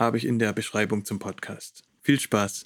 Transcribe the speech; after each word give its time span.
habe 0.00 0.16
ich 0.16 0.26
in 0.26 0.38
der 0.38 0.54
Beschreibung 0.54 1.04
zum 1.04 1.18
Podcast. 1.18 1.84
Viel 2.00 2.18
Spaß! 2.18 2.64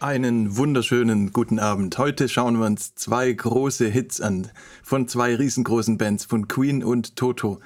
Einen 0.00 0.56
wunderschönen 0.56 1.32
guten 1.32 1.58
Abend. 1.58 1.96
Heute 1.96 2.28
schauen 2.28 2.58
wir 2.58 2.66
uns 2.66 2.94
zwei 2.94 3.32
große 3.32 3.88
Hits 3.88 4.20
an 4.20 4.50
von 4.82 5.08
zwei 5.08 5.34
riesengroßen 5.34 5.96
Bands, 5.96 6.26
von 6.26 6.46
Queen 6.46 6.84
und 6.84 7.16
Toto. 7.16 7.60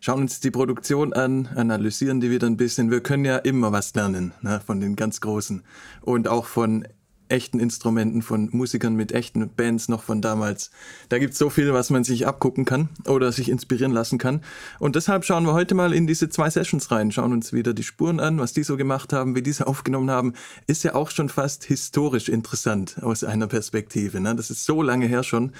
Schauen 0.00 0.20
uns 0.20 0.38
die 0.38 0.52
Produktion 0.52 1.12
an, 1.12 1.48
analysieren 1.56 2.20
die 2.20 2.30
wieder 2.30 2.46
ein 2.46 2.56
bisschen. 2.56 2.92
Wir 2.92 3.00
können 3.00 3.24
ja 3.24 3.38
immer 3.38 3.72
was 3.72 3.92
lernen 3.94 4.32
ne, 4.42 4.60
von 4.64 4.80
den 4.80 4.94
ganz 4.94 5.20
Großen 5.20 5.64
und 6.02 6.28
auch 6.28 6.46
von 6.46 6.86
echten 7.28 7.60
Instrumenten, 7.60 8.22
von 8.22 8.48
Musikern 8.52 8.94
mit 8.94 9.12
echten 9.12 9.48
Bands 9.48 9.88
noch 9.88 10.02
von 10.02 10.22
damals. 10.22 10.70
Da 11.08 11.18
gibt 11.18 11.32
es 11.32 11.38
so 11.38 11.50
viel, 11.50 11.72
was 11.72 11.90
man 11.90 12.04
sich 12.04 12.26
abgucken 12.26 12.64
kann 12.64 12.88
oder 13.06 13.32
sich 13.32 13.48
inspirieren 13.48 13.92
lassen 13.92 14.18
kann. 14.18 14.42
Und 14.78 14.96
deshalb 14.96 15.24
schauen 15.24 15.44
wir 15.44 15.52
heute 15.52 15.74
mal 15.74 15.92
in 15.92 16.06
diese 16.06 16.28
zwei 16.28 16.50
Sessions 16.50 16.90
rein, 16.90 17.12
schauen 17.12 17.32
uns 17.32 17.52
wieder 17.52 17.74
die 17.74 17.82
Spuren 17.82 18.20
an, 18.20 18.38
was 18.38 18.52
die 18.52 18.62
so 18.62 18.76
gemacht 18.76 19.12
haben, 19.12 19.34
wie 19.34 19.42
die 19.42 19.52
sie 19.52 19.66
aufgenommen 19.66 20.10
haben. 20.10 20.34
Ist 20.66 20.84
ja 20.84 20.94
auch 20.94 21.10
schon 21.10 21.28
fast 21.28 21.64
historisch 21.64 22.28
interessant 22.28 23.02
aus 23.02 23.24
einer 23.24 23.46
Perspektive. 23.46 24.20
Ne? 24.20 24.34
Das 24.34 24.50
ist 24.50 24.64
so 24.64 24.82
lange 24.82 25.06
her 25.06 25.22
schon, 25.22 25.52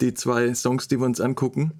die 0.00 0.14
zwei 0.14 0.54
Songs, 0.54 0.88
die 0.88 0.98
wir 0.98 1.06
uns 1.06 1.20
angucken. 1.20 1.72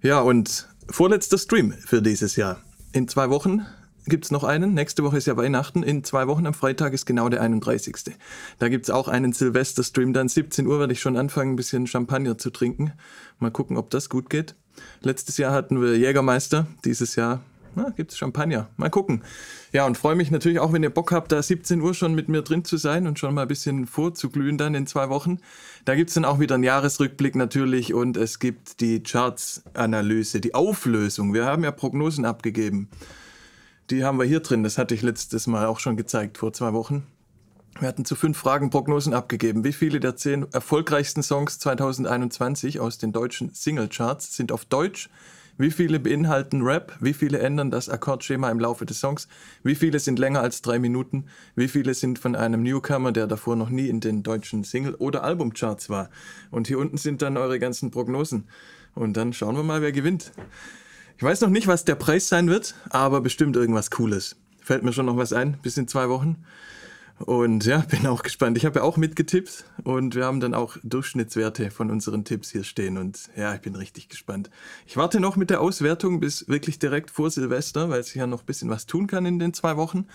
Ja, 0.00 0.20
und 0.20 0.68
vorletzter 0.88 1.38
Stream 1.38 1.72
für 1.72 2.02
dieses 2.02 2.36
Jahr. 2.36 2.60
In 2.92 3.08
zwei 3.08 3.30
Wochen 3.30 3.64
gibt 4.06 4.24
es 4.24 4.30
noch 4.30 4.44
einen. 4.44 4.74
Nächste 4.74 5.04
Woche 5.04 5.16
ist 5.16 5.26
ja 5.26 5.36
Weihnachten. 5.36 5.82
In 5.82 6.04
zwei 6.04 6.26
Wochen 6.26 6.46
am 6.46 6.54
Freitag 6.54 6.92
ist 6.92 7.06
genau 7.06 7.28
der 7.28 7.40
31. 7.40 7.96
Da 8.58 8.68
gibt 8.68 8.84
es 8.84 8.90
auch 8.90 9.08
einen 9.08 9.32
Silvester-Stream. 9.32 10.12
Dann 10.12 10.28
17 10.28 10.66
Uhr 10.66 10.80
werde 10.80 10.92
ich 10.92 11.00
schon 11.00 11.16
anfangen, 11.16 11.52
ein 11.52 11.56
bisschen 11.56 11.86
Champagner 11.86 12.38
zu 12.38 12.50
trinken. 12.50 12.92
Mal 13.38 13.50
gucken, 13.50 13.76
ob 13.76 13.90
das 13.90 14.08
gut 14.08 14.30
geht. 14.30 14.54
Letztes 15.00 15.36
Jahr 15.36 15.52
hatten 15.52 15.80
wir 15.80 15.96
Jägermeister. 15.96 16.66
Dieses 16.84 17.16
Jahr 17.16 17.40
gibt 17.96 18.12
es 18.12 18.18
Champagner. 18.18 18.68
Mal 18.76 18.90
gucken. 18.90 19.22
Ja, 19.72 19.86
und 19.86 19.96
freue 19.96 20.14
mich 20.14 20.30
natürlich 20.30 20.58
auch, 20.58 20.72
wenn 20.72 20.82
ihr 20.82 20.90
Bock 20.90 21.12
habt, 21.12 21.32
da 21.32 21.42
17 21.42 21.80
Uhr 21.80 21.94
schon 21.94 22.14
mit 22.14 22.28
mir 22.28 22.42
drin 22.42 22.64
zu 22.64 22.76
sein 22.76 23.06
und 23.06 23.18
schon 23.18 23.34
mal 23.34 23.42
ein 23.42 23.48
bisschen 23.48 23.86
vorzuglühen 23.86 24.58
dann 24.58 24.74
in 24.74 24.86
zwei 24.86 25.08
Wochen. 25.08 25.38
Da 25.84 25.94
gibt 25.94 26.10
es 26.10 26.14
dann 26.14 26.24
auch 26.24 26.38
wieder 26.38 26.56
einen 26.56 26.64
Jahresrückblick 26.64 27.34
natürlich 27.34 27.94
und 27.94 28.16
es 28.16 28.38
gibt 28.38 28.80
die 28.80 29.02
Charts-Analyse, 29.02 30.40
die 30.40 30.54
Auflösung. 30.54 31.32
Wir 31.34 31.46
haben 31.46 31.64
ja 31.64 31.70
Prognosen 31.70 32.24
abgegeben. 32.24 32.88
Die 33.92 34.04
haben 34.04 34.18
wir 34.18 34.24
hier 34.24 34.40
drin. 34.40 34.62
Das 34.62 34.78
hatte 34.78 34.94
ich 34.94 35.02
letztes 35.02 35.46
Mal 35.46 35.66
auch 35.66 35.78
schon 35.78 35.98
gezeigt, 35.98 36.38
vor 36.38 36.54
zwei 36.54 36.72
Wochen. 36.72 37.06
Wir 37.78 37.88
hatten 37.88 38.06
zu 38.06 38.16
fünf 38.16 38.38
Fragen 38.38 38.70
Prognosen 38.70 39.12
abgegeben. 39.12 39.64
Wie 39.64 39.74
viele 39.74 40.00
der 40.00 40.16
zehn 40.16 40.50
erfolgreichsten 40.50 41.22
Songs 41.22 41.58
2021 41.58 42.80
aus 42.80 42.96
den 42.96 43.12
deutschen 43.12 43.50
Singlecharts 43.52 44.34
sind 44.34 44.50
auf 44.50 44.64
Deutsch? 44.64 45.10
Wie 45.58 45.70
viele 45.70 46.00
beinhalten 46.00 46.62
Rap? 46.62 46.96
Wie 47.00 47.12
viele 47.12 47.40
ändern 47.40 47.70
das 47.70 47.90
Akkordschema 47.90 48.50
im 48.50 48.60
Laufe 48.60 48.86
des 48.86 48.98
Songs? 48.98 49.28
Wie 49.62 49.74
viele 49.74 49.98
sind 49.98 50.18
länger 50.18 50.40
als 50.40 50.62
drei 50.62 50.78
Minuten? 50.78 51.26
Wie 51.54 51.68
viele 51.68 51.92
sind 51.92 52.18
von 52.18 52.34
einem 52.34 52.62
Newcomer, 52.62 53.12
der 53.12 53.26
davor 53.26 53.56
noch 53.56 53.68
nie 53.68 53.88
in 53.88 54.00
den 54.00 54.22
deutschen 54.22 54.64
Single- 54.64 54.94
oder 54.94 55.22
Albumcharts 55.22 55.90
war? 55.90 56.08
Und 56.50 56.66
hier 56.66 56.78
unten 56.78 56.96
sind 56.96 57.20
dann 57.20 57.36
eure 57.36 57.58
ganzen 57.58 57.90
Prognosen. 57.90 58.48
Und 58.94 59.18
dann 59.18 59.34
schauen 59.34 59.54
wir 59.54 59.62
mal, 59.62 59.82
wer 59.82 59.92
gewinnt. 59.92 60.32
Ich 61.22 61.24
weiß 61.24 61.40
noch 61.42 61.50
nicht, 61.50 61.68
was 61.68 61.84
der 61.84 61.94
Preis 61.94 62.28
sein 62.28 62.48
wird, 62.48 62.74
aber 62.90 63.20
bestimmt 63.20 63.54
irgendwas 63.54 63.92
Cooles. 63.92 64.34
Fällt 64.60 64.82
mir 64.82 64.92
schon 64.92 65.06
noch 65.06 65.16
was 65.16 65.32
ein, 65.32 65.56
bis 65.62 65.76
in 65.76 65.86
zwei 65.86 66.08
Wochen. 66.08 66.44
Und 67.20 67.64
ja, 67.64 67.78
bin 67.88 68.08
auch 68.08 68.24
gespannt. 68.24 68.56
Ich 68.56 68.66
habe 68.66 68.80
ja 68.80 68.82
auch 68.82 68.96
mitgetippt 68.96 69.64
und 69.84 70.16
wir 70.16 70.24
haben 70.24 70.40
dann 70.40 70.52
auch 70.52 70.78
Durchschnittswerte 70.82 71.70
von 71.70 71.92
unseren 71.92 72.24
Tipps 72.24 72.50
hier 72.50 72.64
stehen. 72.64 72.98
Und 72.98 73.30
ja, 73.36 73.54
ich 73.54 73.60
bin 73.60 73.76
richtig 73.76 74.08
gespannt. 74.08 74.50
Ich 74.84 74.96
warte 74.96 75.20
noch 75.20 75.36
mit 75.36 75.50
der 75.50 75.60
Auswertung 75.60 76.18
bis 76.18 76.48
wirklich 76.48 76.80
direkt 76.80 77.12
vor 77.12 77.30
Silvester, 77.30 77.88
weil 77.88 78.02
sich 78.02 78.16
ja 78.16 78.26
noch 78.26 78.40
ein 78.40 78.46
bisschen 78.46 78.68
was 78.68 78.86
tun 78.86 79.06
kann 79.06 79.24
in 79.24 79.38
den 79.38 79.54
zwei 79.54 79.76
Wochen. 79.76 80.08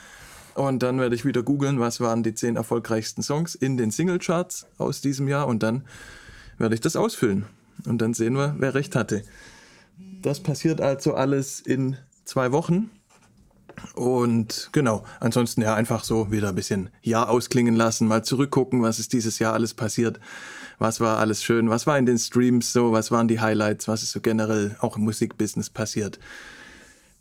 Und 0.56 0.84
dann 0.84 1.00
werde 1.00 1.16
ich 1.16 1.24
wieder 1.24 1.42
googeln, 1.42 1.80
was 1.80 2.02
waren 2.02 2.22
die 2.22 2.36
zehn 2.36 2.58
erfolgreichsten 2.58 3.24
Songs 3.24 3.56
in 3.56 3.78
den 3.78 3.92
Singlecharts 3.92 4.68
aus 4.78 5.00
diesem 5.00 5.30
Jahr. 5.30 5.48
Und 5.48 5.64
dann 5.64 5.86
werde 6.58 6.76
ich 6.76 6.82
das 6.82 6.98
ausfüllen. 6.98 7.46
Und 7.86 8.02
dann 8.02 8.14
sehen 8.14 8.34
wir, 8.34 8.58
wer 8.58 8.74
recht 8.74 8.94
hatte. 8.94 9.24
Das 10.22 10.42
passiert 10.42 10.82
also 10.82 11.14
alles 11.14 11.60
in 11.60 11.98
zwei 12.26 12.52
Wochen. 12.52 12.90
Und 13.94 14.70
genau, 14.72 15.04
ansonsten 15.20 15.62
ja 15.62 15.76
einfach 15.76 16.04
so 16.04 16.32
wieder 16.32 16.50
ein 16.50 16.56
bisschen 16.56 16.90
Jahr 17.02 17.30
ausklingen 17.30 17.76
lassen, 17.76 18.08
mal 18.08 18.24
zurückgucken, 18.24 18.82
was 18.82 19.00
ist 19.00 19.14
dieses 19.14 19.38
Jahr 19.40 19.54
alles 19.54 19.74
passiert, 19.74 20.20
was 20.80 21.00
war 21.00 21.20
alles 21.20 21.44
schön, 21.44 21.70
was 21.70 21.86
war 21.86 21.98
in 21.98 22.06
den 22.06 22.18
Streams 22.18 22.74
so, 22.74 22.92
was 22.92 23.12
waren 23.12 23.28
die 23.28 23.40
Highlights, 23.40 23.88
was 23.88 24.04
ist 24.04 24.12
so 24.12 24.22
generell 24.22 24.76
auch 24.80 24.98
im 24.98 25.04
Musikbusiness 25.04 25.70
passiert. 25.70 26.20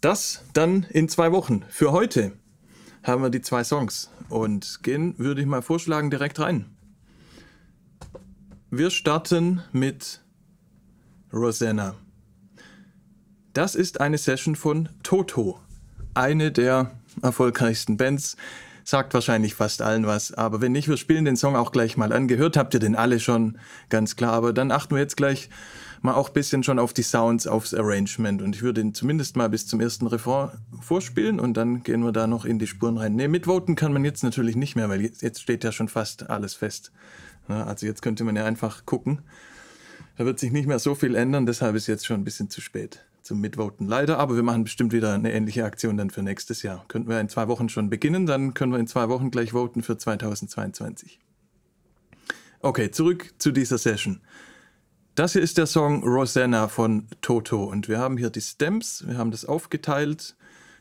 Das 0.00 0.44
dann 0.54 0.84
in 0.90 1.08
zwei 1.08 1.32
Wochen. 1.32 1.62
Für 1.68 1.92
heute 1.92 2.32
haben 3.02 3.22
wir 3.22 3.30
die 3.30 3.42
zwei 3.42 3.62
Songs 3.62 4.10
und 4.28 4.82
gehen, 4.82 5.14
würde 5.18 5.40
ich 5.40 5.46
mal 5.46 5.62
vorschlagen, 5.62 6.10
direkt 6.10 6.38
rein. 6.40 6.66
Wir 8.70 8.90
starten 8.90 9.62
mit 9.72 10.22
Rosanna. 11.32 11.94
Das 13.56 13.74
ist 13.74 14.02
eine 14.02 14.18
Session 14.18 14.54
von 14.54 14.90
Toto, 15.02 15.58
eine 16.12 16.52
der 16.52 16.90
erfolgreichsten 17.22 17.96
Bands. 17.96 18.36
Sagt 18.84 19.14
wahrscheinlich 19.14 19.54
fast 19.54 19.80
allen 19.80 20.06
was, 20.06 20.34
aber 20.34 20.60
wenn 20.60 20.72
nicht, 20.72 20.88
wir 20.90 20.98
spielen 20.98 21.24
den 21.24 21.36
Song 21.36 21.56
auch 21.56 21.72
gleich 21.72 21.96
mal 21.96 22.12
an. 22.12 22.28
Gehört 22.28 22.58
habt 22.58 22.74
ihr 22.74 22.80
den 22.80 22.94
alle 22.94 23.18
schon, 23.18 23.56
ganz 23.88 24.14
klar. 24.14 24.34
Aber 24.34 24.52
dann 24.52 24.70
achten 24.70 24.94
wir 24.94 25.00
jetzt 25.00 25.16
gleich 25.16 25.48
mal 26.02 26.12
auch 26.12 26.28
ein 26.28 26.34
bisschen 26.34 26.64
schon 26.64 26.78
auf 26.78 26.92
die 26.92 27.02
Sounds, 27.02 27.46
aufs 27.46 27.72
Arrangement. 27.72 28.42
Und 28.42 28.54
ich 28.54 28.60
würde 28.60 28.82
ihn 28.82 28.92
zumindest 28.92 29.36
mal 29.36 29.48
bis 29.48 29.66
zum 29.66 29.80
ersten 29.80 30.06
Refrain 30.06 30.50
vorspielen 30.82 31.40
und 31.40 31.56
dann 31.56 31.82
gehen 31.82 32.04
wir 32.04 32.12
da 32.12 32.26
noch 32.26 32.44
in 32.44 32.58
die 32.58 32.66
Spuren 32.66 32.98
rein. 32.98 33.16
Ne, 33.16 33.26
mitvoten 33.26 33.74
kann 33.74 33.90
man 33.90 34.04
jetzt 34.04 34.22
natürlich 34.22 34.56
nicht 34.56 34.76
mehr, 34.76 34.90
weil 34.90 35.00
jetzt 35.00 35.40
steht 35.40 35.64
ja 35.64 35.72
schon 35.72 35.88
fast 35.88 36.28
alles 36.28 36.52
fest. 36.52 36.92
Also 37.48 37.86
jetzt 37.86 38.02
könnte 38.02 38.22
man 38.22 38.36
ja 38.36 38.44
einfach 38.44 38.84
gucken. 38.84 39.22
Da 40.18 40.26
wird 40.26 40.38
sich 40.38 40.52
nicht 40.52 40.66
mehr 40.66 40.78
so 40.78 40.94
viel 40.94 41.14
ändern, 41.14 41.46
deshalb 41.46 41.74
ist 41.74 41.86
jetzt 41.86 42.04
schon 42.04 42.20
ein 42.20 42.24
bisschen 42.24 42.50
zu 42.50 42.60
spät 42.60 43.05
zum 43.26 43.40
Mitvoten. 43.40 43.86
Leider, 43.86 44.18
aber 44.18 44.36
wir 44.36 44.42
machen 44.42 44.64
bestimmt 44.64 44.92
wieder 44.92 45.12
eine 45.12 45.32
ähnliche 45.32 45.64
Aktion 45.64 45.96
dann 45.96 46.10
für 46.10 46.22
nächstes 46.22 46.62
Jahr. 46.62 46.84
Könnten 46.88 47.10
wir 47.10 47.20
in 47.20 47.28
zwei 47.28 47.48
Wochen 47.48 47.68
schon 47.68 47.90
beginnen, 47.90 48.24
dann 48.24 48.54
können 48.54 48.72
wir 48.72 48.78
in 48.78 48.86
zwei 48.86 49.08
Wochen 49.08 49.30
gleich 49.30 49.52
voten 49.52 49.82
für 49.82 49.98
2022. 49.98 51.18
Okay, 52.60 52.90
zurück 52.90 53.34
zu 53.38 53.52
dieser 53.52 53.78
Session. 53.78 54.20
Das 55.14 55.32
hier 55.32 55.42
ist 55.42 55.58
der 55.58 55.66
Song 55.66 56.02
Rosanna 56.04 56.68
von 56.68 57.06
Toto 57.20 57.64
und 57.64 57.88
wir 57.88 57.98
haben 57.98 58.16
hier 58.16 58.30
die 58.30 58.40
Stems, 58.40 59.04
wir 59.06 59.18
haben 59.18 59.30
das 59.30 59.44
aufgeteilt, 59.44 60.36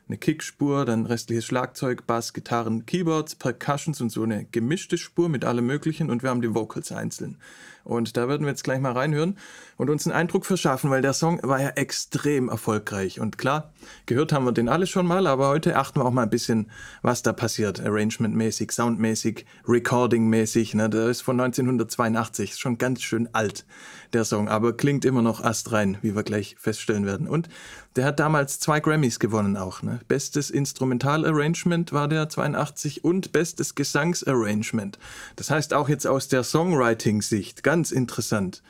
eine 0.08 0.18
Kickspur, 0.18 0.86
dann 0.86 1.06
restliches 1.06 1.46
Schlagzeug, 1.46 2.06
Bass, 2.06 2.34
Gitarren, 2.34 2.86
Keyboards, 2.86 3.36
Percussions 3.36 4.02
und 4.02 4.10
so 4.10 4.24
eine 4.24 4.46
gemischte 4.46 4.98
Spur 4.98 5.30
mit 5.30 5.46
allem 5.46 5.66
möglichen 5.66 6.10
und 6.10 6.22
wir 6.22 6.30
haben 6.30 6.42
die 6.42 6.54
Vocals 6.54 6.92
einzeln. 6.92 7.38
Und 7.86 8.18
da 8.18 8.28
werden 8.28 8.42
wir 8.42 8.50
jetzt 8.50 8.64
gleich 8.64 8.82
mal 8.82 8.92
reinhören 8.92 9.38
und 9.78 9.90
uns 9.90 10.06
einen 10.06 10.16
Eindruck 10.16 10.46
verschaffen, 10.46 10.90
weil 10.90 11.02
der 11.02 11.14
Song 11.14 11.40
war 11.44 11.62
ja 11.62 11.70
extrem 11.70 12.50
erfolgreich. 12.50 13.20
Und 13.20 13.38
klar, 13.38 13.74
gehört 14.08 14.34
haben 14.34 14.46
wir 14.46 14.52
den 14.52 14.70
alle 14.70 14.88
schon 14.88 15.06
mal, 15.06 15.28
aber 15.28 15.50
heute 15.50 15.78
achten 15.78 16.00
wir 16.00 16.06
auch 16.06 16.12
mal 16.12 16.24
ein 16.24 16.30
bisschen, 16.30 16.72
was 17.04 17.22
da 17.22 17.32
passiert. 17.32 17.80
Arrangement-mäßig, 17.80 18.72
Soundmäßig, 18.72 19.46
Recording-mäßig. 19.68 20.74
Ne? 20.74 20.90
Der 20.90 21.08
ist 21.08 21.22
von 21.22 21.40
1982, 21.40 22.52
ist 22.52 22.60
schon 22.60 22.78
ganz 22.78 23.04
schön 23.04 23.30
alt, 23.34 23.66
der 24.14 24.26
Song, 24.26 24.50
aber 24.50 24.76
klingt 24.76 25.06
immer 25.06 25.22
noch 25.22 25.44
astrein, 25.44 25.98
wie 26.02 26.16
wir 26.16 26.24
gleich 26.24 26.56
feststellen 26.58 27.06
werden. 27.06 27.28
Und 27.28 27.50
der 27.96 28.06
hat 28.06 28.20
damals 28.20 28.60
zwei 28.60 28.82
Grammys 28.82 29.20
gewonnen 29.20 29.56
auch. 29.56 29.82
Ne? 29.82 30.00
Bestes 30.08 30.50
Instrumental-Arrangement 30.50 31.94
war 31.94 32.08
der 32.08 32.28
82 32.28 33.04
und 33.06 33.32
bestes 33.32 33.76
Gesangsarrangement. 33.76 35.00
Das 35.38 35.50
heißt 35.50 35.74
auch 35.74 35.88
jetzt 35.88 36.06
aus 36.06 36.28
der 36.28 36.44
Songwriting-Sicht 36.44 37.64
interessant 37.92 38.62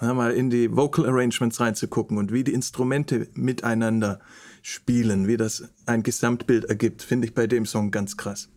ja, 0.00 0.14
mal 0.14 0.32
in 0.32 0.50
die 0.50 0.74
Vocal 0.74 1.06
Arrangements 1.06 1.60
reinzugucken 1.60 2.18
und 2.18 2.32
wie 2.32 2.44
die 2.44 2.52
Instrumente 2.52 3.28
miteinander 3.34 4.20
spielen, 4.62 5.26
wie 5.26 5.36
das 5.36 5.64
ein 5.86 6.02
Gesamtbild 6.02 6.64
ergibt, 6.64 7.02
finde 7.02 7.26
ich 7.26 7.34
bei 7.34 7.46
dem 7.46 7.66
Song 7.66 7.90
ganz 7.90 8.16
krass. 8.16 8.48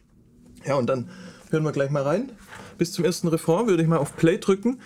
Ja, 0.66 0.76
und 0.76 0.88
dann 0.88 1.10
hören 1.50 1.64
wir 1.64 1.72
gleich 1.72 1.90
mal 1.90 2.04
rein. 2.04 2.32
Bis 2.78 2.92
zum 2.92 3.06
ersten 3.06 3.28
Refrain 3.28 3.68
würde 3.68 3.84
ich 3.84 3.90
mal 3.90 3.98
auf 3.98 4.16
Play 4.16 4.38
drücken. 4.38 4.80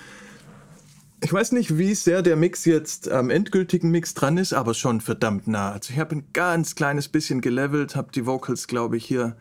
Ich 1.24 1.32
weiß 1.32 1.52
nicht, 1.52 1.78
wie 1.78 1.94
sehr 1.94 2.24
der 2.24 2.36
Mix 2.36 2.66
jetzt 2.66 3.10
am 3.10 3.30
endgültigen 3.30 3.92
Mix 3.92 4.16
dran 4.16 4.38
ist, 4.38 4.54
aber 4.54 4.74
schon 4.74 5.02
verdammt 5.02 5.48
nah. 5.48 5.72
Also 5.72 5.94
ich 5.94 6.00
habe 6.00 6.16
ein 6.16 6.26
ganz 6.34 6.76
kleines 6.76 7.08
bisschen 7.08 7.42
gelevelt, 7.42 7.96
habe 7.96 8.12
die 8.12 8.26
Vocals, 8.26 8.68
glaube 8.68 8.98
ich, 8.98 9.06
hier 9.06 9.36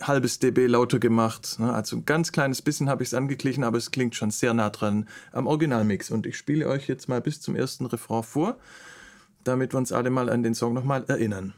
halbes 0.00 0.38
dB 0.38 0.66
lauter 0.66 0.98
gemacht. 0.98 1.58
Ne? 1.58 1.72
Also 1.72 1.96
ein 1.96 2.04
ganz 2.04 2.32
kleines 2.32 2.62
bisschen 2.62 2.88
habe 2.88 3.02
ich 3.02 3.10
es 3.10 3.14
angeglichen, 3.14 3.64
aber 3.64 3.78
es 3.78 3.90
klingt 3.90 4.14
schon 4.14 4.30
sehr 4.30 4.54
nah 4.54 4.70
dran 4.70 5.08
am 5.32 5.46
Originalmix. 5.46 6.10
Und 6.10 6.26
ich 6.26 6.36
spiele 6.36 6.68
euch 6.68 6.88
jetzt 6.88 7.08
mal 7.08 7.20
bis 7.20 7.40
zum 7.40 7.56
ersten 7.56 7.86
Refrain 7.86 8.22
vor, 8.22 8.56
damit 9.44 9.74
wir 9.74 9.78
uns 9.78 9.92
alle 9.92 10.10
mal 10.10 10.30
an 10.30 10.42
den 10.42 10.54
Song 10.54 10.72
nochmal 10.74 11.04
erinnern. 11.08 11.54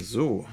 So. 0.00 0.46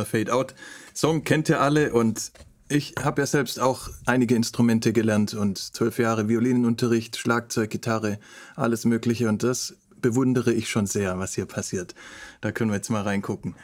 Schöner 0.00 0.06
Fade-Out. 0.06 0.54
Song 0.94 1.24
kennt 1.24 1.48
ihr 1.48 1.60
alle 1.60 1.92
und 1.92 2.32
ich 2.68 2.94
habe 3.02 3.22
ja 3.22 3.26
selbst 3.26 3.60
auch 3.60 3.88
einige 4.06 4.34
Instrumente 4.34 4.92
gelernt 4.92 5.34
und 5.34 5.58
zwölf 5.58 5.98
Jahre 5.98 6.28
Violinenunterricht, 6.28 7.16
Schlagzeug, 7.16 7.70
Gitarre, 7.70 8.18
alles 8.56 8.84
Mögliche 8.84 9.28
und 9.28 9.42
das 9.42 9.76
bewundere 10.00 10.52
ich 10.52 10.68
schon 10.70 10.86
sehr, 10.86 11.18
was 11.18 11.34
hier 11.34 11.46
passiert. 11.46 11.94
Da 12.40 12.52
können 12.52 12.70
wir 12.70 12.76
jetzt 12.76 12.90
mal 12.90 13.02
reingucken. 13.02 13.56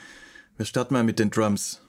Wir 0.56 0.66
starten 0.66 0.94
mal 0.94 1.04
mit 1.04 1.18
den 1.18 1.30
Drums. 1.30 1.80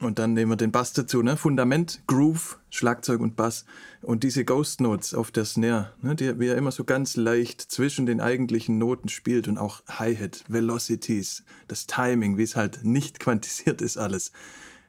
Und 0.00 0.20
dann 0.20 0.32
nehmen 0.32 0.52
wir 0.52 0.56
den 0.56 0.70
Bass 0.70 0.92
dazu, 0.92 1.22
ne? 1.22 1.36
Fundament, 1.36 2.02
Groove, 2.06 2.58
Schlagzeug 2.70 3.20
und 3.20 3.34
Bass. 3.34 3.64
Und 4.00 4.22
diese 4.22 4.44
Ghost 4.44 4.80
Notes 4.80 5.12
auf 5.12 5.32
der 5.32 5.44
Snare, 5.44 5.92
ne? 6.02 6.14
die, 6.14 6.38
wie 6.38 6.46
er 6.46 6.56
immer 6.56 6.70
so 6.70 6.84
ganz 6.84 7.16
leicht 7.16 7.60
zwischen 7.60 8.06
den 8.06 8.20
eigentlichen 8.20 8.78
Noten 8.78 9.08
spielt 9.08 9.48
und 9.48 9.58
auch 9.58 9.82
Hi-Hat, 9.88 10.44
Velocities, 10.46 11.42
das 11.66 11.86
Timing, 11.88 12.38
wie 12.38 12.44
es 12.44 12.54
halt 12.54 12.84
nicht 12.84 13.18
quantisiert 13.20 13.82
ist 13.82 13.96
alles. 13.96 14.30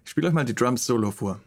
Ich 0.06 0.12
spiele 0.12 0.28
euch 0.28 0.34
mal 0.34 0.46
die 0.46 0.56
Drums 0.56 0.86
solo 0.86 1.10
vor. 1.10 1.40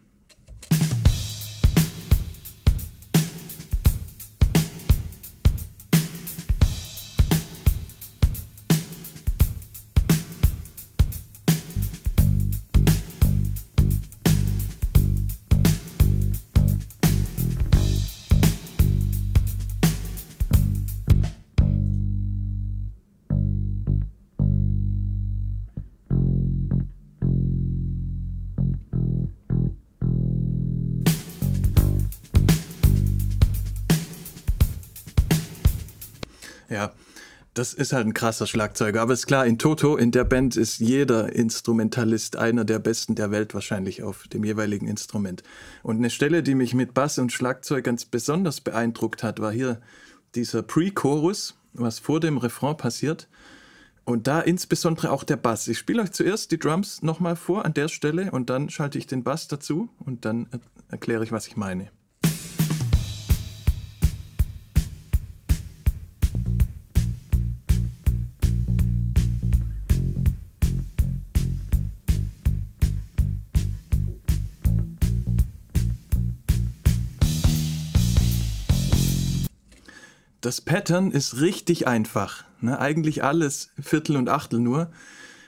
Das 37.62 37.75
ist 37.75 37.93
halt 37.93 38.09
ein 38.09 38.12
krasser 38.12 38.49
Schlagzeuger. 38.49 39.00
Aber 39.00 39.12
ist 39.12 39.29
klar, 39.29 39.47
in 39.47 39.56
Toto, 39.56 39.97
in 39.97 40.11
der 40.11 40.25
Band 40.25 40.56
ist 40.56 40.81
jeder 40.81 41.32
Instrumentalist 41.32 42.35
einer 42.35 42.64
der 42.64 42.81
besten 42.81 43.14
der 43.14 43.31
Welt 43.31 43.55
wahrscheinlich 43.55 44.03
auf 44.03 44.26
dem 44.26 44.43
jeweiligen 44.43 44.88
Instrument. 44.88 45.44
Und 45.85 45.99
eine 45.99 46.11
Stelle, 46.11 46.43
die 46.43 46.56
mich 46.56 46.75
mit 46.75 46.93
Bass 46.93 47.20
und 47.20 47.31
Schlagzeug 47.31 47.85
ganz 47.85 48.05
besonders 48.05 48.61
beeindruckt 48.61 49.23
hat, 49.23 49.38
war 49.38 49.53
hier 49.53 49.81
dieser 50.35 50.64
Pre-Chorus, 50.64 51.55
was 51.73 52.00
vor 52.00 52.19
dem 52.19 52.37
Refrain 52.37 52.76
passiert. 52.76 53.29
Und 54.05 54.27
da 54.27 54.41
insbesondere 54.41 55.13
auch 55.13 55.22
der 55.22 55.36
Bass. 55.36 55.69
Ich 55.69 55.79
spiele 55.79 56.03
euch 56.03 56.10
zuerst 56.10 56.51
die 56.51 56.58
Drums 56.58 57.01
nochmal 57.03 57.36
vor 57.36 57.65
an 57.65 57.75
der 57.75 57.86
Stelle 57.86 58.32
und 58.32 58.51
dann 58.51 58.70
schalte 58.70 58.98
ich 58.98 59.06
den 59.06 59.22
Bass 59.22 59.46
dazu 59.46 59.89
und 60.01 60.25
dann 60.25 60.48
erkläre 60.89 61.22
ich, 61.22 61.31
was 61.31 61.46
ich 61.46 61.56
meine. 61.56 61.93
Das 80.43 80.61
Pattern 80.61 81.13
ist 81.13 81.41
richtig 81.41 81.87
einfach. 81.87 82.44
Ne? 82.61 82.79
Eigentlich 82.79 83.25
alles 83.25 83.70
Viertel 83.81 84.17
und 84.17 84.29
Achtel 84.29 84.61
nur. 84.61 84.91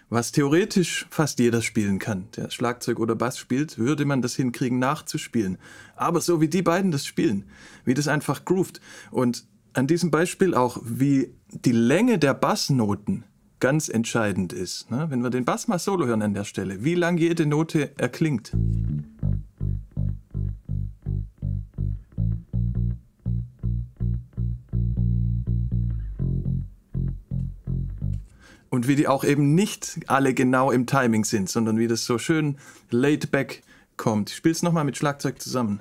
Was 0.08 0.32
theoretisch 0.32 1.06
fast 1.10 1.40
jeder 1.40 1.60
spielen 1.60 1.98
kann, 1.98 2.28
der 2.36 2.50
Schlagzeug 2.50 3.00
oder 3.00 3.16
Bass 3.16 3.36
spielt, 3.36 3.78
würde 3.78 4.04
man 4.04 4.22
das 4.22 4.36
hinkriegen 4.36 4.78
nachzuspielen. 4.78 5.58
Aber 5.96 6.20
so 6.20 6.40
wie 6.40 6.48
die 6.48 6.62
beiden 6.62 6.92
das 6.92 7.04
spielen, 7.04 7.44
wie 7.84 7.94
das 7.94 8.06
einfach 8.06 8.44
groovt. 8.44 8.80
Und 9.10 9.44
an 9.72 9.88
diesem 9.88 10.12
Beispiel 10.12 10.54
auch, 10.54 10.78
wie 10.84 11.34
die 11.48 11.72
Länge 11.72 12.18
der 12.18 12.34
Bassnoten 12.34 13.24
ganz 13.58 13.88
entscheidend 13.88 14.52
ist. 14.52 14.90
Ne? 14.90 15.06
Wenn 15.08 15.22
wir 15.22 15.30
den 15.30 15.44
Bass 15.44 15.66
mal 15.66 15.80
solo 15.80 16.06
hören 16.06 16.22
an 16.22 16.34
der 16.34 16.44
Stelle, 16.44 16.84
wie 16.84 16.94
lang 16.94 17.16
jede 17.16 17.46
Note 17.46 17.98
erklingt. 17.98 18.52
Und 28.84 28.88
wie 28.88 28.96
die 28.96 29.08
auch 29.08 29.24
eben 29.24 29.54
nicht 29.54 30.00
alle 30.08 30.34
genau 30.34 30.70
im 30.70 30.86
Timing 30.86 31.24
sind, 31.24 31.48
sondern 31.48 31.78
wie 31.78 31.88
das 31.88 32.04
so 32.04 32.18
schön 32.18 32.58
laid 32.90 33.30
back 33.30 33.62
kommt. 33.96 34.28
Ich 34.28 34.36
spiele 34.36 34.52
es 34.52 34.62
nochmal 34.62 34.84
mit 34.84 34.98
Schlagzeug 34.98 35.40
zusammen. 35.40 35.80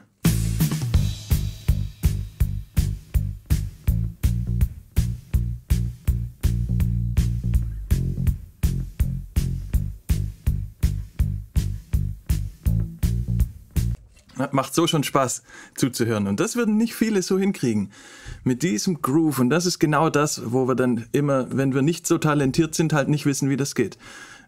Macht 14.54 14.76
so 14.76 14.88
schon 14.88 15.04
Spaß 15.04 15.44
zuzuhören. 15.76 16.28
Und 16.28 16.40
das 16.40 16.56
würden 16.56 16.78
nicht 16.78 16.94
viele 16.94 17.22
so 17.22 17.40
hinkriegen. 17.40 17.92
Mit 18.44 18.62
diesem 18.62 19.02
Groove. 19.02 19.40
Und 19.40 19.50
das 19.50 19.66
ist 19.66 19.80
genau 19.80 20.10
das, 20.10 20.42
wo 20.46 20.68
wir 20.68 20.76
dann 20.76 21.06
immer, 21.12 21.48
wenn 21.52 21.74
wir 21.74 21.82
nicht 21.82 22.06
so 22.06 22.18
talentiert 22.18 22.76
sind, 22.76 22.94
halt 22.94 23.10
nicht 23.10 23.26
wissen, 23.26 23.50
wie 23.50 23.58
das 23.58 23.76
geht. 23.76 23.98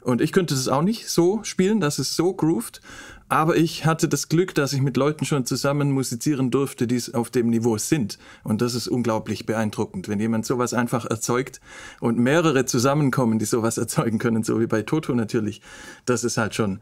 Und 0.01 0.21
ich 0.21 0.31
könnte 0.31 0.53
das 0.53 0.67
auch 0.67 0.83
nicht 0.83 1.09
so 1.09 1.43
spielen, 1.43 1.79
dass 1.79 1.97
es 1.97 2.15
so 2.15 2.33
groovt. 2.33 2.81
Aber 3.27 3.57
ich 3.57 3.87
hatte 3.87 4.07
das 4.07 4.29
Glück, 4.29 4.53
dass 4.53 4.71
ich 4.73 4.81
mit 4.81 4.97
Leuten 4.97 5.25
schon 5.25 5.45
zusammen 5.45 5.91
musizieren 5.91 6.51
durfte, 6.51 6.85
die 6.85 7.01
auf 7.13 7.31
dem 7.31 7.49
Niveau 7.49 7.79
sind. 7.79 8.19
Und 8.43 8.61
das 8.61 8.75
ist 8.75 8.87
unglaublich 8.87 9.47
beeindruckend, 9.47 10.07
wenn 10.07 10.19
jemand 10.19 10.45
sowas 10.45 10.75
einfach 10.75 11.05
erzeugt 11.05 11.59
und 11.99 12.19
mehrere 12.19 12.65
zusammenkommen, 12.65 13.39
die 13.39 13.45
sowas 13.45 13.79
erzeugen 13.79 14.19
können, 14.19 14.43
so 14.43 14.59
wie 14.59 14.67
bei 14.67 14.83
Toto 14.83 15.15
natürlich. 15.15 15.61
Das 16.05 16.23
ist 16.23 16.37
halt 16.37 16.53
schon, 16.53 16.81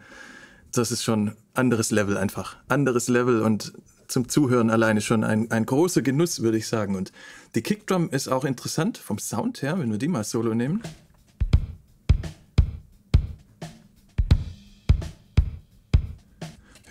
das 0.78 0.92
ist 0.92 1.04
schon 1.04 1.34
anderes 1.54 1.92
Level 1.92 2.18
einfach. 2.18 2.58
Anderes 2.68 3.08
Level 3.08 3.42
und 3.42 3.74
zum 4.08 4.30
Zuhören 4.30 4.70
alleine 4.70 5.02
schon 5.02 5.24
ein, 5.24 5.50
ein 5.52 5.66
großer 5.66 6.02
Genuss, 6.02 6.42
würde 6.42 6.58
ich 6.58 6.68
sagen. 6.68 6.96
Und 6.96 7.12
die 7.56 7.62
Kickdrum 7.62 8.10
ist 8.10 8.28
auch 8.28 8.46
interessant 8.46 8.98
vom 8.98 9.18
Sound 9.18 9.62
her, 9.62 9.80
wenn 9.80 9.92
wir 9.92 9.98
die 9.98 10.08
mal 10.08 10.24
solo 10.24 10.54
nehmen. 10.54 10.82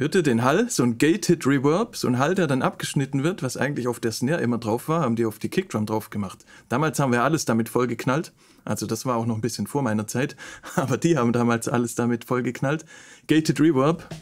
Hört 0.02 0.16
ihr 0.16 0.24
den 0.24 0.42
Hall? 0.42 0.68
So 0.68 0.82
ein 0.82 0.98
Gated 0.98 1.46
Reverb, 1.46 1.94
so 1.94 2.08
ein 2.08 2.18
Hall, 2.18 2.34
der 2.34 2.48
dann 2.48 2.60
abgeschnitten 2.60 3.22
wird, 3.22 3.44
was 3.44 3.56
eigentlich 3.56 3.86
auf 3.86 4.00
der 4.00 4.10
Snare 4.10 4.40
immer 4.40 4.58
drauf 4.58 4.88
war, 4.88 5.02
haben 5.02 5.14
die 5.14 5.24
auf 5.24 5.38
die 5.38 5.48
Kickdrum 5.48 5.86
drauf 5.86 6.10
gemacht. 6.10 6.44
Damals 6.68 6.98
haben 6.98 7.12
wir 7.12 7.22
alles 7.22 7.44
damit 7.44 7.68
vollgeknallt. 7.68 8.32
Also 8.64 8.86
das 8.86 9.06
war 9.06 9.14
auch 9.14 9.26
noch 9.26 9.36
ein 9.36 9.40
bisschen 9.40 9.68
vor 9.68 9.82
meiner 9.82 10.08
Zeit, 10.08 10.34
aber 10.74 10.96
die 10.96 11.16
haben 11.16 11.32
damals 11.32 11.68
alles 11.68 11.94
damit 11.94 12.24
vollgeknallt. 12.24 12.84
Gated 13.28 13.60
Reverb. 13.60 14.12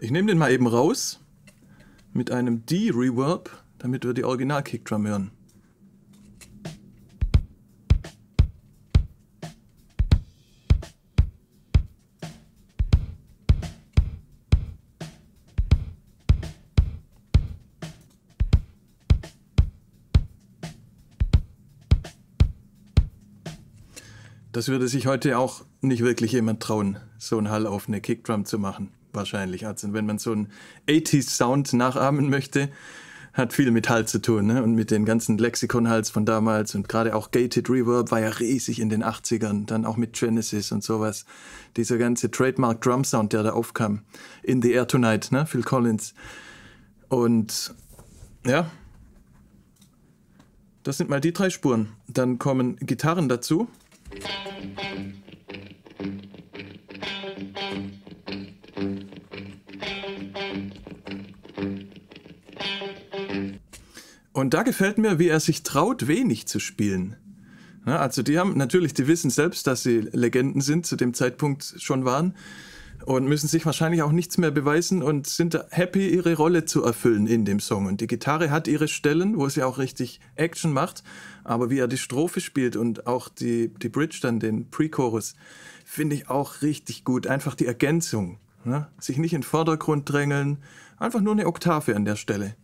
Ich 0.00 0.10
nehme 0.10 0.28
den 0.28 0.36
mal 0.36 0.52
eben 0.52 0.66
raus 0.66 1.18
mit 2.12 2.30
einem 2.30 2.66
D-Reverb, 2.66 3.48
damit 3.78 4.04
wir 4.04 4.12
die 4.12 4.24
Original-Kickdrum 4.24 5.06
hören. 5.06 5.30
Das 24.56 24.68
würde 24.68 24.88
sich 24.88 25.06
heute 25.06 25.36
auch 25.36 25.66
nicht 25.82 26.02
wirklich 26.02 26.32
jemand 26.32 26.62
trauen, 26.62 26.96
so 27.18 27.36
einen 27.36 27.50
Hall 27.50 27.66
auf 27.66 27.88
eine 27.88 28.00
Kickdrum 28.00 28.46
zu 28.46 28.58
machen, 28.58 28.88
wahrscheinlich. 29.12 29.66
Also 29.66 29.92
wenn 29.92 30.06
man 30.06 30.16
so 30.16 30.32
einen 30.32 30.50
80s 30.88 31.28
Sound 31.28 31.74
nachahmen 31.74 32.30
möchte, 32.30 32.70
hat 33.34 33.52
viel 33.52 33.70
mit 33.70 33.90
Hall 33.90 34.08
zu 34.08 34.18
tun 34.18 34.46
ne? 34.46 34.62
und 34.62 34.74
mit 34.74 34.90
den 34.90 35.04
ganzen 35.04 35.36
Lexikon-Hals 35.36 36.08
von 36.08 36.24
damals 36.24 36.74
und 36.74 36.88
gerade 36.88 37.14
auch 37.14 37.32
Gated 37.32 37.68
Reverb 37.68 38.10
war 38.10 38.20
ja 38.20 38.30
riesig 38.30 38.80
in 38.80 38.88
den 38.88 39.04
80ern, 39.04 39.66
dann 39.66 39.84
auch 39.84 39.98
mit 39.98 40.14
Genesis 40.14 40.72
und 40.72 40.82
sowas. 40.82 41.26
Dieser 41.76 41.98
ganze 41.98 42.30
Trademark 42.30 42.80
Drum 42.80 43.04
Sound, 43.04 43.34
der 43.34 43.42
da 43.42 43.50
aufkam. 43.50 44.04
In 44.42 44.62
the 44.62 44.72
Air 44.72 44.88
Tonight, 44.88 45.32
ne? 45.32 45.44
Phil 45.44 45.64
Collins. 45.64 46.14
Und 47.10 47.74
ja, 48.46 48.70
das 50.82 50.96
sind 50.96 51.10
mal 51.10 51.20
die 51.20 51.34
drei 51.34 51.50
Spuren. 51.50 51.90
Dann 52.08 52.38
kommen 52.38 52.76
Gitarren 52.76 53.28
dazu. 53.28 53.68
Und 64.32 64.54
da 64.54 64.62
gefällt 64.62 64.98
mir, 64.98 65.18
wie 65.18 65.28
er 65.28 65.40
sich 65.40 65.62
traut, 65.62 66.08
wenig 66.08 66.46
zu 66.46 66.60
spielen. 66.60 67.16
Also 67.84 68.22
die 68.22 68.38
haben 68.38 68.56
natürlich, 68.56 68.94
die 68.94 69.06
wissen 69.08 69.30
selbst, 69.30 69.66
dass 69.66 69.82
sie 69.82 70.08
Legenden 70.12 70.60
sind, 70.60 70.86
zu 70.86 70.96
dem 70.96 71.14
Zeitpunkt 71.14 71.74
schon 71.78 72.04
waren 72.04 72.34
und 73.06 73.24
müssen 73.28 73.46
sich 73.46 73.64
wahrscheinlich 73.64 74.02
auch 74.02 74.10
nichts 74.10 74.36
mehr 74.36 74.50
beweisen 74.50 75.00
und 75.00 75.28
sind 75.28 75.58
happy, 75.70 76.08
ihre 76.08 76.34
Rolle 76.34 76.64
zu 76.64 76.82
erfüllen 76.82 77.28
in 77.28 77.44
dem 77.44 77.60
Song. 77.60 77.86
Und 77.86 78.00
die 78.00 78.08
Gitarre 78.08 78.50
hat 78.50 78.66
ihre 78.66 78.88
Stellen, 78.88 79.38
wo 79.38 79.48
sie 79.48 79.62
auch 79.62 79.78
richtig 79.78 80.20
Action 80.34 80.72
macht, 80.72 81.04
aber 81.44 81.70
wie 81.70 81.78
er 81.78 81.86
die 81.86 81.98
Strophe 81.98 82.40
spielt 82.40 82.74
und 82.74 83.06
auch 83.06 83.28
die, 83.28 83.72
die 83.80 83.88
Bridge 83.88 84.18
dann, 84.20 84.40
den 84.40 84.70
Pre-Chorus, 84.70 85.34
finde 85.84 86.16
ich 86.16 86.28
auch 86.28 86.62
richtig 86.62 87.04
gut. 87.04 87.28
Einfach 87.28 87.54
die 87.54 87.66
Ergänzung. 87.66 88.38
Ne? 88.64 88.88
Sich 88.98 89.18
nicht 89.18 89.32
in 89.32 89.42
den 89.42 89.46
Vordergrund 89.46 90.10
drängeln, 90.10 90.58
einfach 90.98 91.20
nur 91.20 91.32
eine 91.32 91.46
Oktave 91.46 91.94
an 91.94 92.04
der 92.04 92.16
Stelle. 92.16 92.56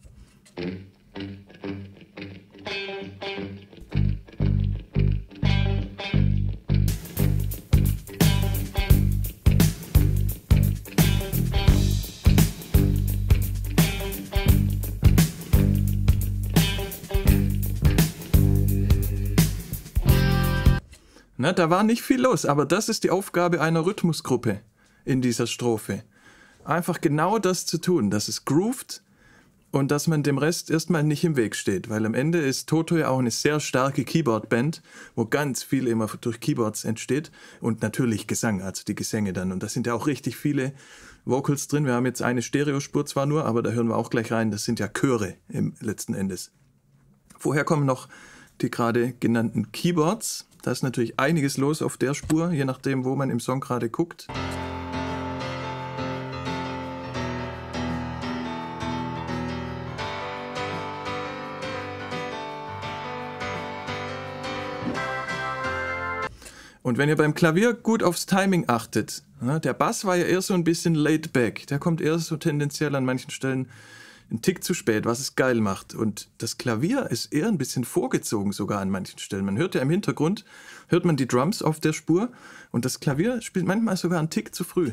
Na, 21.43 21.53
da 21.53 21.71
war 21.71 21.83
nicht 21.83 22.03
viel 22.03 22.21
los, 22.21 22.47
aber 22.47 22.65
das 22.65 22.89
ist 22.89 23.03
die 23.03 23.11
Aufgabe 23.11 23.61
einer 23.61 23.85
Rhythmusgruppe 23.85 24.61
in 25.05 25.21
dieser 25.21 25.49
Strophe. 25.49 26.05
Einfach 26.63 27.01
genau 27.01 27.41
das 27.41 27.67
zu 27.67 27.79
tun, 27.79 28.11
dass 28.11 28.29
es 28.29 28.45
groovt 28.45 29.03
und 29.73 29.91
dass 29.91 30.07
man 30.07 30.23
dem 30.23 30.39
Rest 30.39 30.71
erstmal 30.71 31.03
nicht 31.03 31.25
im 31.25 31.35
Weg 31.35 31.57
steht, 31.57 31.91
weil 31.91 32.07
am 32.07 32.15
Ende 32.15 32.39
ist 32.39 32.69
Toto 32.69 32.97
ja 32.97 33.09
auch 33.09 33.19
eine 33.19 33.33
sehr 33.33 33.59
starke 33.59 34.05
Keyboard-Band, 34.05 34.83
wo 35.17 35.27
ganz 35.27 35.65
viel 35.65 35.89
immer 35.89 36.07
durch 36.21 36.39
Keyboards 36.39 36.85
entsteht 36.85 37.33
und 37.61 37.83
natürlich 37.83 38.29
Gesang, 38.29 38.63
also 38.63 38.85
die 38.87 38.95
Gesänge 38.95 39.33
dann. 39.33 39.51
Und 39.51 39.65
da 39.65 39.69
sind 39.69 39.89
ja 39.89 39.95
auch 39.95 40.07
richtig 40.07 40.37
viele 40.37 40.73
Vocals 41.25 41.67
drin. 41.67 41.87
Wir 41.87 41.95
haben 41.95 42.07
jetzt 42.07 42.23
eine 42.23 42.43
Stereospur 42.43 43.05
zwar 43.05 43.27
nur, 43.27 43.47
aber 43.47 43.65
da 43.65 43.73
hören 43.73 43.89
wir 43.89 43.97
auch 43.97 44.11
gleich 44.11 44.31
rein. 44.31 44.53
Das 44.53 44.65
sind 44.65 44.79
ja 44.79 44.87
Chöre 44.87 45.35
im 45.49 45.75
letzten 45.81 46.15
Endes. 46.15 46.53
Woher 47.41 47.65
kommen 47.65 47.85
noch 47.85 48.09
die 48.61 48.71
gerade 48.71 49.15
genannten 49.15 49.73
Keyboards? 49.73 50.47
Da 50.63 50.71
ist 50.71 50.85
natürlich 50.85 51.19
einiges 51.19 51.57
los 51.57 51.83
auf 51.83 51.97
der 51.97 52.15
Spur, 52.15 52.53
je 52.53 52.65
nachdem, 52.65 53.05
wo 53.05 53.17
man 53.17 53.31
im 53.31 53.41
Song 53.41 53.61
gerade 53.61 53.91
guckt. 53.91 54.29
Und 66.85 66.99
wenn 66.99 67.09
ihr 67.09 67.17
beim 67.17 67.35
Klavier 67.35 67.75
gut 67.75 68.05
aufs 68.05 68.27
Timing 68.27 68.65
achtet, 68.69 69.25
der 69.41 69.73
Bass 69.73 70.05
war 70.05 70.17
ja 70.17 70.25
eher 70.25 70.43
so 70.43 70.55
ein 70.55 70.63
bisschen 70.63 70.95
laid 70.95 71.33
back, 71.33 71.67
der 71.67 71.81
kommt 71.81 72.01
eher 72.01 72.19
so 72.21 72.37
tendenziell 72.37 72.95
an 72.95 73.05
manchen 73.05 73.31
Stellen 73.31 73.69
ein 74.33 74.43
Tick 74.43 74.65
zu 74.65 74.75
spät, 74.75 75.05
was 75.05 75.21
es 75.21 75.37
geil 75.37 75.61
macht. 75.61 75.95
Und 75.95 76.29
das 76.39 76.59
Klavier 76.59 77.11
ist 77.11 77.33
eher 77.33 77.49
ein 77.49 77.59
bisschen 77.59 77.85
vorgezogen 77.85 78.53
sogar 78.53 78.81
an 78.81 78.91
manchen 78.91 79.19
Stellen. 79.19 79.45
Man 79.45 79.59
hört 79.59 79.75
ja 79.75 79.83
im 79.83 79.91
Hintergrund, 79.91 80.45
hört 80.89 81.05
man 81.05 81.17
die 81.17 81.29
Drums 81.29 81.63
auf 81.63 81.81
der 81.81 81.93
Spur 81.93 82.31
und 82.71 82.85
das 82.85 83.01
Klavier 83.01 83.43
spielt 83.43 83.67
manchmal 83.67 83.97
sogar 83.97 84.19
einen 84.19 84.31
Tick 84.31 84.55
zu 84.55 84.65
früh. 84.65 84.93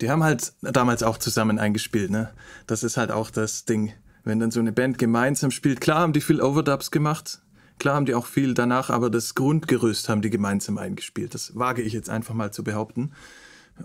Die 0.00 0.10
haben 0.10 0.22
halt 0.22 0.52
damals 0.62 1.02
auch 1.02 1.18
zusammen 1.18 1.58
eingespielt, 1.58 2.10
ne? 2.10 2.30
Das 2.66 2.82
ist 2.82 2.96
halt 2.96 3.10
auch 3.10 3.30
das 3.30 3.64
Ding. 3.64 3.92
Wenn 4.24 4.40
dann 4.40 4.50
so 4.50 4.60
eine 4.60 4.72
Band 4.72 4.98
gemeinsam 4.98 5.50
spielt, 5.50 5.80
klar 5.80 6.00
haben 6.00 6.12
die 6.12 6.20
viel 6.20 6.42
Overdubs 6.42 6.90
gemacht, 6.90 7.40
klar 7.78 7.94
haben 7.94 8.06
die 8.06 8.14
auch 8.14 8.26
viel 8.26 8.54
danach, 8.54 8.90
aber 8.90 9.10
das 9.10 9.34
Grundgerüst 9.34 10.08
haben 10.08 10.22
die 10.22 10.30
gemeinsam 10.30 10.76
eingespielt. 10.78 11.34
Das 11.34 11.56
wage 11.56 11.82
ich 11.82 11.92
jetzt 11.92 12.10
einfach 12.10 12.34
mal 12.34 12.52
zu 12.52 12.62
behaupten. 12.62 13.12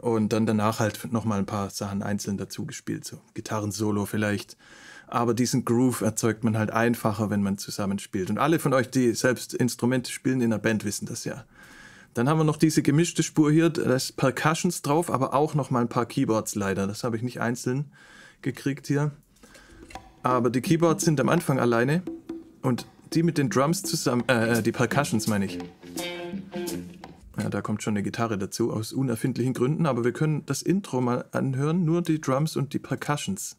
Und 0.02 0.34
dann 0.34 0.48
danach 0.48 0.80
halt 0.80 1.12
nochmal 1.14 1.38
ein 1.38 1.46
paar 1.46 1.70
Sachen 1.70 2.02
einzeln 2.02 2.38
dazu 2.38 2.66
gespielt, 2.66 3.06
so 3.06 3.22
Gitarren-Solo 3.36 4.08
vielleicht. 4.08 4.58
aber 5.14 5.36
diesen 5.36 5.64
Groove 5.64 6.02
erzeugt 6.02 6.44
man 6.44 6.58
halt 6.58 6.72
einfacher, 6.72 7.30
wenn 7.30 7.44
man 7.44 7.60
zusammenspielt. 7.60 8.32
Und 8.32 8.40
alle 8.40 8.58
von 8.58 8.74
euch, 8.74 8.90
die 8.90 9.14
selbst 9.14 9.54
Instrumente 9.54 10.12
spielen 10.12 10.42
in 10.42 10.50
der 10.50 10.58
Band, 10.58 10.86
wissen 10.86 11.06
das 11.06 11.24
ja. 11.24 11.46
Dann 12.14 12.30
haben 12.30 12.38
wir 12.38 12.44
noch 12.44 12.58
diese 12.58 12.84
gemischte 12.84 13.24
Spur 13.24 13.52
hier, 13.52 13.70
da 13.70 13.94
ist 13.94 14.18
Percussions 14.18 14.82
drauf, 14.82 15.10
aber 15.12 15.34
auch 15.34 15.56
noch 15.56 15.72
mal 15.72 15.82
ein 15.82 15.90
paar 15.90 16.06
Keyboards 16.06 16.56
leider. 16.56 16.86
Das 16.86 17.04
habe 17.04 17.18
ich 17.18 17.24
nicht 17.24 17.42
einzeln 17.42 17.92
gekriegt 18.42 18.88
hier. 18.88 19.12
Aber 20.22 20.50
die 20.50 20.62
Keyboards 20.62 21.04
sind 21.04 21.20
am 21.20 21.30
Anfang 21.30 21.60
alleine 21.60 22.04
und 22.62 22.86
die 23.14 23.24
mit 23.24 23.38
den 23.38 23.50
Drums 23.50 23.84
zusammen, 23.84 24.24
äh, 24.28 24.60
äh, 24.60 24.62
die 24.62 24.72
Percussions 24.72 25.28
meine 25.28 25.46
ich. 25.46 25.60
Ja, 27.38 27.50
da 27.50 27.62
kommt 27.62 27.82
schon 27.82 27.94
eine 27.94 28.04
Gitarre 28.04 28.38
dazu, 28.38 28.72
aus 28.72 28.94
unerfindlichen 28.94 29.54
Gründen, 29.54 29.88
aber 29.88 30.04
wir 30.04 30.14
können 30.14 30.46
das 30.46 30.62
Intro 30.62 31.02
mal 31.02 31.26
anhören, 31.32 31.84
nur 31.84 32.04
die 32.04 32.22
Drums 32.22 32.56
und 32.56 32.74
die 32.74 32.80
Percussions. 32.80 33.58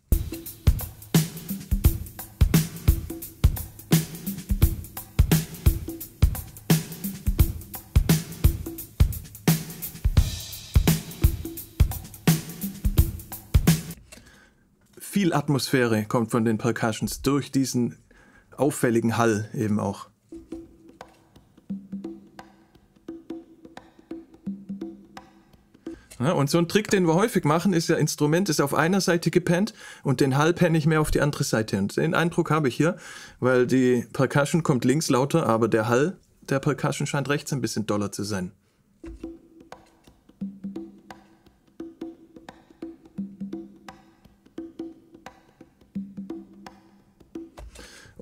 Viel 15.24 15.32
Atmosphäre 15.32 16.04
kommt 16.04 16.30
von 16.30 16.44
den 16.44 16.58
Percussions 16.58 17.22
durch 17.22 17.50
diesen 17.50 17.96
auffälligen 18.58 19.16
Hall 19.16 19.48
eben 19.54 19.80
auch. 19.80 20.10
Ja, 26.20 26.32
und 26.32 26.50
so 26.50 26.58
ein 26.58 26.68
Trick, 26.68 26.90
den 26.90 27.06
wir 27.06 27.14
häufig 27.14 27.44
machen, 27.44 27.72
ist 27.72 27.88
ja, 27.88 27.96
Instrument 27.96 28.50
ist 28.50 28.60
auf 28.60 28.74
einer 28.74 29.00
Seite 29.00 29.30
gepennt 29.30 29.72
und 30.02 30.20
den 30.20 30.36
Hall 30.36 30.52
penne 30.52 30.76
ich 30.76 30.84
mehr 30.84 31.00
auf 31.00 31.10
die 31.10 31.22
andere 31.22 31.44
Seite. 31.44 31.78
Und 31.78 31.96
den 31.96 32.14
Eindruck 32.14 32.50
habe 32.50 32.68
ich 32.68 32.76
hier, 32.76 32.98
weil 33.40 33.66
die 33.66 34.06
Percussion 34.12 34.62
kommt 34.62 34.84
links 34.84 35.08
lauter, 35.08 35.46
aber 35.46 35.68
der 35.68 35.88
Hall 35.88 36.18
der 36.50 36.58
Percussion 36.58 37.06
scheint 37.06 37.30
rechts 37.30 37.50
ein 37.54 37.62
bisschen 37.62 37.86
doller 37.86 38.12
zu 38.12 38.24
sein. 38.24 38.52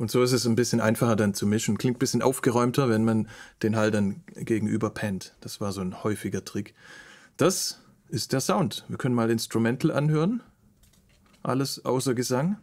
Und 0.02 0.10
so 0.10 0.20
ist 0.20 0.32
es 0.32 0.46
ein 0.46 0.56
bisschen 0.56 0.80
einfacher 0.80 1.14
dann 1.14 1.32
zu 1.32 1.46
mischen. 1.46 1.78
Klingt 1.78 1.94
ein 1.94 2.00
bisschen 2.00 2.22
aufgeräumter, 2.22 2.88
wenn 2.88 3.04
man 3.04 3.28
den 3.62 3.76
Hall 3.76 3.92
dann 3.92 4.24
gegenüber 4.34 4.90
pennt. 4.90 5.36
Das 5.42 5.60
war 5.60 5.70
so 5.70 5.80
ein 5.80 6.02
häufiger 6.02 6.44
Trick. 6.44 6.74
Das 7.36 7.80
ist 8.08 8.32
der 8.32 8.40
Sound. 8.40 8.84
Wir 8.88 8.98
können 8.98 9.14
mal 9.14 9.30
Instrumental 9.30 9.92
anhören. 9.92 10.42
Alles 11.44 11.84
außer 11.84 12.14
Gesang. 12.14 12.58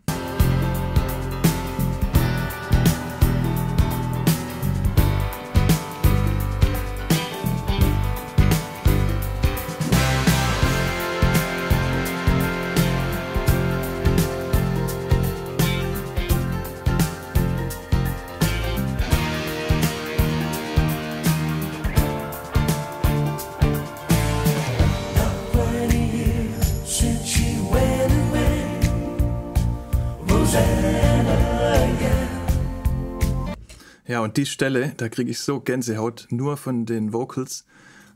Die 34.39 34.45
Stelle, 34.45 34.93
da 34.95 35.09
kriege 35.09 35.29
ich 35.31 35.41
so 35.41 35.59
Gänsehaut, 35.59 36.27
nur 36.29 36.55
von 36.55 36.85
den 36.85 37.11
Vocals. 37.11 37.65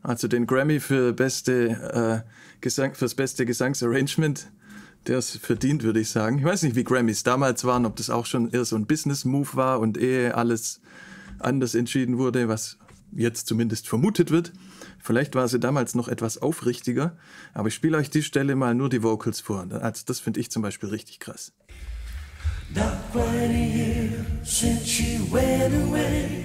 Also 0.02 0.30
den 0.30 0.48
Grammy 0.48 0.80
für 0.80 1.12
beste, 1.12 2.24
äh, 2.26 2.30
Gesang, 2.62 2.96
fürs 2.96 3.14
beste 3.14 3.46
Gesangsarrangement, 3.46 4.50
der 5.06 5.18
es 5.18 5.36
verdient, 5.36 5.84
würde 5.84 6.00
ich 6.00 6.10
sagen. 6.10 6.40
Ich 6.40 6.46
weiß 6.46 6.64
nicht, 6.64 6.78
wie 6.78 6.86
Grammys 6.86 7.24
damals 7.24 7.66
waren, 7.66 7.86
ob 7.86 7.98
das 7.98 8.10
auch 8.10 8.26
schon 8.26 8.50
eher 8.52 8.64
so 8.64 8.78
ein 8.78 8.86
Business-Move 8.86 9.50
war 9.56 9.82
und 9.82 9.98
ehe 9.98 10.36
alles 10.36 10.80
anders 11.40 11.76
entschieden 11.76 12.18
wurde, 12.18 12.48
was 12.48 12.78
jetzt 13.12 13.48
zumindest 13.48 13.90
vermutet 13.90 14.32
wird. 14.32 14.54
Vielleicht 15.00 15.36
war 15.36 15.50
sie 15.50 15.60
damals 15.60 15.94
noch 15.94 16.08
etwas 16.08 16.38
aufrichtiger, 16.38 17.18
aber 17.54 17.68
ich 17.68 17.74
spiele 17.74 17.98
euch 17.98 18.10
die 18.10 18.24
Stelle 18.24 18.56
mal 18.56 18.76
nur 18.76 18.88
die 18.88 19.04
Vocals 19.04 19.42
vor. 19.42 19.68
Also 19.72 20.04
das 20.06 20.22
finde 20.22 20.40
ich 20.40 20.50
zum 20.50 20.62
Beispiel 20.62 20.88
richtig 20.88 21.20
krass. 21.20 21.52
Not 22.76 23.12
quite 23.12 23.52
a 23.52 23.66
year 23.78 24.26
since 24.44 24.88
she 24.88 25.20
went 25.32 25.74
away. 25.76 26.44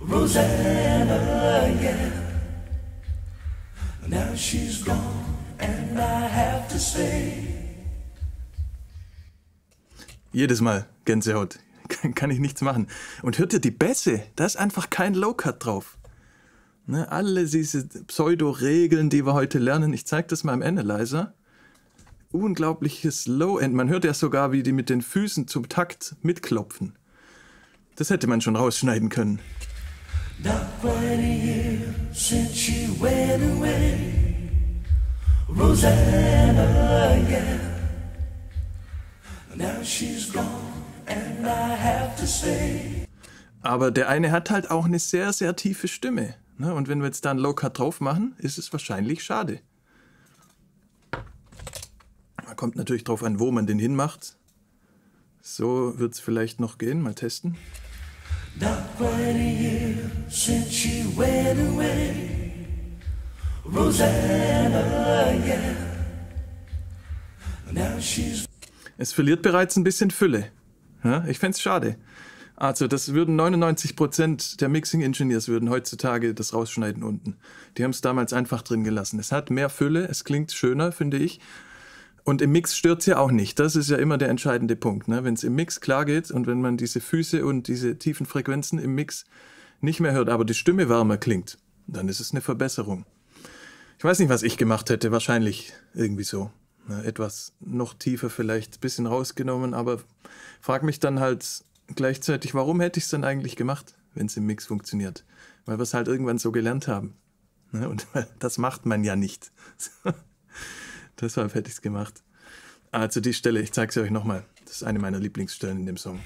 Rosanna, 0.00 1.74
yeah. 1.80 2.10
Now 4.06 4.34
she's 4.36 4.84
gone 4.84 5.24
and 5.58 5.98
I 5.98 6.28
have 6.28 6.68
to 6.68 6.78
say. 6.78 7.54
Jedes 10.32 10.60
Mal 10.60 10.86
Gänsehaut. 11.04 11.58
Kann 12.14 12.30
ich 12.30 12.38
nichts 12.38 12.60
machen. 12.60 12.88
Und 13.22 13.38
hört 13.38 13.52
ihr 13.52 13.60
die 13.60 13.70
Bässe? 13.70 14.22
Da 14.36 14.46
ist 14.46 14.56
einfach 14.56 14.90
kein 14.90 15.14
Low-Cut 15.14 15.64
drauf. 15.64 15.98
Ne, 16.86 17.10
alle 17.10 17.46
diese 17.46 17.86
Pseudo-Regeln, 17.86 19.10
die 19.10 19.24
wir 19.24 19.32
heute 19.32 19.58
lernen, 19.58 19.92
ich 19.92 20.06
zeige 20.06 20.28
das 20.28 20.44
mal 20.44 20.54
im 20.54 20.62
Analyzer 20.62 21.34
unglaubliches 22.34 23.26
Low-End. 23.26 23.74
Man 23.74 23.88
hört 23.88 24.04
ja 24.04 24.12
sogar, 24.12 24.52
wie 24.52 24.62
die 24.62 24.72
mit 24.72 24.90
den 24.90 25.00
Füßen 25.00 25.46
zum 25.46 25.68
Takt 25.68 26.16
mitklopfen. 26.22 26.96
Das 27.96 28.10
hätte 28.10 28.26
man 28.26 28.40
schon 28.40 28.56
rausschneiden 28.56 29.08
können. 29.08 29.38
Rosanna, 35.56 37.16
yeah. 37.30 37.60
Now 39.54 39.84
she's 39.84 40.32
gone 40.32 40.46
and 41.06 41.46
I 41.46 41.76
have 41.76 42.18
to 42.18 42.26
say. 42.26 43.06
Aber 43.62 43.92
der 43.92 44.08
eine 44.08 44.32
hat 44.32 44.50
halt 44.50 44.70
auch 44.70 44.86
eine 44.86 44.98
sehr, 44.98 45.32
sehr 45.32 45.54
tiefe 45.54 45.86
Stimme. 45.86 46.34
Ne? 46.58 46.74
Und 46.74 46.88
wenn 46.88 46.98
wir 46.98 47.06
jetzt 47.06 47.24
da 47.24 47.30
einen 47.30 47.38
Low-Cut 47.38 47.78
drauf 47.78 48.00
machen, 48.00 48.34
ist 48.38 48.58
es 48.58 48.72
wahrscheinlich 48.72 49.22
schade. 49.22 49.60
Kommt 52.56 52.76
natürlich 52.76 53.04
drauf 53.04 53.22
an, 53.22 53.40
wo 53.40 53.50
man 53.50 53.66
den 53.66 53.78
hinmacht. 53.78 54.36
So 55.42 55.98
wird 55.98 56.14
es 56.14 56.20
vielleicht 56.20 56.60
noch 56.60 56.78
gehen. 56.78 57.02
Mal 57.02 57.14
testen. 57.14 57.56
Not 58.60 58.78
quite 58.96 59.10
a 59.10 59.38
year 59.38 60.10
since 60.28 60.72
she 60.72 61.04
went 61.16 61.60
away. 61.60 62.30
Rosanna, 63.64 65.34
yeah. 65.44 65.74
Now 67.72 67.98
she's 68.00 68.46
es 68.96 69.12
verliert 69.12 69.42
bereits 69.42 69.76
ein 69.76 69.84
bisschen 69.84 70.10
Fülle. 70.10 70.50
Ja, 71.02 71.24
ich 71.26 71.38
fände 71.38 71.56
es 71.56 71.60
schade. 71.60 71.96
Also 72.56 72.86
das 72.86 73.12
würden 73.12 73.38
99% 73.38 74.58
der 74.58 74.68
Mixing 74.68 75.02
Engineers 75.02 75.48
würden 75.48 75.70
heutzutage 75.70 76.34
das 76.34 76.54
rausschneiden 76.54 77.02
unten. 77.02 77.36
Die 77.76 77.82
haben 77.82 77.90
es 77.90 78.00
damals 78.00 78.32
einfach 78.32 78.62
drin 78.62 78.84
gelassen. 78.84 79.18
Es 79.18 79.32
hat 79.32 79.50
mehr 79.50 79.68
Fülle, 79.68 80.06
es 80.06 80.22
klingt 80.22 80.52
schöner, 80.52 80.92
finde 80.92 81.16
ich. 81.16 81.40
Und 82.24 82.40
im 82.40 82.52
Mix 82.52 82.82
es 82.82 83.06
ja 83.06 83.18
auch 83.18 83.30
nicht. 83.30 83.58
Das 83.58 83.76
ist 83.76 83.90
ja 83.90 83.98
immer 83.98 84.16
der 84.16 84.30
entscheidende 84.30 84.76
Punkt. 84.76 85.08
Ne? 85.08 85.24
Wenn 85.24 85.34
es 85.34 85.44
im 85.44 85.54
Mix 85.54 85.80
klar 85.80 86.06
geht 86.06 86.30
und 86.30 86.46
wenn 86.46 86.62
man 86.62 86.78
diese 86.78 87.00
Füße 87.00 87.44
und 87.44 87.68
diese 87.68 87.98
tiefen 87.98 88.24
Frequenzen 88.24 88.78
im 88.78 88.94
Mix 88.94 89.26
nicht 89.82 90.00
mehr 90.00 90.12
hört, 90.12 90.30
aber 90.30 90.46
die 90.46 90.54
Stimme 90.54 90.88
wärmer 90.88 91.18
klingt, 91.18 91.58
dann 91.86 92.08
ist 92.08 92.20
es 92.20 92.32
eine 92.32 92.40
Verbesserung. 92.40 93.04
Ich 93.98 94.04
weiß 94.04 94.18
nicht, 94.18 94.30
was 94.30 94.42
ich 94.42 94.56
gemacht 94.56 94.88
hätte. 94.88 95.12
Wahrscheinlich 95.12 95.74
irgendwie 95.94 96.24
so. 96.24 96.50
Ne? 96.88 97.04
Etwas 97.04 97.52
noch 97.60 97.92
tiefer 97.92 98.30
vielleicht, 98.30 98.80
bisschen 98.80 99.06
rausgenommen, 99.06 99.74
aber 99.74 100.00
frag 100.62 100.82
mich 100.82 101.00
dann 101.00 101.20
halt 101.20 101.62
gleichzeitig, 101.94 102.54
warum 102.54 102.80
hätte 102.80 102.98
ich 102.98 103.04
es 103.04 103.10
dann 103.10 103.24
eigentlich 103.24 103.56
gemacht, 103.56 103.94
wenn 104.14 104.26
es 104.26 104.36
im 104.38 104.46
Mix 104.46 104.64
funktioniert? 104.64 105.24
Weil 105.66 105.78
wir 105.78 105.82
es 105.82 105.92
halt 105.92 106.08
irgendwann 106.08 106.38
so 106.38 106.52
gelernt 106.52 106.88
haben. 106.88 107.16
Ne? 107.70 107.86
Und 107.86 108.06
das 108.38 108.56
macht 108.56 108.86
man 108.86 109.04
ja 109.04 109.14
nicht. 109.14 109.52
Deshalb 111.20 111.54
hätte 111.54 111.68
ich 111.68 111.76
es 111.76 111.82
gemacht. 111.82 112.22
Also 112.90 113.20
die 113.20 113.34
Stelle, 113.34 113.60
ich 113.60 113.72
zeige 113.72 113.92
sie 113.92 114.00
euch 114.00 114.10
nochmal. 114.10 114.44
Das 114.64 114.76
ist 114.76 114.82
eine 114.84 114.98
meiner 114.98 115.18
Lieblingsstellen 115.18 115.80
in 115.80 115.86
dem 115.86 115.96
Song. 115.96 116.20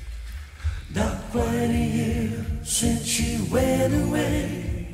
Not 0.95 1.19
quite 1.33 1.45
a 1.45 1.73
year 1.73 2.47
since 2.63 3.07
she 3.07 3.39
went 3.51 3.95
away. 3.95 4.93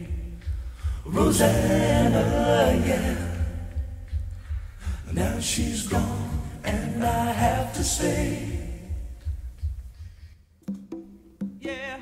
Rosanna, 1.04 2.74
yeah. 2.84 3.16
Now 5.12 5.38
she's 5.40 5.86
gone, 5.86 6.40
and 6.64 7.04
I 7.04 7.32
have 7.32 7.72
to 7.74 7.84
say. 7.84 8.48
Yeah. 11.60 11.93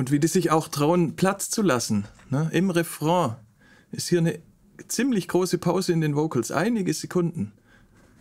Und 0.00 0.10
wie 0.10 0.18
die 0.18 0.28
sich 0.28 0.50
auch 0.50 0.68
trauen, 0.68 1.14
Platz 1.14 1.50
zu 1.50 1.60
lassen. 1.60 2.06
Ne? 2.30 2.48
Im 2.54 2.70
Refrain 2.70 3.36
ist 3.92 4.08
hier 4.08 4.20
eine 4.20 4.38
ziemlich 4.88 5.28
große 5.28 5.58
Pause 5.58 5.92
in 5.92 6.00
den 6.00 6.16
Vocals, 6.16 6.50
einige 6.50 6.94
Sekunden. 6.94 7.52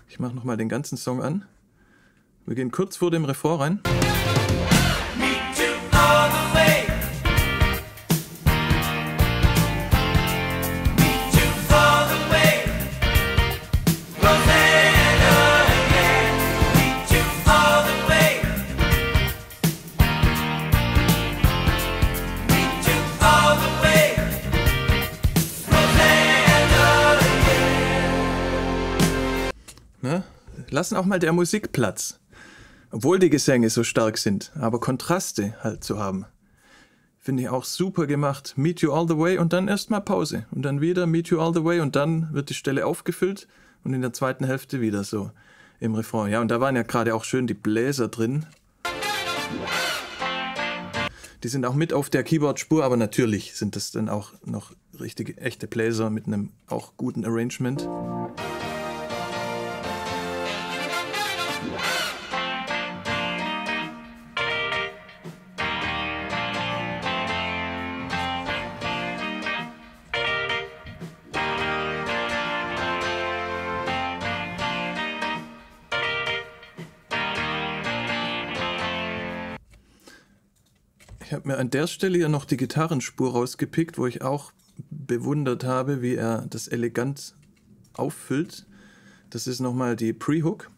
Ich 0.10 0.20
mache 0.20 0.36
nochmal 0.36 0.58
den 0.58 0.68
ganzen 0.68 0.98
Song 0.98 1.24
an. 1.24 1.46
Wir 2.46 2.56
gehen 2.56 2.72
kurz 2.72 2.98
vor 2.98 3.12
dem 3.12 3.24
Refrain 3.24 3.60
rein. 3.62 4.19
Lassen 30.80 30.96
auch 30.96 31.04
mal 31.04 31.20
der 31.20 31.34
Musik 31.34 31.74
Platz. 31.74 32.22
Obwohl 32.90 33.20
die 33.20 33.30
Gesänge 33.30 33.70
so 33.70 33.84
stark 33.84 34.18
sind, 34.18 34.54
aber 34.58 34.80
Kontraste 34.80 35.54
halt 35.62 35.84
zu 35.84 36.00
haben. 36.00 36.26
Finde 37.18 37.44
ich 37.44 37.50
auch 37.50 37.66
super 37.66 38.08
gemacht. 38.08 38.54
Meet 38.56 38.80
You 38.80 38.94
All 38.94 39.06
the 39.06 39.18
Way 39.18 39.40
und 39.40 39.52
dann 39.52 39.68
erstmal 39.68 40.00
Pause. 40.00 40.46
Und 40.52 40.62
dann 40.62 40.80
wieder 40.80 41.06
Meet 41.06 41.28
You 41.28 41.42
All 41.42 41.54
the 41.54 41.66
Way 41.66 41.82
und 41.82 41.98
dann 41.98 42.34
wird 42.34 42.50
die 42.50 42.54
Stelle 42.54 42.86
aufgefüllt 42.86 43.50
und 43.84 43.94
in 43.94 44.00
der 44.00 44.14
zweiten 44.14 44.46
Hälfte 44.46 44.80
wieder 44.80 45.04
so 45.04 45.32
im 45.82 45.96
Refrain. 45.96 46.32
Ja, 46.32 46.40
und 46.40 46.50
da 46.50 46.62
waren 46.62 46.78
ja 46.78 46.84
gerade 46.84 47.14
auch 47.14 47.26
schön 47.26 47.46
die 47.46 47.56
Bläser 47.56 48.08
drin. 48.08 48.46
Die 51.44 51.50
sind 51.50 51.66
auch 51.66 51.76
mit 51.76 51.92
auf 51.92 52.10
der 52.10 52.24
Keyboard-Spur, 52.24 52.86
aber 52.86 52.96
natürlich 52.96 53.54
sind 53.56 53.76
das 53.76 53.92
dann 53.92 54.08
auch 54.08 54.32
noch 54.46 54.72
richtige, 54.98 55.36
echte 55.40 55.68
Bläser 55.68 56.10
mit 56.10 56.28
einem 56.28 56.52
auch 56.68 56.94
guten 56.96 57.26
Arrangement. 57.26 57.86
Ich 81.30 81.34
habe 81.36 81.48
mir 81.48 81.60
an 81.60 81.70
der 81.70 81.86
Stelle 81.86 82.18
ja 82.18 82.28
noch 82.28 82.44
die 82.44 82.58
Gitarrenspur 82.58 83.34
rausgepickt, 83.34 84.00
wo 84.00 84.08
ich 84.08 84.24
auch 84.24 84.52
bewundert 84.90 85.64
habe, 85.64 86.02
wie 86.02 86.16
er 86.16 86.48
das 86.50 86.68
elegant 86.68 87.36
auffüllt. 87.94 88.66
Das 89.30 89.46
ist 89.46 89.60
nochmal 89.60 89.96
die 89.96 90.12
Pre-Hook. 90.12 90.72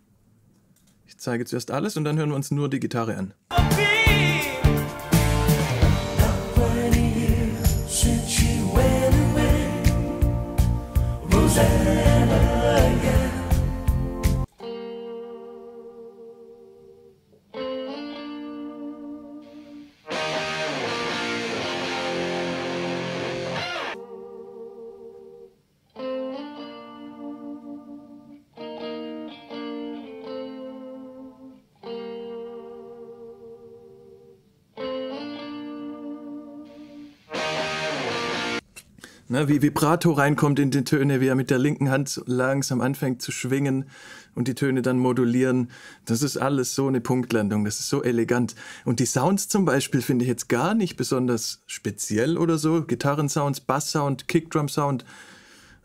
Ich 1.06 1.18
zeige 1.18 1.46
zuerst 1.46 1.72
alles 1.72 1.96
und 1.96 2.04
dann 2.04 2.18
hören 2.18 2.32
wir 2.32 2.36
uns 2.36 2.52
nur 2.52 2.70
die 2.70 2.82
Gitarre 2.82 3.16
an. 3.16 3.34
Wie 39.48 39.62
Vibrato 39.62 40.12
reinkommt 40.12 40.60
in 40.60 40.72
die 40.72 40.84
Töne, 40.84 41.22
wie 41.22 41.28
er 41.28 41.36
mit 41.36 41.50
der 41.50 41.60
linken 41.60 41.90
Hand 41.90 42.22
langsam 42.26 42.82
anfängt 42.82 43.22
zu 43.22 43.32
schwingen 43.32 43.86
und 44.36 44.48
die 44.48 44.56
Töne 44.56 44.82
dann 44.82 45.00
modulieren. 45.00 45.72
Das 46.06 46.22
ist 46.22 46.38
alles 46.38 46.76
so 46.76 46.88
eine 46.88 47.02
Punktlandung, 47.02 47.66
das 47.66 47.80
ist 47.80 47.90
so 47.90 48.04
elegant. 48.04 48.56
Und 48.86 49.00
die 49.00 49.06
Sounds 49.06 49.48
zum 49.48 49.66
Beispiel 49.66 50.02
finde 50.02 50.26
ich 50.26 50.30
jetzt 50.30 50.50
gar 50.50 50.74
nicht 50.74 50.98
besonders 50.98 51.64
speziell 51.68 52.38
oder 52.38 52.58
so. 52.58 52.84
Gitarrensounds, 52.84 53.62
Basssound, 53.62 54.28
Kickdrum-Sound. 54.28 55.06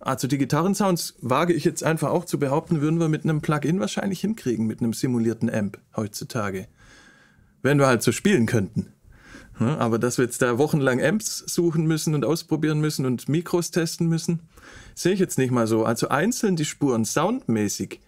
Also 0.00 0.28
die 0.28 0.38
Gitarrensounds 0.38 1.14
wage 1.20 1.52
ich 1.52 1.64
jetzt 1.64 1.82
einfach 1.82 2.10
auch 2.10 2.24
zu 2.24 2.38
behaupten, 2.38 2.80
würden 2.80 3.00
wir 3.00 3.08
mit 3.08 3.24
einem 3.24 3.40
Plugin 3.40 3.80
wahrscheinlich 3.80 4.20
hinkriegen, 4.20 4.66
mit 4.66 4.80
einem 4.80 4.92
simulierten 4.92 5.50
Amp 5.50 5.78
heutzutage. 5.96 6.68
Wenn 7.62 7.78
wir 7.78 7.86
halt 7.86 8.02
so 8.02 8.12
spielen 8.12 8.46
könnten. 8.46 8.92
Aber 9.58 9.98
dass 9.98 10.18
wir 10.18 10.24
jetzt 10.26 10.42
da 10.42 10.58
wochenlang 10.58 11.02
Amps 11.02 11.38
suchen 11.46 11.86
müssen 11.86 12.14
und 12.14 12.24
ausprobieren 12.24 12.80
müssen 12.80 13.06
und 13.06 13.28
Mikros 13.28 13.70
testen 13.70 14.06
müssen, 14.06 14.42
sehe 14.94 15.12
ich 15.14 15.20
jetzt 15.20 15.38
nicht 15.38 15.50
mal 15.50 15.66
so. 15.66 15.84
Also 15.84 16.08
einzeln 16.08 16.56
die 16.56 16.66
Spuren 16.66 17.04
soundmäßig 17.04 18.00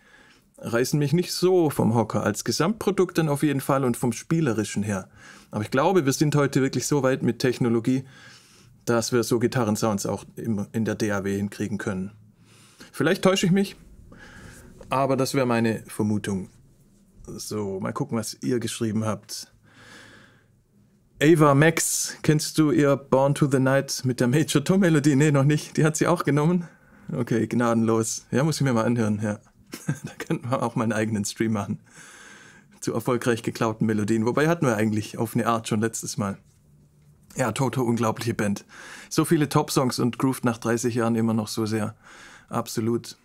reißen 0.59 0.99
mich 0.99 1.13
nicht 1.13 1.33
so 1.33 1.71
vom 1.71 1.95
Hocker. 1.95 2.23
Als 2.23 2.45
Gesamtprodukt 2.45 3.17
dann 3.17 3.29
auf 3.29 3.43
jeden 3.43 3.61
Fall 3.61 3.85
und 3.85 3.97
vom 3.97 4.13
Spielerischen 4.13 4.83
her. 4.83 5.09
Aber 5.51 5.63
ich 5.63 5.71
glaube, 5.71 6.05
wir 6.05 6.13
sind 6.13 6.35
heute 6.37 6.61
wirklich 6.61 6.87
so 6.87 7.03
weit 7.03 7.23
mit 7.23 7.39
Technologie, 7.39 8.05
dass 8.85 9.13
wir 9.13 9.23
so 9.23 9.39
Gitarrensounds 9.39 10.05
auch 10.05 10.25
in 10.37 10.85
der 10.85 10.97
DAW 10.97 11.35
hinkriegen 11.35 11.79
können. 11.79 12.11
Vielleicht 12.93 13.23
täusche 13.23 13.47
ich 13.47 13.53
mich, 13.53 13.77
aber 14.91 15.17
das 15.17 15.35
wäre 15.35 15.47
meine 15.47 15.85
Vermutung. 15.87 16.51
So, 17.27 17.79
mal 17.81 17.93
gucken, 17.93 18.19
was 18.19 18.37
ihr 18.43 18.59
geschrieben 18.59 19.05
habt. 19.05 19.53
Ava 21.21 21.53
Max, 21.57 22.15
kennst 22.23 22.59
du 22.59 22.71
ihr 22.71 22.95
Born 22.95 23.35
to 23.35 23.51
the 23.51 23.59
Night 23.59 24.03
mit 24.05 24.21
der 24.21 24.29
Major 24.29 24.63
Tom 24.63 24.79
Melodie? 24.79 25.17
Nee, 25.17 25.33
noch 25.33 25.43
nicht. 25.43 25.77
Die 25.77 25.85
hat 25.85 25.97
sie 25.97 26.07
auch 26.07 26.23
genommen. 26.23 26.69
Okay, 27.13 27.49
gnadenlos. 27.49 28.27
Ja, 28.31 28.45
muss 28.45 28.61
ich 28.61 28.63
mir 28.63 28.73
mal 28.73 28.85
anhören, 28.85 29.19
ja. 29.21 29.41
da 30.05 30.13
könnten 30.25 30.49
wir 30.49 30.63
auch 30.63 30.77
mal 30.77 30.85
einen 30.85 30.93
eigenen 30.93 31.25
Stream 31.25 31.55
machen. 31.55 31.81
Zu 32.79 32.95
erfolgreich 32.95 33.43
geklauten 33.43 33.85
Melodien. 33.85 34.27
Wobei 34.27 34.47
hatten 34.47 34.65
wir 34.65 34.77
eigentlich 34.77 35.19
auf 35.19 35.35
eine 35.35 35.49
Art 35.49 35.67
schon 35.67 35.81
letztes 35.81 36.19
Mal. 36.19 36.39
Ja, 37.35 37.51
Toto, 37.51 37.83
unglaubliche 37.83 38.35
Band. 38.35 38.65
So 39.11 39.25
viele 39.25 39.49
Top-Songs 39.49 39.99
und 39.99 40.21
grooved 40.21 40.45
nach 40.45 40.59
30 40.59 40.95
Jahren 40.95 41.17
immer 41.17 41.35
noch 41.35 41.49
so 41.49 41.67
sehr. 41.67 41.97
Absolut. 42.49 43.17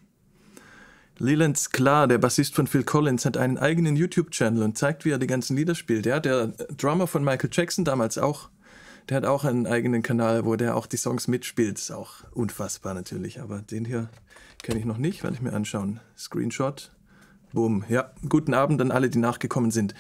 Leland 1.20 1.58
Sklar, 1.58 2.08
der 2.08 2.18
Bassist 2.18 2.56
von 2.56 2.68
Phil 2.68 2.84
Collins, 2.84 3.26
hat 3.26 3.38
einen 3.38 3.58
eigenen 3.58 3.96
YouTube-Channel 3.96 4.64
und 4.64 4.78
zeigt, 4.78 5.06
wie 5.06 5.12
er 5.12 5.20
die 5.20 5.28
ganzen 5.28 5.56
Lieder 5.56 5.76
spielt. 5.76 6.06
Ja, 6.06 6.20
der 6.20 6.48
Drummer 6.78 7.08
von 7.08 7.24
Michael 7.24 7.50
Jackson 7.52 7.86
damals 7.86 8.18
auch, 8.18 8.50
der 9.10 9.18
hat 9.18 9.26
auch 9.26 9.44
einen 9.44 9.68
eigenen 9.68 10.02
Kanal, 10.02 10.46
wo 10.46 10.56
der 10.56 10.76
auch 10.76 10.88
die 10.88 10.98
Songs 10.98 11.28
mitspielt. 11.28 11.78
Ist 11.78 11.92
auch 11.92 12.24
unfassbar 12.32 12.94
natürlich, 12.94 13.42
aber 13.42 13.60
den 13.60 13.86
hier 13.86 14.10
kenne 14.64 14.80
ich 14.80 14.86
noch 14.86 14.98
nicht, 14.98 15.24
werde 15.24 15.36
ich 15.36 15.42
mir 15.42 15.54
anschauen. 15.54 16.00
Screenshot. 16.18 16.92
Boom. 17.52 17.84
Ja, 17.90 18.12
guten 18.28 18.56
Abend 18.56 18.82
an 18.82 18.92
alle, 18.92 19.10
die 19.10 19.20
nachgekommen 19.20 19.70
sind. 19.70 19.94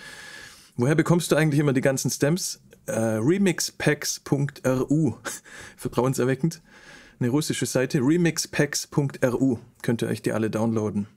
Woher 0.75 0.95
bekommst 0.95 1.31
du 1.31 1.35
eigentlich 1.35 1.59
immer 1.59 1.73
die 1.73 1.81
ganzen 1.81 2.09
Stems? 2.09 2.61
Äh, 2.87 2.99
remixpacks.ru. 2.99 5.13
Vertrauenserweckend 5.77 6.61
eine 7.23 7.31
russische 7.31 7.65
Seite, 7.65 7.99
remixpacks.ru. 7.99 9.57
Könnt 9.81 10.01
ihr 10.01 10.09
euch 10.09 10.21
die 10.21 10.33
alle 10.33 10.49
downloaden. 10.49 11.07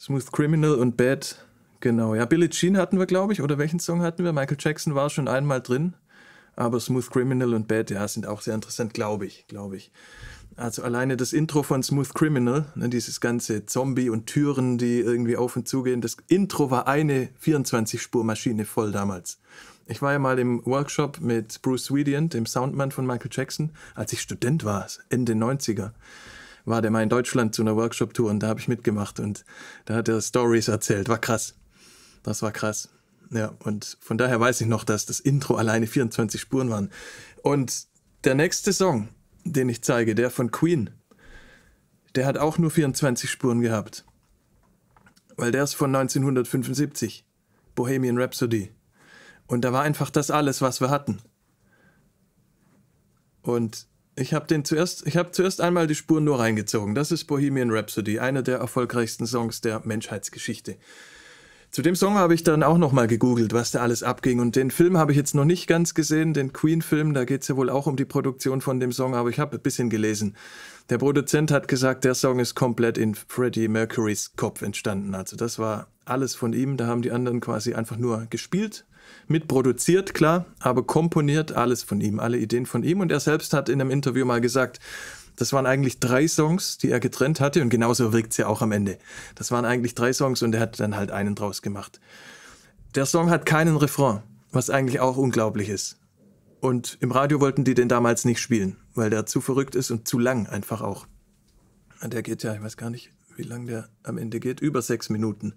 Smooth 0.00 0.32
Criminal 0.32 0.74
und 0.76 0.96
Bad, 0.96 1.44
genau. 1.80 2.14
Ja, 2.14 2.24
Billie 2.24 2.48
Jean 2.48 2.78
hatten 2.78 2.98
wir, 2.98 3.04
glaube 3.04 3.34
ich, 3.34 3.42
oder 3.42 3.58
welchen 3.58 3.78
Song 3.78 4.00
hatten 4.00 4.24
wir? 4.24 4.32
Michael 4.32 4.56
Jackson 4.58 4.94
war 4.94 5.10
schon 5.10 5.28
einmal 5.28 5.60
drin, 5.60 5.94
aber 6.56 6.80
Smooth 6.80 7.10
Criminal 7.10 7.52
und 7.52 7.68
Bad, 7.68 7.90
ja, 7.90 8.08
sind 8.08 8.26
auch 8.26 8.40
sehr 8.40 8.54
interessant, 8.54 8.94
glaube 8.94 9.26
ich, 9.26 9.46
glaube 9.48 9.76
ich. 9.76 9.92
Also 10.56 10.82
alleine 10.82 11.18
das 11.18 11.34
Intro 11.34 11.62
von 11.62 11.82
Smooth 11.82 12.14
Criminal, 12.14 12.72
ne, 12.74 12.88
dieses 12.88 13.20
ganze 13.20 13.66
Zombie 13.66 14.08
und 14.08 14.26
Türen, 14.26 14.78
die 14.78 15.00
irgendwie 15.00 15.36
auf 15.36 15.56
und 15.56 15.68
zugehen, 15.68 16.00
das 16.00 16.16
Intro 16.28 16.70
war 16.70 16.86
eine 16.86 17.28
24-Spur-Maschine 17.44 18.64
voll 18.64 18.92
damals. 18.92 19.38
Ich 19.90 20.02
war 20.02 20.12
ja 20.12 20.18
mal 20.18 20.38
im 20.38 20.64
Workshop 20.66 21.18
mit 21.20 21.62
Bruce 21.62 21.94
Wedient, 21.94 22.34
dem 22.34 22.44
Soundman 22.44 22.90
von 22.90 23.06
Michael 23.06 23.30
Jackson, 23.32 23.72
als 23.94 24.12
ich 24.12 24.20
Student 24.20 24.62
war, 24.64 24.86
Ende 25.08 25.32
90er. 25.32 25.92
War 26.66 26.82
der 26.82 26.90
mal 26.90 27.02
in 27.02 27.08
Deutschland 27.08 27.54
zu 27.54 27.62
einer 27.62 27.74
Workshop-Tour 27.74 28.28
und 28.28 28.40
da 28.40 28.48
habe 28.48 28.60
ich 28.60 28.68
mitgemacht 28.68 29.18
und 29.18 29.46
da 29.86 29.94
hat 29.94 30.08
er 30.08 30.20
Stories 30.20 30.68
erzählt. 30.68 31.08
War 31.08 31.16
krass. 31.16 31.54
Das 32.22 32.42
war 32.42 32.52
krass. 32.52 32.90
Ja, 33.30 33.54
und 33.64 33.96
von 34.00 34.18
daher 34.18 34.38
weiß 34.38 34.60
ich 34.60 34.66
noch, 34.66 34.84
dass 34.84 35.06
das 35.06 35.20
Intro 35.20 35.54
alleine 35.56 35.86
24 35.86 36.38
Spuren 36.38 36.68
waren. 36.68 36.90
Und 37.42 37.86
der 38.24 38.34
nächste 38.34 38.74
Song, 38.74 39.08
den 39.44 39.70
ich 39.70 39.82
zeige, 39.82 40.14
der 40.14 40.30
von 40.30 40.50
Queen, 40.50 40.90
der 42.14 42.26
hat 42.26 42.36
auch 42.36 42.58
nur 42.58 42.70
24 42.70 43.30
Spuren 43.30 43.62
gehabt. 43.62 44.04
Weil 45.38 45.50
der 45.50 45.64
ist 45.64 45.74
von 45.74 45.96
1975. 45.96 47.24
Bohemian 47.74 48.18
Rhapsody. 48.18 48.72
Und 49.48 49.62
da 49.62 49.72
war 49.72 49.82
einfach 49.82 50.10
das 50.10 50.30
alles, 50.30 50.62
was 50.62 50.80
wir 50.80 50.90
hatten. 50.90 51.18
Und 53.42 53.88
ich 54.14 54.34
habe 54.34 54.46
den 54.46 54.64
zuerst, 54.64 55.06
ich 55.06 55.16
habe 55.16 55.32
zuerst 55.32 55.60
einmal 55.60 55.86
die 55.86 55.94
Spuren 55.94 56.24
nur 56.24 56.38
reingezogen. 56.38 56.94
Das 56.94 57.10
ist 57.10 57.24
Bohemian 57.24 57.70
Rhapsody, 57.70 58.18
einer 58.18 58.42
der 58.42 58.58
erfolgreichsten 58.58 59.26
Songs 59.26 59.60
der 59.60 59.80
Menschheitsgeschichte. 59.84 60.76
Zu 61.70 61.82
dem 61.82 61.96
Song 61.96 62.14
habe 62.14 62.34
ich 62.34 62.44
dann 62.44 62.62
auch 62.62 62.78
nochmal 62.78 63.06
gegoogelt, 63.08 63.52
was 63.52 63.70
da 63.70 63.80
alles 63.80 64.02
abging. 64.02 64.40
Und 64.40 64.56
den 64.56 64.70
Film 64.70 64.96
habe 64.96 65.12
ich 65.12 65.18
jetzt 65.18 65.34
noch 65.34 65.44
nicht 65.44 65.66
ganz 65.66 65.92
gesehen, 65.92 66.32
den 66.32 66.54
Queen-Film. 66.54 67.12
Da 67.12 67.24
geht 67.24 67.42
es 67.42 67.48
ja 67.48 67.56
wohl 67.56 67.68
auch 67.68 67.86
um 67.86 67.96
die 67.96 68.06
Produktion 68.06 68.62
von 68.62 68.80
dem 68.80 68.90
Song, 68.90 69.14
aber 69.14 69.28
ich 69.28 69.38
habe 69.38 69.56
ein 69.56 69.62
bisschen 69.62 69.90
gelesen. 69.90 70.34
Der 70.88 70.96
Produzent 70.96 71.50
hat 71.50 71.68
gesagt, 71.68 72.04
der 72.04 72.14
Song 72.14 72.38
ist 72.38 72.54
komplett 72.54 72.96
in 72.96 73.14
Freddie 73.14 73.68
Mercurys 73.68 74.32
Kopf 74.36 74.62
entstanden. 74.62 75.14
Also 75.14 75.36
das 75.36 75.58
war 75.58 75.88
alles 76.06 76.34
von 76.34 76.54
ihm. 76.54 76.78
Da 76.78 76.86
haben 76.86 77.02
die 77.02 77.12
anderen 77.12 77.40
quasi 77.40 77.74
einfach 77.74 77.98
nur 77.98 78.26
gespielt, 78.30 78.86
mitproduziert, 79.28 80.14
klar, 80.14 80.46
aber 80.58 80.84
komponiert 80.84 81.52
alles 81.52 81.82
von 81.82 82.00
ihm, 82.00 82.18
alle 82.18 82.38
Ideen 82.38 82.66
von 82.66 82.82
ihm. 82.82 83.00
Und 83.00 83.12
er 83.12 83.20
selbst 83.20 83.52
hat 83.52 83.68
in 83.68 83.80
einem 83.80 83.90
Interview 83.90 84.24
mal 84.24 84.40
gesagt, 84.40 84.80
das 85.36 85.52
waren 85.52 85.66
eigentlich 85.66 86.00
drei 86.00 86.26
Songs, 86.26 86.78
die 86.78 86.90
er 86.90 86.98
getrennt 86.98 87.40
hatte 87.40 87.62
und 87.62 87.68
genauso 87.68 88.12
wirkt 88.12 88.32
es 88.32 88.38
ja 88.38 88.48
auch 88.48 88.60
am 88.60 88.72
Ende. 88.72 88.98
Das 89.36 89.52
waren 89.52 89.64
eigentlich 89.64 89.94
drei 89.94 90.12
Songs 90.12 90.42
und 90.42 90.54
er 90.54 90.60
hat 90.60 90.80
dann 90.80 90.96
halt 90.96 91.12
einen 91.12 91.36
draus 91.36 91.62
gemacht. 91.62 92.00
Der 92.94 93.06
Song 93.06 93.30
hat 93.30 93.46
keinen 93.46 93.76
Refrain, 93.76 94.22
was 94.50 94.70
eigentlich 94.70 94.98
auch 94.98 95.16
unglaublich 95.16 95.68
ist. 95.68 95.98
Und 96.60 96.98
im 97.00 97.12
Radio 97.12 97.40
wollten 97.40 97.62
die 97.62 97.74
den 97.74 97.88
damals 97.88 98.24
nicht 98.24 98.40
spielen, 98.40 98.78
weil 98.94 99.10
der 99.10 99.26
zu 99.26 99.40
verrückt 99.40 99.76
ist 99.76 99.92
und 99.92 100.08
zu 100.08 100.18
lang 100.18 100.48
einfach 100.48 100.80
auch. 100.80 101.06
Der 102.02 102.22
geht 102.22 102.42
ja, 102.42 102.54
ich 102.54 102.62
weiß 102.62 102.76
gar 102.76 102.90
nicht, 102.90 103.12
wie 103.36 103.42
lang 103.42 103.66
der 103.66 103.88
am 104.02 104.18
Ende 104.18 104.40
geht, 104.40 104.58
über 104.58 104.82
sechs 104.82 105.08
Minuten. 105.08 105.54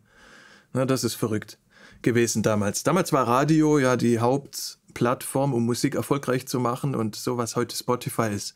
Na, 0.74 0.86
das 0.86 1.04
ist 1.04 1.16
verrückt 1.16 1.58
gewesen 2.02 2.44
damals. 2.44 2.84
Damals 2.84 3.14
war 3.14 3.28
Radio 3.28 3.80
ja 3.80 3.96
die 3.96 4.20
Hauptplattform, 4.20 5.54
um 5.54 5.66
Musik 5.66 5.96
erfolgreich 5.96 6.48
zu 6.48 6.60
machen 6.60 6.96
und 6.96 7.16
so 7.16 7.38
was 7.38 7.56
heute 7.56 7.76
Spotify 7.76 8.30
ist 8.34 8.56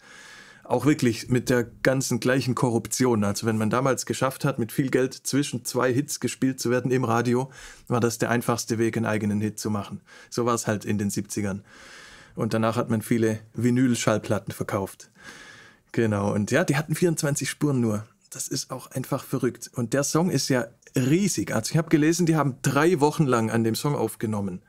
auch 0.67 0.85
wirklich 0.85 1.29
mit 1.29 1.49
der 1.49 1.63
ganzen 1.63 2.19
gleichen 2.19 2.55
Korruption. 2.55 3.23
Also 3.23 3.45
wenn 3.45 3.57
man 3.57 3.69
damals 3.69 4.05
geschafft 4.05 4.45
hat, 4.45 4.59
mit 4.59 4.71
viel 4.71 4.89
Geld 4.89 5.13
zwischen 5.13 5.63
zwei 5.63 5.93
Hits 5.93 6.19
gespielt 6.19 6.59
zu 6.59 6.71
werden 6.71 6.91
im 6.91 7.03
Radio, 7.03 7.51
war 7.87 7.99
das 7.99 8.17
der 8.17 8.29
einfachste 8.29 8.77
Weg, 8.77 8.97
einen 8.97 9.05
eigenen 9.05 9.41
Hit 9.41 9.59
zu 9.59 9.69
machen. 9.69 10.01
So 10.29 10.45
war 10.45 10.55
es 10.55 10.67
halt 10.67 10.85
in 10.85 10.97
den 10.97 11.09
70ern. 11.09 11.61
Und 12.35 12.53
danach 12.53 12.75
hat 12.75 12.89
man 12.89 13.01
viele 13.01 13.39
Vinyl-Schallplatten 13.53 14.53
verkauft. 14.53 15.09
Genau. 15.91 16.33
Und 16.33 16.51
ja, 16.51 16.63
die 16.63 16.75
hatten 16.75 16.95
24 16.95 17.49
Spuren 17.49 17.79
nur. 17.79 18.05
Das 18.35 18.49
ist 18.49 18.69
auch 18.69 18.91
einfach 18.91 19.23
verrückt. 19.23 19.71
Und 19.75 19.93
der 19.93 20.03
Song 20.03 20.29
ist 20.29 20.49
ja 20.49 20.67
riesig. 20.93 21.55
Also 21.55 21.71
ich 21.71 21.77
habe 21.77 21.87
gelesen, 21.87 22.25
die 22.25 22.35
haben 22.35 22.57
drei 22.63 22.99
Wochen 22.99 23.25
lang 23.25 23.49
an 23.49 23.63
dem 23.63 23.75
Song 23.75 23.95
aufgenommen 23.95 24.61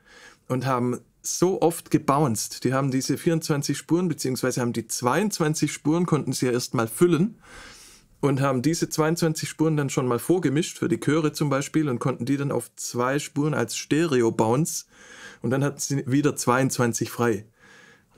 und 0.47 0.65
haben 0.65 1.01
so 1.21 1.61
oft 1.61 1.91
gebounced. 1.91 2.63
Die 2.63 2.73
haben 2.73 2.91
diese 2.91 3.17
24 3.17 3.77
Spuren, 3.77 4.07
beziehungsweise 4.07 4.61
haben 4.61 4.71
die 4.71 4.87
22 4.87 5.69
Spuren, 5.69 6.05
konnten 6.05 6.31
sie 6.31 6.45
ja 6.45 6.53
erst 6.53 6.75
mal 6.75 6.87
füllen 6.87 7.39
und 8.21 8.39
haben 8.39 8.61
diese 8.61 8.87
22 8.87 9.49
Spuren 9.49 9.75
dann 9.75 9.89
schon 9.89 10.07
mal 10.07 10.19
vorgemischt, 10.19 10.77
für 10.77 10.87
die 10.87 11.01
Chöre 11.01 11.33
zum 11.33 11.49
Beispiel, 11.49 11.89
und 11.89 11.99
konnten 11.99 12.23
die 12.23 12.37
dann 12.37 12.53
auf 12.53 12.73
zwei 12.77 13.19
Spuren 13.19 13.53
als 13.53 13.75
Stereo-Bounce 13.75 14.85
und 15.41 15.49
dann 15.49 15.65
hatten 15.65 15.79
sie 15.79 16.09
wieder 16.09 16.37
22 16.37 17.11
frei. 17.11 17.43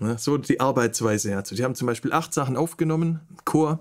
Ne, 0.01 0.15
so 0.17 0.37
die 0.37 0.61
Arbeitsweise. 0.61 1.35
Also 1.35 1.55
die 1.55 1.63
haben 1.65 1.75
zum 1.75 1.85
Beispiel 1.85 2.13
acht 2.13 2.33
Sachen 2.33 2.55
aufgenommen, 2.55 3.19
Chor, 3.43 3.79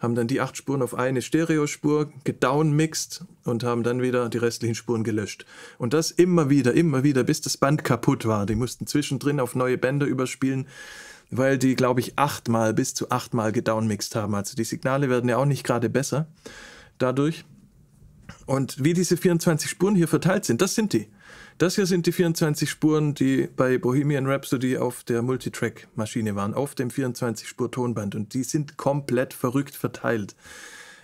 haben 0.00 0.16
dann 0.16 0.26
die 0.26 0.40
acht 0.40 0.56
Spuren 0.56 0.82
auf 0.82 0.94
eine 0.94 1.22
Stereospur 1.22 2.12
gedownmixed 2.24 3.24
und 3.44 3.62
haben 3.62 3.84
dann 3.84 4.02
wieder 4.02 4.28
die 4.28 4.38
restlichen 4.38 4.74
Spuren 4.74 5.04
gelöscht. 5.04 5.46
Und 5.78 5.94
das 5.94 6.10
immer 6.10 6.50
wieder, 6.50 6.74
immer 6.74 7.04
wieder, 7.04 7.22
bis 7.22 7.40
das 7.40 7.56
Band 7.56 7.84
kaputt 7.84 8.26
war. 8.26 8.46
Die 8.46 8.56
mussten 8.56 8.88
zwischendrin 8.88 9.38
auf 9.38 9.54
neue 9.54 9.78
Bänder 9.78 10.06
überspielen, 10.06 10.66
weil 11.30 11.56
die, 11.56 11.76
glaube 11.76 12.00
ich, 12.00 12.18
achtmal 12.18 12.74
bis 12.74 12.94
zu 12.94 13.10
achtmal 13.10 13.52
gedownmixed 13.52 14.16
haben. 14.16 14.34
Also 14.34 14.56
die 14.56 14.64
Signale 14.64 15.08
werden 15.08 15.30
ja 15.30 15.36
auch 15.36 15.44
nicht 15.44 15.62
gerade 15.62 15.88
besser 15.88 16.26
dadurch. 16.98 17.44
Und 18.46 18.82
wie 18.82 18.94
diese 18.94 19.16
24 19.16 19.70
Spuren 19.70 19.94
hier 19.94 20.08
verteilt 20.08 20.44
sind, 20.44 20.60
das 20.60 20.74
sind 20.74 20.92
die. 20.92 21.08
Das 21.60 21.74
hier 21.74 21.84
sind 21.84 22.06
die 22.06 22.12
24 22.12 22.70
Spuren, 22.70 23.14
die 23.14 23.46
bei 23.54 23.76
Bohemian 23.76 24.26
Rhapsody 24.26 24.78
auf 24.78 25.04
der 25.04 25.20
Multitrack-Maschine 25.20 26.34
waren, 26.34 26.54
auf 26.54 26.74
dem 26.74 26.88
24-Spur-Tonband. 26.88 28.14
Und 28.14 28.32
die 28.32 28.44
sind 28.44 28.78
komplett 28.78 29.34
verrückt 29.34 29.76
verteilt. 29.76 30.34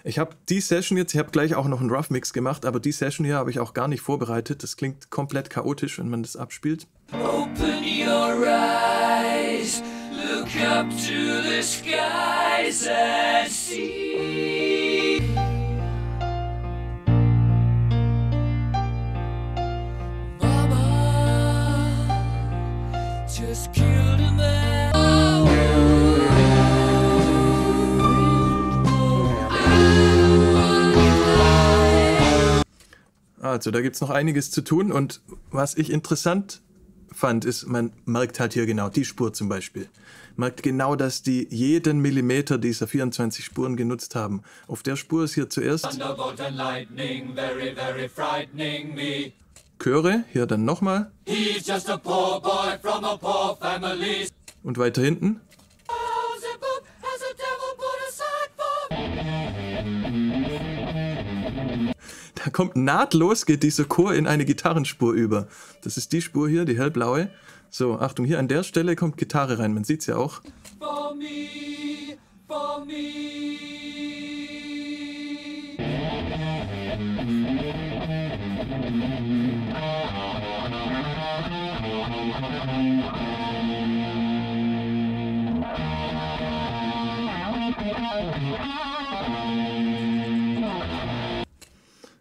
Ich 0.02 0.18
habe 0.18 0.34
die 0.48 0.62
Session 0.62 0.96
jetzt, 0.96 1.12
ich 1.12 1.18
habe 1.18 1.30
gleich 1.30 1.54
auch 1.56 1.68
noch 1.68 1.82
einen 1.82 1.90
Rough 1.90 2.08
Mix 2.08 2.32
gemacht, 2.32 2.64
aber 2.64 2.80
die 2.80 2.92
Session 2.92 3.26
hier 3.26 3.34
habe 3.34 3.50
ich 3.50 3.60
auch 3.60 3.74
gar 3.74 3.86
nicht 3.86 4.00
vorbereitet. 4.00 4.62
Das 4.62 4.78
klingt 4.78 5.10
komplett 5.10 5.50
chaotisch, 5.50 5.98
wenn 5.98 6.08
man 6.08 6.22
das 6.22 6.36
abspielt. 6.36 6.86
Open 7.12 7.84
your 7.84 8.46
eyes, 8.46 9.82
look 10.10 10.48
up 10.66 10.88
to 10.88 11.42
the 11.42 11.62
skies 11.62 12.88
and 12.88 13.52
see. 13.52 14.05
Also 33.56 33.70
da 33.70 33.80
gibt 33.80 33.94
es 33.94 34.00
noch 34.00 34.10
einiges 34.10 34.50
zu 34.50 34.62
tun 34.62 34.92
und 34.92 35.22
was 35.50 35.76
ich 35.76 35.90
interessant 35.90 36.60
fand, 37.10 37.44
ist, 37.44 37.66
man 37.66 37.92
merkt 38.04 38.38
halt 38.38 38.52
hier 38.52 38.66
genau 38.66 38.90
die 38.90 39.04
Spur 39.04 39.32
zum 39.32 39.48
Beispiel. 39.48 39.88
Merkt 40.36 40.62
genau, 40.62 40.94
dass 40.96 41.22
die 41.22 41.48
jeden 41.50 42.00
Millimeter 42.00 42.58
dieser 42.58 42.86
24 42.86 43.44
Spuren 43.44 43.76
genutzt 43.76 44.14
haben. 44.14 44.42
Auf 44.66 44.82
der 44.82 44.96
Spur 44.96 45.24
ist 45.24 45.34
hier 45.34 45.48
zuerst 45.48 45.86
very, 47.34 47.74
very 47.74 48.08
Chöre, 49.78 50.24
hier 50.32 50.46
dann 50.46 50.64
nochmal. 50.64 51.12
Und 54.62 54.78
weiter 54.78 55.02
hinten. 55.02 55.40
Da 62.34 62.50
kommt 62.52 62.76
nahtlos, 62.76 63.44
geht 63.44 63.62
dieser 63.62 63.84
Chor 63.84 64.14
in 64.14 64.26
eine 64.26 64.44
Gitarrenspur 64.44 65.12
über. 65.12 65.48
Das 65.82 65.96
ist 65.96 66.12
die 66.12 66.22
Spur 66.22 66.48
hier, 66.48 66.64
die 66.64 66.78
hellblaue. 66.78 67.30
So, 67.70 67.98
Achtung, 67.98 68.24
hier 68.24 68.38
an 68.38 68.48
der 68.48 68.62
Stelle 68.62 68.94
kommt 68.96 69.16
Gitarre 69.16 69.58
rein, 69.58 69.74
man 69.74 69.84
sieht 69.84 70.00
es 70.00 70.06
ja 70.06 70.16
auch. 70.16 70.40
For 70.78 71.14
me, 71.14 72.16
for 72.46 72.84
me. 72.84 73.16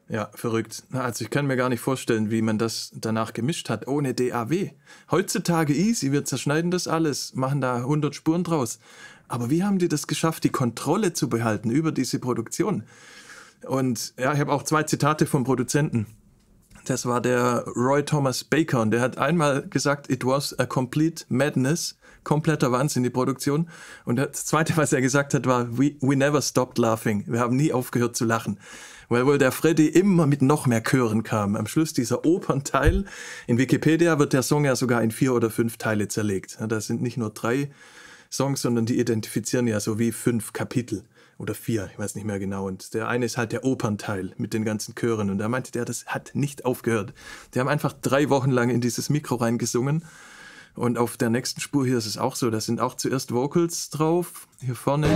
Ja, 0.07 0.29
verrückt. 0.33 0.83
Also 0.93 1.25
ich 1.25 1.29
kann 1.29 1.45
mir 1.45 1.57
gar 1.57 1.67
nicht 1.67 1.81
vorstellen, 1.81 2.31
wie 2.31 2.41
man 2.41 2.57
das 2.57 2.91
danach 2.95 3.33
gemischt 3.33 3.69
hat, 3.69 3.87
ohne 3.87 4.13
DAW. 4.13 4.71
Heutzutage 5.11 5.73
easy, 5.73 6.11
wir 6.13 6.23
zerschneiden 6.23 6.71
das 6.71 6.87
alles, 6.87 7.33
machen 7.35 7.59
da 7.59 7.77
100 7.77 8.15
Spuren 8.15 8.45
draus. 8.45 8.79
Aber 9.27 9.49
wie 9.49 9.63
haben 9.63 9.77
die 9.77 9.89
das 9.89 10.07
geschafft, 10.07 10.43
die 10.43 10.51
Kontrolle 10.51 11.11
zu 11.11 11.27
behalten 11.27 11.69
über 11.69 11.91
diese 11.91 12.19
Produktion? 12.19 12.83
Und 13.65 14.13
ja, 14.17 14.31
ich 14.33 14.39
habe 14.39 14.53
auch 14.53 14.63
zwei 14.63 14.83
Zitate 14.83 15.25
vom 15.25 15.43
Produzenten. 15.43 16.05
Das 16.85 17.05
war 17.05 17.19
der 17.19 17.65
Roy 17.75 18.03
Thomas 18.03 18.43
Baker 18.43 18.81
und 18.81 18.91
der 18.91 19.01
hat 19.01 19.17
einmal 19.17 19.67
gesagt, 19.67 20.09
it 20.09 20.25
was 20.25 20.57
a 20.59 20.65
complete 20.65 21.25
madness, 21.29 21.97
kompletter 22.23 22.71
Wahnsinn 22.71 23.03
die 23.03 23.09
Produktion. 23.09 23.67
Und 24.05 24.17
das 24.17 24.45
zweite, 24.45 24.77
was 24.77 24.93
er 24.93 25.01
gesagt 25.01 25.33
hat, 25.33 25.45
war, 25.47 25.77
we, 25.77 25.95
we 26.01 26.15
never 26.15 26.41
stopped 26.41 26.77
laughing. 26.77 27.23
Wir 27.27 27.39
haben 27.39 27.55
nie 27.55 27.73
aufgehört 27.73 28.15
zu 28.15 28.25
lachen 28.25 28.59
weil 29.09 29.27
wohl 29.27 29.37
der 29.37 29.51
Freddy 29.51 29.87
immer 29.87 30.25
mit 30.25 30.41
noch 30.41 30.65
mehr 30.65 30.81
Chören 30.81 31.21
kam. 31.21 31.55
Am 31.55 31.67
Schluss 31.67 31.93
dieser 31.93 32.25
Opernteil. 32.25 33.05
In 33.45 33.59
Wikipedia 33.59 34.17
wird 34.17 34.33
der 34.33 34.41
Song 34.41 34.65
ja 34.65 34.75
sogar 34.75 35.03
in 35.03 35.11
vier 35.11 35.33
oder 35.33 35.51
fünf 35.51 35.77
Teile 35.77 36.07
zerlegt. 36.07 36.57
Das 36.67 36.87
sind 36.87 37.03
nicht 37.03 37.17
nur 37.17 37.29
drei 37.29 37.69
Songs, 38.31 38.61
sondern 38.61 38.87
die 38.87 38.99
identifizieren 38.99 39.67
ja 39.67 39.79
so 39.79 39.99
wie 39.99 40.11
fünf 40.11 40.53
Kapitel 40.53 41.03
oder 41.37 41.53
vier, 41.53 41.89
ich 41.91 41.99
weiß 41.99 42.15
nicht 42.15 42.23
mehr 42.23 42.39
genau. 42.39 42.65
Und 42.67 42.93
der 42.93 43.07
eine 43.07 43.25
ist 43.25 43.37
halt 43.37 43.51
der 43.51 43.63
Opernteil 43.65 44.33
mit 44.37 44.53
den 44.53 44.63
ganzen 44.63 44.95
Chören. 44.95 45.29
Und 45.29 45.37
da 45.37 45.49
meinte 45.49 45.71
der, 45.71 45.85
das 45.85 46.05
hat 46.05 46.31
nicht 46.33 46.65
aufgehört. 46.65 47.13
Die 47.53 47.59
haben 47.59 47.67
einfach 47.67 47.93
drei 47.93 48.29
Wochen 48.29 48.51
lang 48.51 48.69
in 48.69 48.81
dieses 48.81 49.09
Mikro 49.09 49.35
reingesungen. 49.35 50.05
Und 50.75 50.97
auf 50.97 51.17
der 51.17 51.29
nächsten 51.29 51.61
Spur 51.61 51.85
hier 51.85 51.97
ist 51.97 52.05
es 52.05 52.17
auch 52.17 52.35
so. 52.35 52.49
Da 52.49 52.61
sind 52.61 52.79
auch 52.79 52.95
zuerst 52.95 53.33
Vocals 53.33 53.89
drauf. 53.89 54.47
Hier 54.59 54.75
vorne. 54.75 55.07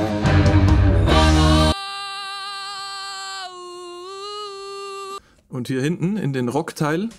Und 5.49 5.67
hier 5.67 5.81
hinten 5.81 6.17
in 6.17 6.33
den 6.33 6.49
Rockteil. 6.49 7.09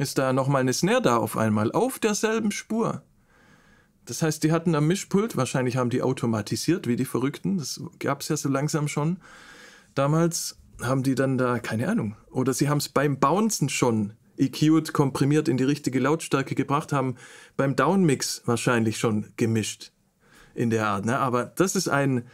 ist 0.00 0.16
da 0.16 0.32
nochmal 0.32 0.62
eine 0.62 0.72
Snare 0.72 1.02
da 1.02 1.16
auf 1.18 1.36
einmal, 1.36 1.72
auf 1.72 1.98
derselben 1.98 2.50
Spur. 2.50 3.02
Das 4.10 4.22
heißt, 4.22 4.42
die 4.42 4.50
hatten 4.50 4.74
am 4.74 4.88
Mischpult, 4.88 5.36
wahrscheinlich 5.36 5.76
haben 5.76 5.88
die 5.88 6.02
automatisiert, 6.02 6.88
wie 6.88 6.96
die 6.96 7.04
Verrückten, 7.04 7.58
das 7.58 7.80
gab 8.00 8.22
es 8.22 8.28
ja 8.28 8.36
so 8.36 8.48
langsam 8.48 8.88
schon. 8.88 9.18
Damals 9.94 10.58
haben 10.82 11.04
die 11.04 11.14
dann 11.14 11.38
da, 11.38 11.60
keine 11.60 11.88
Ahnung, 11.88 12.16
oder 12.28 12.52
sie 12.52 12.68
haben 12.68 12.78
es 12.78 12.88
beim 12.88 13.20
Bouncen 13.20 13.68
schon 13.68 14.14
EQ'd, 14.36 14.92
komprimiert 14.92 15.46
in 15.46 15.58
die 15.58 15.64
richtige 15.64 16.00
Lautstärke 16.00 16.56
gebracht, 16.56 16.92
haben 16.92 17.14
beim 17.56 17.76
Downmix 17.76 18.42
wahrscheinlich 18.46 18.98
schon 18.98 19.26
gemischt 19.36 19.92
in 20.56 20.70
der 20.70 20.88
Art. 20.88 21.04
Ne? 21.04 21.16
Aber 21.16 21.44
das 21.44 21.76
ist 21.76 21.86
ein 21.86 22.24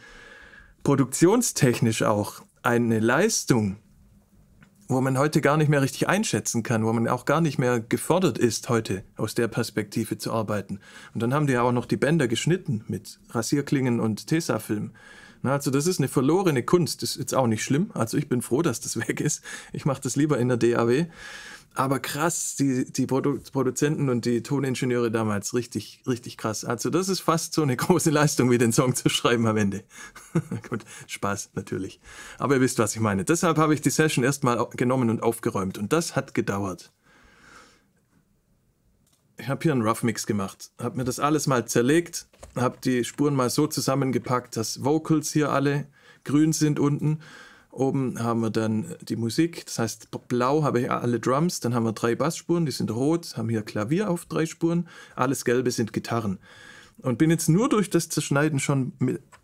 produktionstechnisch 0.81 2.01
auch 2.01 2.41
eine 2.63 2.99
Leistung, 2.99 3.77
wo 4.87 5.01
man 5.01 5.17
heute 5.17 5.41
gar 5.41 5.57
nicht 5.57 5.67
mehr 5.67 5.81
richtig 5.81 6.07
einschätzen 6.07 6.63
kann, 6.63 6.85
wo 6.85 6.93
man 6.93 7.07
auch 7.07 7.25
gar 7.25 7.41
nicht 7.41 7.57
mehr 7.57 7.79
gefordert 7.79 8.37
ist, 8.37 8.69
heute 8.69 9.03
aus 9.17 9.35
der 9.35 9.47
Perspektive 9.47 10.17
zu 10.17 10.31
arbeiten. 10.31 10.79
Und 11.13 11.21
dann 11.21 11.33
haben 11.33 11.47
die 11.47 11.53
ja 11.53 11.61
auch 11.61 11.73
noch 11.73 11.85
die 11.85 11.97
Bänder 11.97 12.27
geschnitten 12.27 12.85
mit 12.87 13.19
Rasierklingen 13.31 13.99
und 13.99 14.27
Tesafilm. 14.27 14.91
Also 15.43 15.71
das 15.71 15.87
ist 15.87 15.99
eine 15.99 16.07
verlorene 16.07 16.63
Kunst, 16.63 17.01
das 17.01 17.11
ist 17.11 17.19
jetzt 17.19 17.35
auch 17.35 17.47
nicht 17.47 17.63
schlimm. 17.63 17.91
Also 17.93 18.17
ich 18.17 18.27
bin 18.27 18.41
froh, 18.41 18.61
dass 18.61 18.79
das 18.79 18.97
weg 19.07 19.21
ist. 19.21 19.43
Ich 19.73 19.85
mache 19.85 20.01
das 20.01 20.15
lieber 20.15 20.37
in 20.37 20.47
der 20.47 20.57
DAW. 20.57 21.07
Aber 21.77 21.99
krass, 21.99 22.55
die, 22.55 22.91
die 22.91 23.05
Produ 23.05 23.39
Produzenten 23.51 24.09
und 24.09 24.25
die 24.25 24.41
Toningenieure 24.41 25.11
damals, 25.11 25.53
richtig, 25.53 26.01
richtig 26.07 26.35
krass. 26.35 26.65
Also 26.65 26.89
das 26.89 27.07
ist 27.07 27.19
fast 27.19 27.53
so 27.53 27.61
eine 27.61 27.77
große 27.77 28.09
Leistung, 28.09 28.49
wie 28.49 28.57
den 28.57 28.73
Song 28.73 28.95
zu 28.95 29.09
schreiben 29.09 29.45
am 29.45 29.57
Ende. 29.57 29.83
Gut, 30.69 30.85
Spaß 31.05 31.51
natürlich. 31.53 31.99
Aber 32.39 32.55
ihr 32.55 32.61
wisst, 32.61 32.79
was 32.79 32.95
ich 32.95 32.99
meine. 32.99 33.25
Deshalb 33.25 33.59
habe 33.59 33.75
ich 33.75 33.81
die 33.81 33.91
Session 33.91 34.23
erstmal 34.23 34.67
genommen 34.71 35.11
und 35.11 35.21
aufgeräumt. 35.21 35.77
Und 35.77 35.93
das 35.93 36.15
hat 36.15 36.33
gedauert. 36.33 36.91
Ich 39.37 39.47
habe 39.47 39.61
hier 39.61 39.71
einen 39.71 39.83
Rough 39.83 40.01
Mix 40.01 40.25
gemacht, 40.25 40.71
habe 40.81 40.97
mir 40.97 41.03
das 41.03 41.19
alles 41.19 41.45
mal 41.45 41.67
zerlegt, 41.67 42.27
habe 42.55 42.79
die 42.83 43.03
Spuren 43.03 43.35
mal 43.35 43.51
so 43.51 43.67
zusammengepackt, 43.67 44.57
dass 44.57 44.83
Vocals 44.83 45.31
hier 45.31 45.51
alle 45.51 45.85
grün 46.23 46.53
sind 46.53 46.79
unten 46.79 47.19
Oben 47.77 48.17
haben 48.17 48.41
wir 48.41 48.49
dann 48.49 48.95
die 49.01 49.15
Musik, 49.15 49.63
das 49.67 49.77
heißt 49.77 50.09
blau 50.27 50.63
habe 50.63 50.81
ich 50.81 50.91
alle 50.91 51.19
Drums, 51.19 51.59
dann 51.59 51.75
haben 51.75 51.83
wir 51.83 51.93
drei 51.93 52.15
Bassspuren, 52.15 52.65
die 52.65 52.71
sind 52.71 52.89
rot, 52.89 53.37
haben 53.37 53.49
hier 53.49 53.61
Klavier 53.61 54.09
auf 54.09 54.25
drei 54.25 54.47
Spuren, 54.47 54.89
alles 55.15 55.45
gelbe 55.45 55.69
sind 55.69 55.93
Gitarren. 55.93 56.39
Und 57.03 57.19
bin 57.19 57.29
jetzt 57.29 57.49
nur 57.49 57.69
durch 57.69 57.91
das 57.91 58.09
Zerschneiden 58.09 58.59
schon 58.59 58.93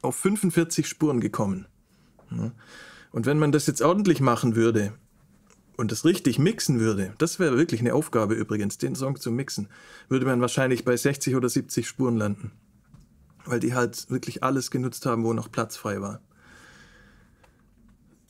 auf 0.02 0.16
45 0.16 0.88
Spuren 0.88 1.20
gekommen. 1.20 1.68
Und 3.12 3.28
wenn 3.28 3.38
man 3.38 3.52
das 3.52 3.68
jetzt 3.68 3.84
ordentlich 3.84 4.20
machen 4.20 4.56
würde 4.56 4.94
und 5.78 5.92
das 5.92 6.04
richtig 6.04 6.40
mixen 6.40 6.80
würde, 6.80 7.14
das 7.20 7.38
wäre 7.38 7.56
wirklich 7.56 7.82
eine 7.82 7.94
Aufgabe 7.94 8.34
übrigens, 8.34 8.80
den 8.80 8.96
Song 8.96 9.20
zu 9.20 9.30
mixen, 9.30 9.68
würde 10.10 10.26
man 10.26 10.42
wahrscheinlich 10.42 10.84
bei 10.84 10.98
60 10.98 11.36
oder 11.36 11.50
70 11.50 11.88
Spuren 11.88 12.18
landen. 12.18 12.52
Weil 13.46 13.60
die 13.60 13.76
halt 13.76 14.10
wirklich 14.10 14.42
alles 14.42 14.72
genutzt 14.72 15.06
haben, 15.06 15.24
wo 15.24 15.34
noch 15.34 15.52
Platz 15.52 15.78
frei 15.78 16.02
war. 16.02 16.20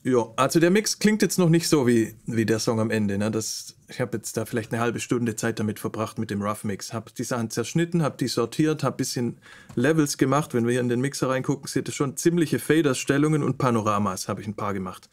Ja, 0.06 0.28
also 0.36 0.60
der 0.60 0.70
Mix 0.70 0.98
klingt 0.98 1.22
jetzt 1.22 1.38
noch 1.38 1.48
nicht 1.48 1.66
so 1.66 1.86
wie, 1.86 2.14
wie 2.26 2.44
der 2.44 2.58
Song 2.58 2.78
am 2.78 2.90
Ende. 2.90 3.16
Ne? 3.16 3.30
Das, 3.30 3.74
ich 3.88 4.02
habe 4.02 4.18
jetzt 4.18 4.36
da 4.36 4.44
vielleicht 4.44 4.70
eine 4.70 4.82
halbe 4.82 5.00
Stunde 5.00 5.34
Zeit 5.34 5.58
damit 5.58 5.80
verbracht 5.80 6.18
mit 6.18 6.30
dem 6.30 6.42
Rough 6.42 6.62
Mix. 6.62 6.92
Habe 6.92 7.10
die 7.16 7.24
Sachen 7.24 7.48
zerschnitten, 7.48 8.02
habe 8.02 8.18
die 8.18 8.28
sortiert, 8.28 8.82
habe 8.82 8.96
ein 8.96 8.98
bisschen 8.98 9.38
Levels 9.76 10.18
gemacht. 10.18 10.52
Wenn 10.52 10.66
wir 10.66 10.72
hier 10.72 10.82
in 10.82 10.90
den 10.90 11.00
Mixer 11.00 11.30
reingucken, 11.30 11.68
seht 11.68 11.88
ihr 11.88 11.94
schon 11.94 12.18
ziemliche 12.18 12.58
Faderstellungen 12.58 13.42
und 13.42 13.56
Panoramas 13.56 14.28
habe 14.28 14.42
ich 14.42 14.46
ein 14.46 14.52
paar 14.52 14.74
gemacht. 14.74 15.08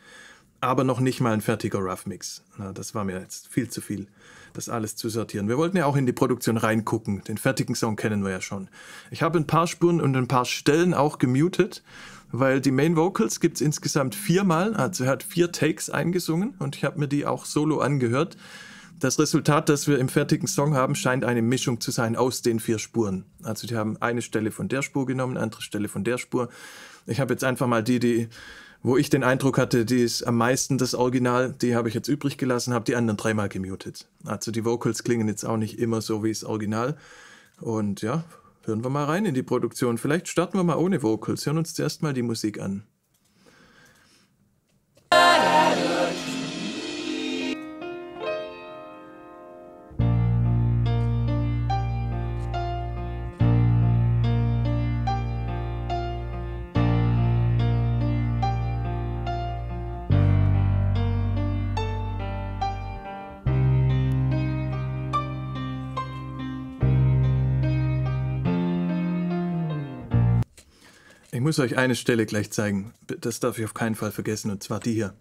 Aber 0.59 0.83
noch 0.83 0.99
nicht 0.99 1.21
mal 1.21 1.31
ein 1.31 1.41
fertiger 1.41 1.79
Rough 1.79 2.05
Mix. 2.05 2.43
Na, 2.57 2.73
das 2.73 2.93
war 2.93 3.05
mir 3.05 3.17
jetzt 3.17 3.47
viel 3.47 3.69
zu 3.69 3.79
viel, 3.79 4.07
das 4.51 4.67
alles 4.67 4.97
zu 4.97 5.07
sortieren. 5.07 5.47
Wir 5.47 5.57
wollten 5.57 5.77
ja 5.77 5.85
auch 5.85 5.95
in 5.95 6.05
die 6.05 6.11
Produktion 6.11 6.57
reingucken. 6.57 7.23
Den 7.23 7.37
fertigen 7.37 7.75
Song 7.75 7.95
kennen 7.95 8.25
wir 8.25 8.31
ja 8.31 8.41
schon. 8.41 8.67
Ich 9.09 9.21
habe 9.21 9.39
ein 9.39 9.47
paar 9.47 9.67
Spuren 9.67 10.01
und 10.01 10.17
ein 10.17 10.27
paar 10.27 10.43
Stellen 10.43 10.93
auch 10.93 11.17
gemutet 11.17 11.81
weil 12.31 12.61
die 12.61 12.71
Main 12.71 12.95
Vocals 12.95 13.39
gibt 13.39 13.55
es 13.57 13.61
insgesamt 13.61 14.15
viermal, 14.15 14.73
also 14.73 15.03
er 15.03 15.11
hat 15.11 15.23
vier 15.23 15.51
Takes 15.51 15.89
eingesungen 15.89 16.55
und 16.59 16.75
ich 16.75 16.83
habe 16.83 16.99
mir 16.99 17.07
die 17.07 17.25
auch 17.25 17.45
solo 17.45 17.79
angehört. 17.79 18.37
Das 18.99 19.17
Resultat, 19.17 19.67
das 19.67 19.87
wir 19.87 19.97
im 19.97 20.09
fertigen 20.09 20.47
Song 20.47 20.75
haben, 20.75 20.93
scheint 20.93 21.25
eine 21.25 21.41
Mischung 21.41 21.81
zu 21.81 21.89
sein 21.89 22.15
aus 22.15 22.43
den 22.43 22.59
vier 22.59 22.77
Spuren. 22.77 23.25
Also 23.41 23.65
die 23.65 23.75
haben 23.75 23.97
eine 23.99 24.21
Stelle 24.21 24.51
von 24.51 24.67
der 24.67 24.83
Spur 24.83 25.07
genommen, 25.07 25.37
andere 25.37 25.63
Stelle 25.63 25.87
von 25.87 26.03
der 26.03 26.19
Spur. 26.19 26.49
Ich 27.07 27.19
habe 27.19 27.33
jetzt 27.33 27.43
einfach 27.43 27.65
mal 27.65 27.83
die, 27.83 27.99
die, 27.99 28.29
wo 28.83 28.97
ich 28.97 29.09
den 29.09 29.23
Eindruck 29.23 29.57
hatte, 29.57 29.85
die 29.85 30.03
ist 30.03 30.21
am 30.23 30.37
meisten 30.37 30.77
das 30.77 30.93
Original, 30.93 31.51
die 31.51 31.75
habe 31.75 31.89
ich 31.89 31.95
jetzt 31.95 32.09
übrig 32.09 32.37
gelassen, 32.37 32.75
habe 32.75 32.85
die 32.85 32.95
anderen 32.95 33.17
dreimal 33.17 33.49
gemutet. 33.49 34.07
Also 34.23 34.51
die 34.51 34.65
Vocals 34.65 35.03
klingen 35.03 35.27
jetzt 35.27 35.45
auch 35.45 35.57
nicht 35.57 35.79
immer 35.79 36.01
so 36.01 36.23
wie 36.23 36.29
das 36.29 36.43
Original. 36.43 36.95
Und 37.59 38.03
ja, 38.03 38.23
Hören 38.63 38.83
wir 38.83 38.89
mal 38.89 39.05
rein 39.05 39.25
in 39.25 39.33
die 39.33 39.43
Produktion. 39.43 39.97
Vielleicht 39.97 40.27
starten 40.27 40.57
wir 40.57 40.63
mal 40.63 40.77
ohne 40.77 41.01
Vocals. 41.01 41.45
Hören 41.45 41.57
uns 41.57 41.73
zuerst 41.73 42.03
mal 42.03 42.13
die 42.13 42.21
Musik 42.21 42.59
an. 42.59 42.83
Muss 71.51 71.59
euch 71.59 71.77
eine 71.77 71.95
Stelle 71.95 72.25
gleich 72.25 72.49
zeigen. 72.49 72.93
Das 73.07 73.41
darf 73.41 73.59
ich 73.59 73.65
auf 73.65 73.73
keinen 73.73 73.95
Fall 73.95 74.13
vergessen, 74.13 74.51
und 74.51 74.63
zwar 74.63 74.79
die 74.79 74.93
hier. 74.93 75.13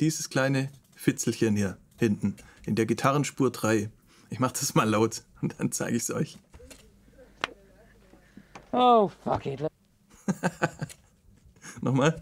Dieses 0.00 0.30
kleine 0.30 0.68
Fitzelchen 0.96 1.54
hier 1.54 1.76
hinten 1.96 2.34
in 2.64 2.74
der 2.74 2.86
Gitarrenspur 2.86 3.52
3. 3.52 3.88
Ich 4.28 4.40
mach 4.40 4.50
das 4.50 4.74
mal 4.74 4.90
laut 4.90 5.22
und 5.42 5.54
dann 5.60 5.70
zeige 5.70 5.96
ich 5.96 6.02
es 6.02 6.10
euch. 6.10 6.38
Oh, 8.72 9.12
fuck 9.22 9.46
it. 9.46 9.60
Nochmal. 11.80 12.20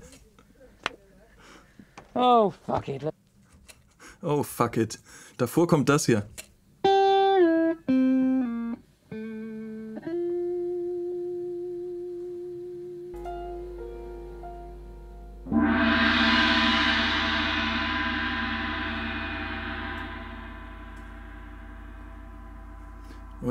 Oh, 2.13 2.53
fuck 2.67 2.89
it. 2.89 3.03
Oh, 4.21 4.43
fuck 4.43 4.77
it. 4.77 4.99
Davor 5.39 5.67
kommt 5.67 5.89
das 5.89 6.05
hier. 6.05 6.29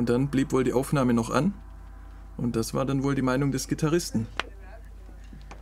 Und 0.04 0.10
dann 0.10 0.28
blieb 0.28 0.52
wohl 0.52 0.66
die 0.66 0.74
Aufnahme 0.74 1.14
noch 1.14 1.30
an. 1.30 1.54
Und 2.36 2.58
das 2.58 2.74
war 2.74 2.86
dann 2.86 3.04
wohl 3.04 3.16
die 3.16 3.22
Meinung 3.22 3.54
des 3.54 3.70
Gitarristen. 3.70 4.28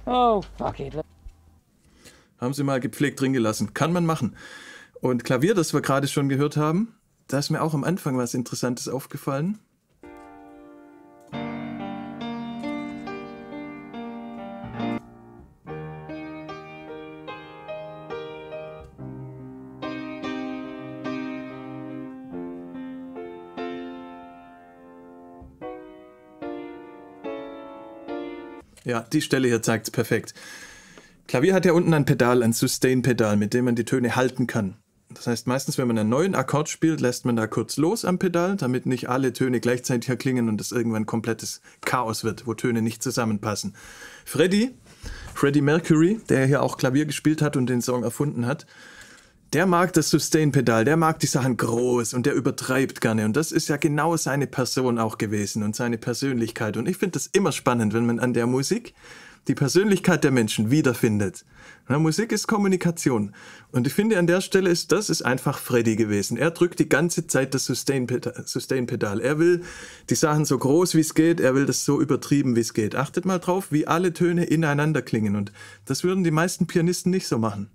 Oh, 0.08 0.42
fuck 0.58 0.80
it. 0.80 0.98
Haben 2.40 2.54
sie 2.56 2.64
mal 2.64 2.80
gepflegt 2.80 3.22
drin 3.22 3.34
gelassen. 3.34 3.76
Kann 3.76 3.94
man 3.94 4.04
machen. 4.04 4.36
Und 5.00 5.24
Klavier, 5.26 5.54
das 5.54 5.76
wir 5.76 5.82
gerade 5.82 6.08
schon 6.08 6.28
gehört 6.28 6.58
haben, 6.58 6.96
da 7.28 7.38
ist 7.38 7.52
mir 7.52 7.62
auch 7.62 7.76
am 7.76 7.84
Anfang 7.84 8.18
was 8.18 8.34
Interessantes 8.34 8.88
aufgefallen. 8.88 9.60
Ja, 28.92 29.06
die 29.14 29.22
Stelle 29.22 29.48
hier 29.48 29.62
zeigt 29.62 29.88
es 29.88 29.92
perfekt. 29.92 30.34
Klavier 31.26 31.54
hat 31.54 31.64
ja 31.64 31.72
unten 31.72 31.94
ein 31.94 32.04
Pedal, 32.04 32.44
ein 32.44 32.52
Sustain-Pedal, 32.52 33.38
mit 33.38 33.54
dem 33.54 33.64
man 33.64 33.76
die 33.76 33.86
Töne 33.86 34.18
halten 34.18 34.48
kann. 34.48 34.76
Das 35.12 35.28
heißt, 35.28 35.48
meistens, 35.48 35.78
wenn 35.78 35.88
man 35.88 35.98
einen 35.98 36.10
neuen 36.10 36.36
Akkord 36.36 36.68
spielt, 36.68 37.00
lässt 37.00 37.24
man 37.24 37.38
da 37.38 37.48
kurz 37.48 37.78
los 37.78 38.04
am 38.04 38.20
Pedal, 38.20 38.58
damit 38.58 38.86
nicht 38.86 39.08
alle 39.08 39.32
Töne 39.32 39.62
gleichzeitig 39.62 40.10
erklingen 40.10 40.50
und 40.50 40.60
es 40.60 40.74
irgendwann 40.74 41.06
komplettes 41.06 41.62
Chaos 41.80 42.26
wird, 42.26 42.48
wo 42.48 42.54
Töne 42.54 42.82
nicht 42.82 43.02
zusammenpassen. 43.02 43.78
Freddy, 44.26 44.72
Freddie 45.34 45.62
Mercury, 45.62 46.20
der 46.28 46.46
hier 46.46 46.62
auch 46.62 46.76
Klavier 46.76 47.06
gespielt 47.06 47.42
hat 47.42 47.56
und 47.56 47.68
den 47.68 47.82
Song 47.82 48.04
erfunden 48.04 48.46
hat, 48.46 48.66
der 49.54 49.66
mag 49.66 49.92
das 49.94 50.10
Sustain-Pedal, 50.10 50.86
der 50.86 50.96
mag 50.96 51.20
die 51.20 51.28
Sachen 51.28 51.58
groß 51.58 52.14
und 52.14 52.26
der 52.26 52.36
übertreibt 52.36 53.02
gerne. 53.02 53.26
Und 53.26 53.36
das 53.36 53.52
ist 53.52 53.68
ja 53.68 53.76
genau 53.76 54.16
seine 54.16 54.48
Person 54.48 54.98
auch 54.98 55.18
gewesen 55.18 55.64
und 55.64 55.76
seine 55.76 55.98
Persönlichkeit. 55.98 56.78
Und 56.78 56.88
ich 56.88 56.98
finde 56.98 57.14
das 57.14 57.28
immer 57.28 57.52
spannend, 57.52 57.94
wenn 57.94 58.06
man 58.06 58.20
an 58.20 58.34
der 58.34 58.48
Musik 58.48 58.94
die 59.48 59.56
Persönlichkeit 59.56 60.24
der 60.24 60.32
Menschen 60.32 60.70
wiederfindet. 60.70 61.46
Na, 61.90 62.00
Musik 62.00 62.32
ist 62.32 62.48
Kommunikation. 62.48 63.34
Und 63.72 63.88
ich 63.88 63.94
finde, 63.94 64.20
an 64.20 64.28
der 64.28 64.40
Stelle 64.40 64.70
ist 64.70 64.92
das 64.92 65.10
ist 65.10 65.24
einfach 65.24 65.58
Freddy 65.58 65.96
gewesen. 65.96 66.38
Er 66.38 66.52
drückt 66.52 66.80
die 66.80 66.88
ganze 66.88 67.28
Zeit 67.28 67.54
das 67.54 67.66
Sustain-Pedal. 67.66 68.46
Sustain 68.46 68.88
er 68.88 69.40
will 69.40 69.64
die 70.10 70.16
Sachen 70.16 70.46
so 70.46 70.58
groß 70.58 70.96
wie 70.96 71.02
es 71.02 71.16
geht, 71.16 71.40
er 71.40 71.56
will 71.56 71.66
das 71.66 71.84
so 71.84 72.00
übertrieben 72.00 72.56
wie 72.56 72.62
es 72.62 72.74
geht. 72.74 72.96
Achtet 72.96 73.26
mal 73.26 73.40
drauf, 73.40 73.72
wie 73.72 73.88
alle 73.88 74.14
Töne 74.14 74.46
ineinander 74.46 75.02
klingen. 75.02 75.36
Und 75.36 75.52
das 75.86 76.04
würden 76.04 76.24
die 76.24 76.32
meisten 76.32 76.68
Pianisten 76.68 77.10
nicht 77.10 77.28
so 77.28 77.40
machen. 77.40 77.70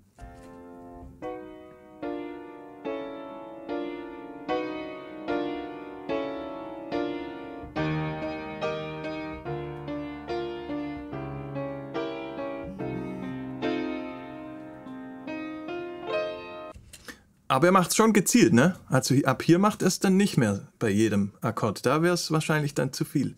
Aber 17.57 17.69
er 17.69 17.71
macht 17.71 17.89
es 17.89 17.95
schon 17.95 18.13
gezielt, 18.13 18.53
ne? 18.53 18.75
Also 18.87 19.15
ab 19.23 19.41
hier 19.41 19.57
macht 19.57 19.81
er 19.81 19.87
es 19.87 19.99
dann 19.99 20.15
nicht 20.15 20.37
mehr 20.37 20.67
bei 20.77 20.91
jedem 20.91 21.31
Akkord. 21.41 21.87
Da 21.87 22.03
wäre 22.03 22.13
es 22.13 22.29
wahrscheinlich 22.29 22.75
dann 22.75 22.93
zu 22.93 23.03
viel. 23.03 23.35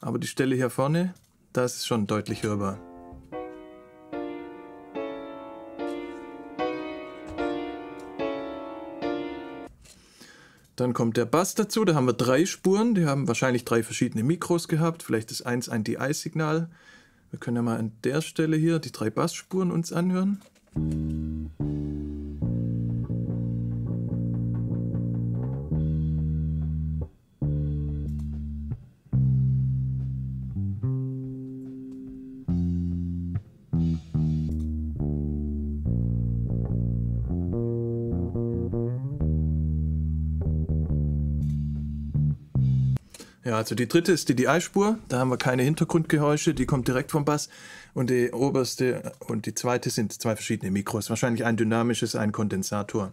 Aber 0.00 0.18
die 0.18 0.26
Stelle 0.26 0.56
hier 0.56 0.68
vorne, 0.68 1.14
da 1.52 1.64
ist 1.64 1.76
es 1.76 1.86
schon 1.86 2.08
deutlich 2.08 2.42
hörbar. 2.42 2.80
Dann 10.74 10.92
kommt 10.92 11.16
der 11.16 11.26
Bass 11.26 11.54
dazu, 11.54 11.84
da 11.84 11.94
haben 11.94 12.06
wir 12.06 12.14
drei 12.14 12.46
Spuren, 12.46 12.96
die 12.96 13.06
haben 13.06 13.28
wahrscheinlich 13.28 13.64
drei 13.64 13.84
verschiedene 13.84 14.24
Mikros 14.24 14.66
gehabt, 14.66 15.04
vielleicht 15.04 15.30
ist 15.30 15.42
eins 15.42 15.68
ein 15.68 15.84
DI-Signal. 15.84 16.68
Wir 17.30 17.38
können 17.38 17.58
ja 17.58 17.62
mal 17.62 17.78
an 17.78 17.92
der 18.02 18.22
Stelle 18.22 18.56
hier 18.56 18.80
die 18.80 18.90
drei 18.90 19.08
Bassspuren 19.08 19.70
uns 19.70 19.92
anhören. 19.92 20.42
Also 43.62 43.76
die 43.76 43.86
dritte 43.86 44.10
ist 44.10 44.28
die 44.28 44.34
DI-Spur. 44.34 44.98
Da 45.08 45.20
haben 45.20 45.28
wir 45.28 45.36
keine 45.36 45.62
Hintergrundgeräusche, 45.62 46.52
die 46.52 46.66
kommt 46.66 46.88
direkt 46.88 47.12
vom 47.12 47.24
Bass. 47.24 47.48
Und 47.94 48.10
die 48.10 48.32
oberste 48.32 49.12
und 49.20 49.46
die 49.46 49.54
zweite 49.54 49.88
sind 49.88 50.12
zwei 50.20 50.34
verschiedene 50.34 50.72
Mikros. 50.72 51.10
Wahrscheinlich 51.10 51.44
ein 51.44 51.56
dynamisches, 51.56 52.16
ein 52.16 52.32
Kondensator. 52.32 53.12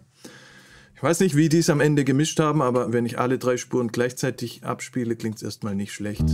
Ich 0.95 1.03
weiß 1.03 1.19
nicht, 1.19 1.35
wie 1.35 1.49
die 1.49 1.59
es 1.59 1.69
am 1.69 1.81
Ende 1.81 2.03
gemischt 2.03 2.39
haben, 2.39 2.63
aber 2.63 2.91
wenn 2.91 3.05
ich 3.05 3.19
alle 3.19 3.37
drei 3.37 3.57
Spuren 3.57 3.89
gleichzeitig 3.89 4.63
abspiele, 4.63 5.15
klingt 5.15 5.35
es 5.35 5.43
erstmal 5.43 5.75
nicht 5.75 5.93
schlecht. 5.93 6.25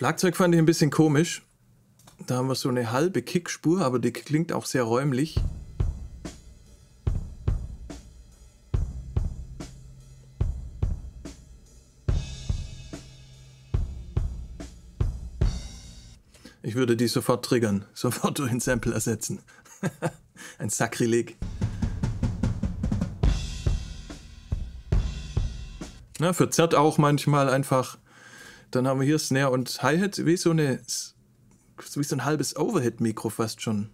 Schlagzeug 0.00 0.34
fand 0.34 0.54
ich 0.54 0.58
ein 0.58 0.64
bisschen 0.64 0.90
komisch. 0.90 1.42
Da 2.26 2.36
haben 2.36 2.48
wir 2.48 2.54
so 2.54 2.70
eine 2.70 2.90
halbe 2.90 3.20
Kickspur, 3.20 3.82
aber 3.82 3.98
die 3.98 4.12
klingt 4.12 4.50
auch 4.50 4.64
sehr 4.64 4.84
räumlich. 4.84 5.38
Ich 16.62 16.74
würde 16.76 16.96
die 16.96 17.06
sofort 17.06 17.44
triggern, 17.44 17.84
sofort 17.92 18.38
durch 18.38 18.50
ein 18.50 18.60
Sample 18.60 18.94
ersetzen. 18.94 19.42
ein 20.58 20.70
Sakrileg. 20.70 21.36
Na, 26.18 26.32
verzerrt 26.32 26.74
auch 26.74 26.96
manchmal 26.96 27.50
einfach 27.50 27.98
dann 28.70 28.86
haben 28.86 29.00
wir 29.00 29.06
hier 29.06 29.18
Snare 29.18 29.50
und 29.50 29.82
Hi-Hat 29.82 30.24
wie 30.24 30.36
so 30.36 30.50
eine 30.50 30.80
wie 31.94 32.04
so 32.04 32.14
ein 32.14 32.24
halbes 32.24 32.56
Overhead-Mikro 32.56 33.30
fast 33.30 33.62
schon. 33.62 33.88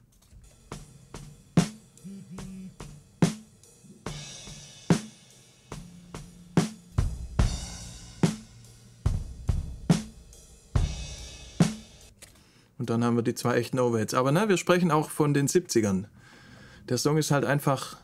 Und 12.78 12.90
dann 12.90 13.04
haben 13.04 13.16
wir 13.16 13.22
die 13.22 13.34
zwei 13.34 13.56
echten 13.56 13.78
Overheads. 13.78 14.14
Aber 14.14 14.32
na, 14.32 14.48
wir 14.48 14.56
sprechen 14.56 14.90
auch 14.90 15.10
von 15.10 15.32
den 15.32 15.48
70ern. 15.48 16.04
Der 16.88 16.98
Song 16.98 17.16
ist 17.16 17.30
halt 17.30 17.44
einfach 17.44 17.96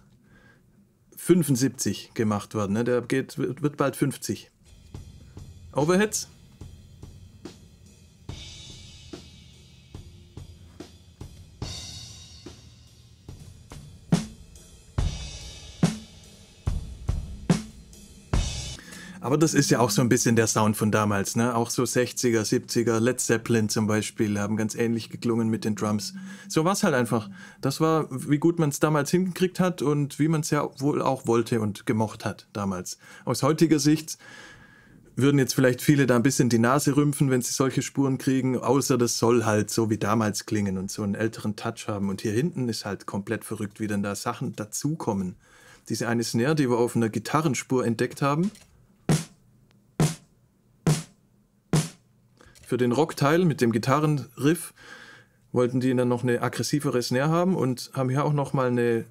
75 1.16 2.14
gemacht 2.14 2.54
worden. 2.54 2.72
Ne? 2.72 2.84
Der 2.84 3.02
geht, 3.02 3.36
wird 3.36 3.76
bald 3.76 3.96
50. 3.96 4.50
Overheads 5.74 6.28
Aber 19.32 19.38
das 19.38 19.54
ist 19.54 19.70
ja 19.70 19.80
auch 19.80 19.88
so 19.88 20.02
ein 20.02 20.10
bisschen 20.10 20.36
der 20.36 20.46
Sound 20.46 20.76
von 20.76 20.90
damals, 20.90 21.36
ne? 21.36 21.56
Auch 21.56 21.70
so 21.70 21.84
60er, 21.84 22.42
70er, 22.42 23.00
Led 23.00 23.18
Zeppelin 23.18 23.70
zum 23.70 23.86
Beispiel 23.86 24.38
haben 24.38 24.58
ganz 24.58 24.74
ähnlich 24.74 25.08
geklungen 25.08 25.48
mit 25.48 25.64
den 25.64 25.74
Drums. 25.74 26.12
So 26.48 26.66
war 26.66 26.74
es 26.74 26.82
halt 26.82 26.94
einfach. 26.94 27.30
Das 27.62 27.80
war, 27.80 28.08
wie 28.10 28.36
gut 28.36 28.58
man 28.58 28.68
es 28.68 28.78
damals 28.78 29.10
hingekriegt 29.10 29.58
hat 29.58 29.80
und 29.80 30.18
wie 30.18 30.28
man 30.28 30.42
es 30.42 30.50
ja 30.50 30.68
wohl 30.80 31.00
auch 31.00 31.26
wollte 31.26 31.62
und 31.62 31.86
gemocht 31.86 32.26
hat 32.26 32.46
damals. 32.52 32.98
Aus 33.24 33.42
heutiger 33.42 33.78
Sicht 33.78 34.18
würden 35.16 35.38
jetzt 35.38 35.54
vielleicht 35.54 35.80
viele 35.80 36.06
da 36.06 36.16
ein 36.16 36.22
bisschen 36.22 36.50
die 36.50 36.58
Nase 36.58 36.94
rümpfen, 36.94 37.30
wenn 37.30 37.40
sie 37.40 37.54
solche 37.54 37.80
Spuren 37.80 38.18
kriegen, 38.18 38.58
außer 38.58 38.98
das 38.98 39.16
soll 39.16 39.46
halt 39.46 39.70
so 39.70 39.88
wie 39.88 39.96
damals 39.96 40.44
klingen 40.44 40.76
und 40.76 40.90
so 40.90 41.04
einen 41.04 41.14
älteren 41.14 41.56
Touch 41.56 41.88
haben. 41.88 42.10
Und 42.10 42.20
hier 42.20 42.32
hinten 42.32 42.68
ist 42.68 42.84
halt 42.84 43.06
komplett 43.06 43.46
verrückt, 43.46 43.80
wie 43.80 43.86
dann 43.86 44.02
da 44.02 44.14
Sachen 44.14 44.54
dazukommen. 44.56 45.36
Diese 45.88 46.06
eine 46.06 46.22
Snare, 46.22 46.54
die 46.54 46.68
wir 46.68 46.76
auf 46.76 46.96
einer 46.96 47.08
Gitarrenspur 47.08 47.86
entdeckt 47.86 48.20
haben, 48.20 48.50
Für 52.72 52.78
den 52.78 52.92
Rockteil 52.92 53.44
mit 53.44 53.60
dem 53.60 53.70
Gitarrenriff 53.70 54.72
wollten 55.52 55.80
die 55.80 55.94
dann 55.94 56.08
noch 56.08 56.22
eine 56.22 56.40
aggressivere 56.40 57.02
Snare 57.02 57.28
haben 57.28 57.54
und 57.54 57.90
haben 57.92 58.08
hier 58.08 58.24
auch 58.24 58.32
noch 58.32 58.54
mal 58.54 58.68
eine 58.68 59.04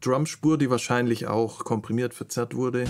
Drumspur, 0.00 0.56
die 0.56 0.70
wahrscheinlich 0.70 1.26
auch 1.26 1.58
komprimiert 1.66 2.14
verzerrt 2.14 2.54
wurde. 2.54 2.86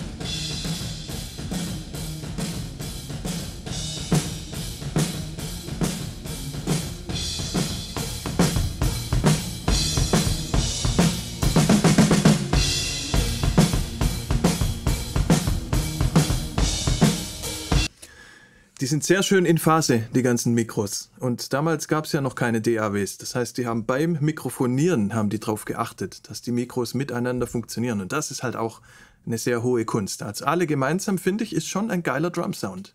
Sind 18.93 19.03
sehr 19.03 19.23
schön 19.23 19.45
in 19.45 19.57
Phase, 19.57 20.03
die 20.13 20.21
ganzen 20.21 20.53
Mikros. 20.53 21.09
Und 21.19 21.51
damals 21.51 21.87
gab 21.87 22.05
es 22.05 22.11
ja 22.11 22.21
noch 22.21 22.35
keine 22.35 22.61
DAWs. 22.61 23.17
Das 23.17 23.33
heißt, 23.33 23.57
die 23.57 23.65
haben 23.65 23.87
beim 23.87 24.19
Mikrofonieren 24.21 25.15
haben 25.15 25.31
die 25.31 25.39
darauf 25.39 25.65
geachtet, 25.65 26.29
dass 26.29 26.43
die 26.43 26.51
Mikros 26.51 26.93
miteinander 26.93 27.47
funktionieren. 27.47 28.01
Und 28.01 28.11
das 28.11 28.29
ist 28.29 28.43
halt 28.43 28.55
auch 28.55 28.81
eine 29.25 29.39
sehr 29.39 29.63
hohe 29.63 29.83
Kunst. 29.85 30.21
Also 30.21 30.45
alle 30.45 30.67
gemeinsam, 30.67 31.17
finde 31.17 31.43
ich, 31.43 31.55
ist 31.55 31.67
schon 31.67 31.89
ein 31.89 32.03
geiler 32.03 32.29
Drum-Sound. 32.29 32.93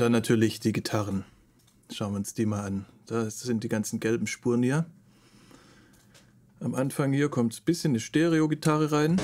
Und 0.00 0.04
dann 0.04 0.12
natürlich 0.12 0.60
die 0.60 0.72
Gitarren. 0.72 1.24
Schauen 1.92 2.12
wir 2.12 2.16
uns 2.16 2.32
die 2.32 2.46
mal 2.46 2.64
an. 2.64 2.86
Das 3.04 3.40
sind 3.40 3.64
die 3.64 3.68
ganzen 3.68 4.00
gelben 4.00 4.26
Spuren 4.26 4.62
hier. 4.62 4.86
Am 6.58 6.74
Anfang 6.74 7.12
hier 7.12 7.28
kommt 7.28 7.52
ein 7.54 7.64
bisschen 7.66 7.90
eine 7.90 8.00
Stereo-Gitarre 8.00 8.92
rein. 8.92 9.20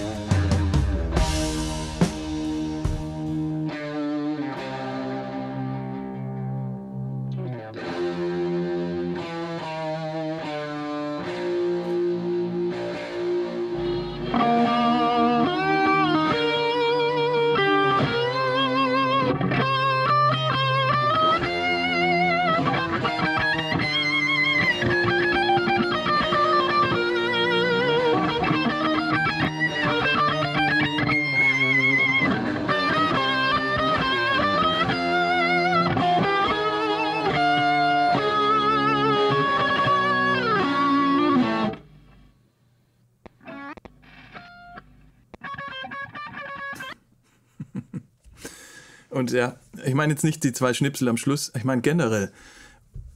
Und 49.26 49.32
ja, 49.32 49.56
ich 49.84 49.94
meine 49.94 50.12
jetzt 50.12 50.22
nicht 50.22 50.44
die 50.44 50.52
zwei 50.52 50.72
Schnipsel 50.72 51.08
am 51.08 51.16
Schluss, 51.16 51.50
ich 51.56 51.64
meine 51.64 51.82
generell, 51.82 52.30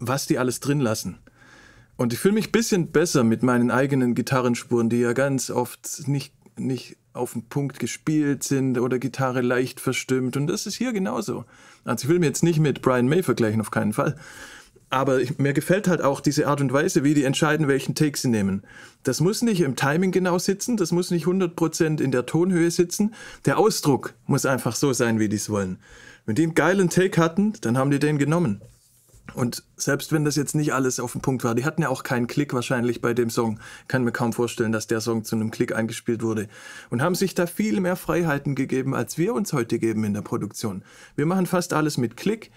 was 0.01 0.27
die 0.27 0.39
alles 0.39 0.59
drin 0.59 0.81
lassen. 0.81 1.21
Und 1.97 2.13
ich 2.13 2.19
fühle 2.19 2.35
mich 2.35 2.49
ein 2.49 2.51
bisschen 2.51 2.91
besser 2.91 3.23
mit 3.23 3.45
meinen 3.45 3.71
eigenen 3.71 4.17
Gitarrenspuren, 4.17 4.89
die 4.89 4.99
ja 4.99 5.13
ganz 5.13 5.51
oft 5.51 6.09
nicht, 6.09 6.35
nicht 6.59 6.97
auf 7.13 7.35
den 7.35 7.49
Punkt 7.49 7.79
gespielt 7.79 8.43
sind 8.43 8.77
oder 8.81 8.99
Gitarre 8.99 9.41
leicht 9.41 9.79
verstimmt. 9.79 10.37
Und 10.37 10.49
das 10.49 10.67
ist 10.67 10.75
hier 10.75 10.93
genauso. 10.93 11.45
Also 11.85 12.07
ich 12.07 12.09
will 12.09 12.19
mir 12.19 12.27
jetzt 12.27 12.43
nicht 12.43 12.59
mit 12.59 12.83
Brian 12.83 13.07
May 13.07 13.23
vergleichen, 13.23 13.61
auf 13.61 13.71
keinen 13.71 13.93
Fall. 13.93 14.17
Aber 14.91 15.21
mir 15.39 15.53
gefällt 15.53 15.87
halt 15.87 16.03
auch 16.03 16.21
diese 16.21 16.49
Art 16.49 16.61
und 16.61 16.73
Weise, 16.73 17.05
wie 17.05 17.15
die 17.15 17.25
entscheiden, 17.25 17.69
welchen 17.69 17.95
Take 17.95 18.19
sie 18.19 18.29
nehmen. 18.29 18.63
Das 19.05 19.21
muss 19.21 19.41
nicht 19.41 19.61
im 19.61 19.77
Timing 19.77 20.11
genau 20.11 20.39
sitzen, 20.39 20.77
das 20.77 20.91
muss 20.91 21.13
nicht 21.13 21.27
100% 21.27 22.01
in 22.01 22.11
der 22.11 22.27
Tonhöhe 22.27 22.71
sitzen. 22.71 23.15
Der 23.45 23.59
Ausdruck 23.59 24.15
muss 24.27 24.47
einfach 24.47 24.75
so 24.75 24.93
sein, 24.93 25.21
wie 25.21 25.29
die 25.29 25.37
es 25.37 25.49
wollen. 25.49 25.79
Wenn 26.27 26.35
die 26.35 26.43
einen 26.43 26.55
geilen 26.55 26.91
Take 26.91 27.21
hatten, 27.21 27.53
dann 27.61 27.79
haben 27.79 27.91
die 27.91 28.01
den 28.01 28.19
genommen. 28.19 28.61
Und 29.35 29.63
selbst 29.77 30.13
wenn 30.13 30.25
das 30.25 30.37
jetzt 30.37 30.55
nicht 30.55 30.75
alles 30.75 30.99
auf 30.99 31.13
den 31.13 31.21
Punkt 31.21 31.45
war, 31.45 31.55
die 31.55 31.65
hatten 31.65 31.83
ja 31.83 31.89
auch 31.89 32.03
keinen 32.03 32.27
Klick 32.27 32.53
wahrscheinlich 32.53 33.01
bei 33.01 33.15
dem 33.15 33.31
Song. 33.31 33.61
Kann 33.89 34.05
mir 34.05 34.13
kaum 34.13 34.33
vorstellen, 34.33 34.73
dass 34.73 34.87
der 34.87 35.01
Song 35.01 35.25
zu 35.25 35.37
einem 35.37 35.51
Klick 35.51 35.75
eingespielt 35.75 36.23
wurde. 36.23 36.49
Und 36.91 37.03
haben 37.03 37.15
sich 37.15 37.35
da 37.35 37.47
viel 37.47 37.81
mehr 37.81 37.97
Freiheiten 37.97 38.55
gegeben, 38.55 38.95
als 38.95 39.19
wir 39.19 39.35
uns 39.35 39.53
heute 39.53 39.79
geben 39.79 40.05
in 40.05 40.15
der 40.15 40.23
Produktion. 40.23 40.83
Wir 41.17 41.27
machen 41.27 41.47
fast 41.47 41.73
alles 41.73 41.97
mit 41.97 42.17
Klick. 42.17 42.51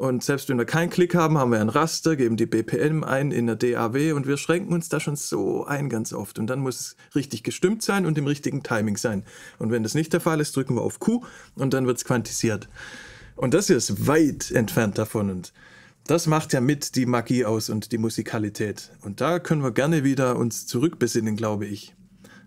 Und 0.00 0.24
selbst 0.24 0.48
wenn 0.48 0.56
wir 0.56 0.64
keinen 0.64 0.88
Klick 0.88 1.14
haben, 1.14 1.36
haben 1.36 1.52
wir 1.52 1.60
ein 1.60 1.68
Raster, 1.68 2.16
geben 2.16 2.38
die 2.38 2.46
BPM 2.46 3.04
ein 3.04 3.32
in 3.32 3.46
der 3.46 3.56
DAW 3.56 4.12
und 4.14 4.26
wir 4.26 4.38
schränken 4.38 4.72
uns 4.72 4.88
da 4.88 4.98
schon 4.98 5.14
so 5.14 5.66
ein 5.66 5.90
ganz 5.90 6.14
oft. 6.14 6.38
Und 6.38 6.46
dann 6.46 6.60
muss 6.60 6.80
es 6.80 6.96
richtig 7.14 7.42
gestimmt 7.42 7.82
sein 7.82 8.06
und 8.06 8.16
im 8.16 8.26
richtigen 8.26 8.62
Timing 8.62 8.96
sein. 8.96 9.24
Und 9.58 9.70
wenn 9.70 9.82
das 9.82 9.94
nicht 9.94 10.14
der 10.14 10.22
Fall 10.22 10.40
ist, 10.40 10.56
drücken 10.56 10.74
wir 10.74 10.80
auf 10.80 11.00
Q 11.00 11.26
und 11.54 11.74
dann 11.74 11.86
wird 11.86 11.98
es 11.98 12.06
quantisiert. 12.06 12.70
Und 13.36 13.52
das 13.52 13.66
hier 13.66 13.76
ist 13.76 14.06
weit 14.06 14.50
entfernt 14.52 14.96
davon. 14.96 15.28
Und 15.28 15.52
das 16.06 16.26
macht 16.26 16.54
ja 16.54 16.62
mit 16.62 16.96
die 16.96 17.04
Magie 17.04 17.44
aus 17.44 17.68
und 17.68 17.92
die 17.92 17.98
Musikalität. 17.98 18.92
Und 19.02 19.20
da 19.20 19.38
können 19.38 19.62
wir 19.62 19.72
gerne 19.72 20.02
wieder 20.02 20.36
uns 20.36 20.66
zurückbesinnen, 20.66 21.36
glaube 21.36 21.66
ich. 21.66 21.94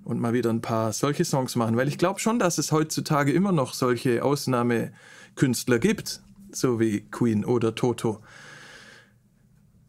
Und 0.04 0.20
mal 0.20 0.34
wieder 0.34 0.50
ein 0.50 0.62
paar 0.62 0.92
solche 0.92 1.24
Songs 1.24 1.56
machen, 1.56 1.78
weil 1.78 1.88
ich 1.88 2.00
glaube 2.00 2.20
schon, 2.20 2.40
dass 2.40 2.58
es 2.58 2.72
heutzutage 2.72 3.32
immer 3.32 3.52
noch 3.52 3.76
solche 3.76 4.24
Ausnahmekünstler 4.24 5.78
gibt 5.78 6.23
so 6.56 6.80
wie 6.80 7.02
Queen 7.10 7.46
oder 7.46 7.76
Toto. 7.76 8.22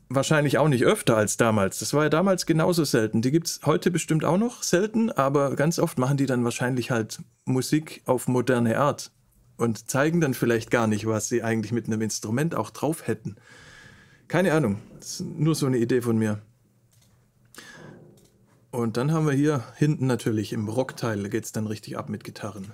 Wahrscheinlich 0.09 0.59
auch 0.59 0.69
nicht 0.69 0.85
öfter 0.85 1.17
als 1.17 1.37
damals. 1.37 1.79
Das 1.79 1.95
war 1.95 2.05
ja 2.05 2.09
damals 2.09 2.47
genauso 2.47 2.85
selten. 2.85 3.23
Die 3.23 3.31
gibt 3.31 3.47
es 3.47 3.61
heute 3.65 3.91
bestimmt 3.91 4.25
auch 4.25 4.39
noch 4.39 4.63
selten, 4.63 5.11
aber 5.11 5.57
ganz 5.57 5.79
oft 5.79 5.99
machen 5.99 6.17
die 6.17 6.27
dann 6.27 6.45
wahrscheinlich 6.45 6.91
halt 6.91 7.23
Musik 7.45 8.03
auf 8.07 8.29
moderne 8.29 8.79
Art 8.79 9.11
und 9.57 9.89
zeigen 9.91 10.21
dann 10.21 10.35
vielleicht 10.35 10.71
gar 10.71 10.87
nicht, 10.87 11.07
was 11.07 11.29
sie 11.29 11.43
eigentlich 11.43 11.73
mit 11.73 11.87
einem 11.87 12.03
Instrument 12.03 12.55
auch 12.55 12.71
drauf 12.71 13.07
hätten. 13.07 13.37
Keine 14.29 14.53
Ahnung, 14.53 14.81
das 14.99 15.21
ist 15.21 15.27
nur 15.27 15.55
so 15.55 15.67
eine 15.67 15.79
Idee 15.79 16.03
von 16.03 16.19
mir. 16.19 16.41
Und 18.71 18.97
dann 18.97 19.13
haben 19.13 19.27
wir 19.27 19.35
hier 19.35 19.63
hinten 19.77 20.09
natürlich 20.09 20.53
im 20.53 20.69
Rockteil, 20.69 21.29
geht 21.29 21.45
es 21.45 21.53
dann 21.53 21.69
richtig 21.69 21.97
ab 21.97 22.09
mit 22.09 22.25
Gitarren. 22.25 22.73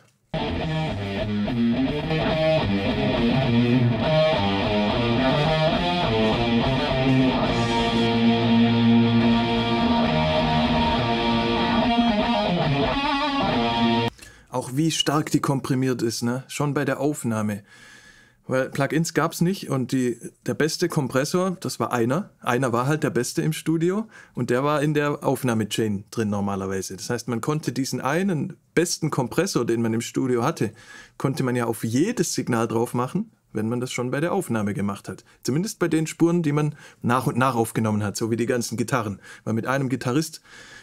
Auch 14.50 14.70
wie 14.74 14.90
stark 14.90 15.30
die 15.30 15.40
komprimiert 15.40 16.02
ist, 16.02 16.22
ne? 16.22 16.44
Schon 16.48 16.74
bei 16.74 16.84
der 16.84 17.00
Aufnahme. 17.00 17.62
Weil 18.50 18.68
Plugins 18.68 19.14
gab 19.14 19.32
es 19.32 19.40
nicht 19.40 19.70
und 19.70 19.92
die, 19.92 20.18
der 20.44 20.54
beste 20.54 20.88
Kompressor, 20.88 21.56
das 21.60 21.78
war 21.78 21.92
einer. 21.92 22.30
Einer 22.40 22.72
war 22.72 22.88
halt 22.88 23.04
der 23.04 23.10
beste 23.10 23.42
im 23.42 23.52
Studio 23.52 24.08
und 24.34 24.50
der 24.50 24.64
war 24.64 24.82
in 24.82 24.92
der 24.92 25.22
Aufnahmechain 25.22 26.02
drin 26.10 26.30
normalerweise. 26.30 26.96
Das 26.96 27.10
heißt, 27.10 27.28
man 27.28 27.40
konnte 27.40 27.70
diesen 27.70 28.00
einen 28.00 28.56
besten 28.74 29.10
Kompressor, 29.10 29.64
den 29.64 29.82
man 29.82 29.94
im 29.94 30.00
Studio 30.00 30.42
hatte, 30.42 30.72
konnte 31.16 31.44
man 31.44 31.54
ja 31.54 31.66
auf 31.66 31.84
jedes 31.84 32.34
Signal 32.34 32.66
drauf 32.66 32.92
machen, 32.92 33.30
wenn 33.52 33.68
man 33.68 33.78
das 33.78 33.92
schon 33.92 34.10
bei 34.10 34.18
der 34.18 34.32
Aufnahme 34.32 34.74
gemacht 34.74 35.08
hat. 35.08 35.24
Zumindest 35.44 35.78
bei 35.78 35.86
den 35.86 36.08
Spuren, 36.08 36.42
die 36.42 36.52
man 36.52 36.74
nach 37.02 37.28
und 37.28 37.36
nach 37.36 37.54
aufgenommen 37.54 38.02
hat, 38.02 38.16
so 38.16 38.32
wie 38.32 38.36
die 38.36 38.46
ganzen 38.46 38.76
Gitarren. 38.76 39.20
Weil 39.44 39.54
mit 39.54 39.66
einem 39.66 39.88
Gitarrist 39.88 40.40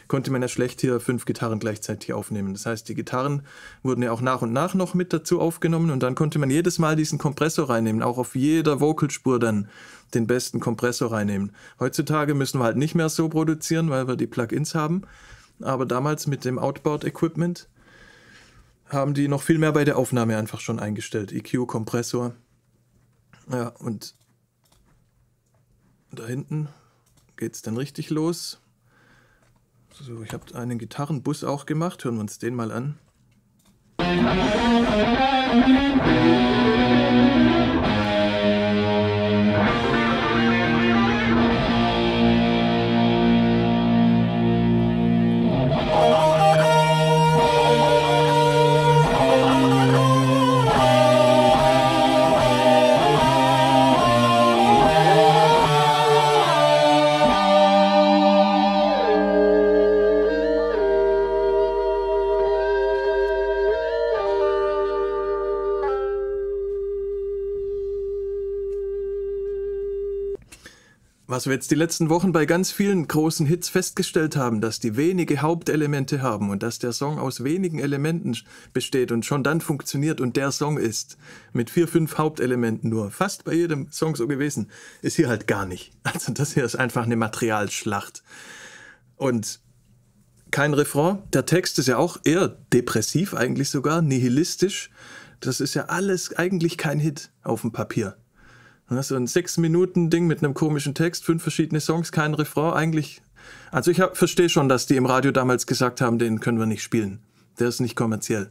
konnte 0.08 0.32
man 0.32 0.42
ja 0.42 0.48
schlecht 0.48 0.82
hier 0.82 1.00
fünf 1.00 1.26
Gitarren 1.26 1.60
gleichzeitig 1.60 2.14
aufnehmen. 2.14 2.54
Das 2.54 2.66
heißt, 2.66 2.88
die 2.88 2.96
Gitarren 2.96 3.44
wurden 3.84 4.02
ja 4.04 4.12
auch 4.12 4.22
nach 4.22 4.42
und 4.42 4.54
nach 4.54 4.74
noch 4.74 4.94
mit 4.94 5.14
dazu 5.14 5.40
aufgenommen 5.40 5.92
und 5.92 6.02
dann 6.04 6.16
konnte 6.16 6.40
man 6.40 6.50
jedes 6.50 6.80
Mal 6.80 6.96
diesen 6.96 7.18
Kompressor 7.18 7.70
reinnehmen, 7.70 8.04
auch 8.04 8.18
auf 8.18 8.36
jeder 8.36 8.80
Vocalspur 8.80 9.40
dann 9.40 9.70
den 10.14 10.28
besten 10.28 10.60
Kompressor 10.60 11.12
reinnehmen. 11.12 11.52
Heutzutage 11.80 12.34
müssen 12.34 12.60
wir 12.60 12.66
halt 12.66 12.78
nicht 12.78 12.96
mehr 12.96 13.10
so 13.10 13.30
produzieren, 13.30 13.90
weil 13.90 14.08
wir 14.08 14.16
die 14.16 14.28
Plugins 14.28 14.76
haben. 14.76 15.04
Aber 15.62 15.86
damals 15.86 16.28
mit 16.28 16.46
dem 16.46 16.60
Outboard-Equipment 16.60 17.68
haben 18.90 19.14
die 19.14 19.28
noch 19.28 19.42
viel 19.42 19.58
mehr 19.58 19.74
bei 19.74 19.84
der 19.84 19.98
Aufnahme 19.98 20.38
einfach 20.38 20.62
schon 20.62 20.80
eingestellt. 20.80 21.32
EQ, 21.34 21.68
Kompressor. 21.68 22.34
Ja, 23.52 23.70
und 23.80 24.16
da 26.12 26.26
hinten 26.26 26.70
geht 27.36 27.56
es 27.56 27.62
dann 27.62 27.78
richtig 27.78 28.10
los. 28.10 28.60
So, 30.00 30.22
ich 30.22 30.32
habe 30.32 30.54
einen 30.54 30.78
Gitarrenbus 30.78 31.44
auch 31.44 31.66
gemacht. 31.66 32.04
Hören 32.04 32.16
wir 32.16 32.22
uns 32.22 32.38
den 32.38 32.54
mal 32.54 32.72
an. 32.72 33.00
Was 71.38 71.46
wir 71.46 71.54
jetzt 71.54 71.70
die 71.70 71.76
letzten 71.76 72.10
Wochen 72.10 72.32
bei 72.32 72.48
ganz 72.48 72.72
vielen 72.72 73.08
großen 73.08 73.46
Hits 73.46 73.70
festgestellt 73.70 74.36
haben, 74.36 74.60
dass 74.60 74.80
die 74.80 74.98
wenige 74.98 75.44
Hauptelemente 75.44 76.24
haben 76.24 76.50
und 76.50 76.64
dass 76.64 76.80
der 76.80 76.94
Song 76.94 77.20
aus 77.20 77.44
wenigen 77.44 77.78
Elementen 77.78 78.36
besteht 78.74 79.12
und 79.12 79.24
schon 79.24 79.44
dann 79.44 79.62
funktioniert 79.62 80.20
und 80.20 80.36
der 80.36 80.52
Song 80.52 80.80
ist. 80.80 81.16
Mit 81.54 81.70
vier, 81.70 81.88
fünf 81.88 82.18
Hauptelementen 82.18 82.90
nur. 82.90 83.12
Fast 83.12 83.44
bei 83.44 83.54
jedem 83.54 83.92
Song 83.92 84.16
so 84.16 84.26
gewesen. 84.26 84.72
Ist 85.04 85.18
hier 85.18 85.30
halt 85.30 85.46
gar 85.46 85.68
nicht. 85.68 85.92
Also 86.12 86.34
das 86.34 86.56
hier 86.56 86.66
ist 86.66 86.76
einfach 86.76 87.04
eine 87.04 87.18
Materialschlacht. 87.18 88.24
Und 89.16 89.60
kein 90.50 90.74
Refrain. 90.74 91.20
Der 91.34 91.46
Text 91.46 91.78
ist 91.78 91.88
ja 91.88 91.98
auch 91.98 92.18
eher 92.24 92.48
depressiv 92.74 93.36
eigentlich 93.36 93.70
sogar, 93.70 94.02
nihilistisch. 94.02 94.90
Das 95.40 95.62
ist 95.62 95.76
ja 95.76 95.86
alles 95.86 96.36
eigentlich 96.36 96.80
kein 96.80 96.98
Hit 96.98 97.30
auf 97.44 97.62
dem 97.62 97.74
Papier. 97.74 98.18
So 98.90 99.16
ein 99.16 99.28
Sechs-Minuten-Ding 99.28 100.28
mit 100.28 100.44
einem 100.44 100.54
komischen 100.54 100.96
Text, 100.96 101.26
fünf 101.26 101.42
verschiedene 101.42 101.82
Songs, 101.82 102.12
kein 102.12 102.34
Refrain, 102.34 102.74
eigentlich. 102.74 103.22
Also 103.72 103.92
ich 103.92 104.02
verstehe 104.14 104.50
schon, 104.50 104.70
dass 104.70 104.86
die 104.86 104.96
im 104.96 105.06
Radio 105.06 105.32
damals 105.32 105.68
gesagt 105.68 106.00
haben, 106.00 106.20
den 106.20 106.40
können 106.40 106.60
wir 106.60 106.66
nicht 106.66 106.84
spielen. 106.84 107.20
Der 107.60 107.68
ist 107.68 107.82
nicht 107.82 107.96
kommerziell. 107.96 108.50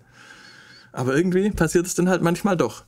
Aber 0.92 1.16
irgendwie 1.16 1.50
passiert 1.50 1.86
es 1.86 1.94
dann 1.94 2.08
halt 2.08 2.22
manchmal 2.22 2.56
doch. 2.56 2.84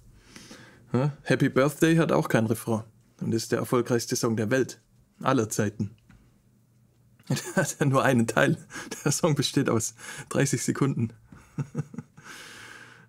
Happy 1.22 1.48
Birthday 1.48 1.96
hat 1.96 2.12
auch 2.12 2.28
kein 2.28 2.46
Refrain 2.46 2.82
und 3.20 3.34
ist 3.34 3.52
der 3.52 3.58
erfolgreichste 3.58 4.16
Song 4.16 4.36
der 4.36 4.50
Welt 4.50 4.80
aller 5.22 5.48
Zeiten. 5.48 5.90
Der 7.28 7.56
hat 7.56 7.76
ja 7.78 7.84
nur 7.84 8.02
einen 8.02 8.26
Teil. 8.26 8.56
Der 9.04 9.12
Song 9.12 9.34
besteht 9.34 9.68
aus 9.68 9.94
30 10.30 10.62
Sekunden. 10.62 11.12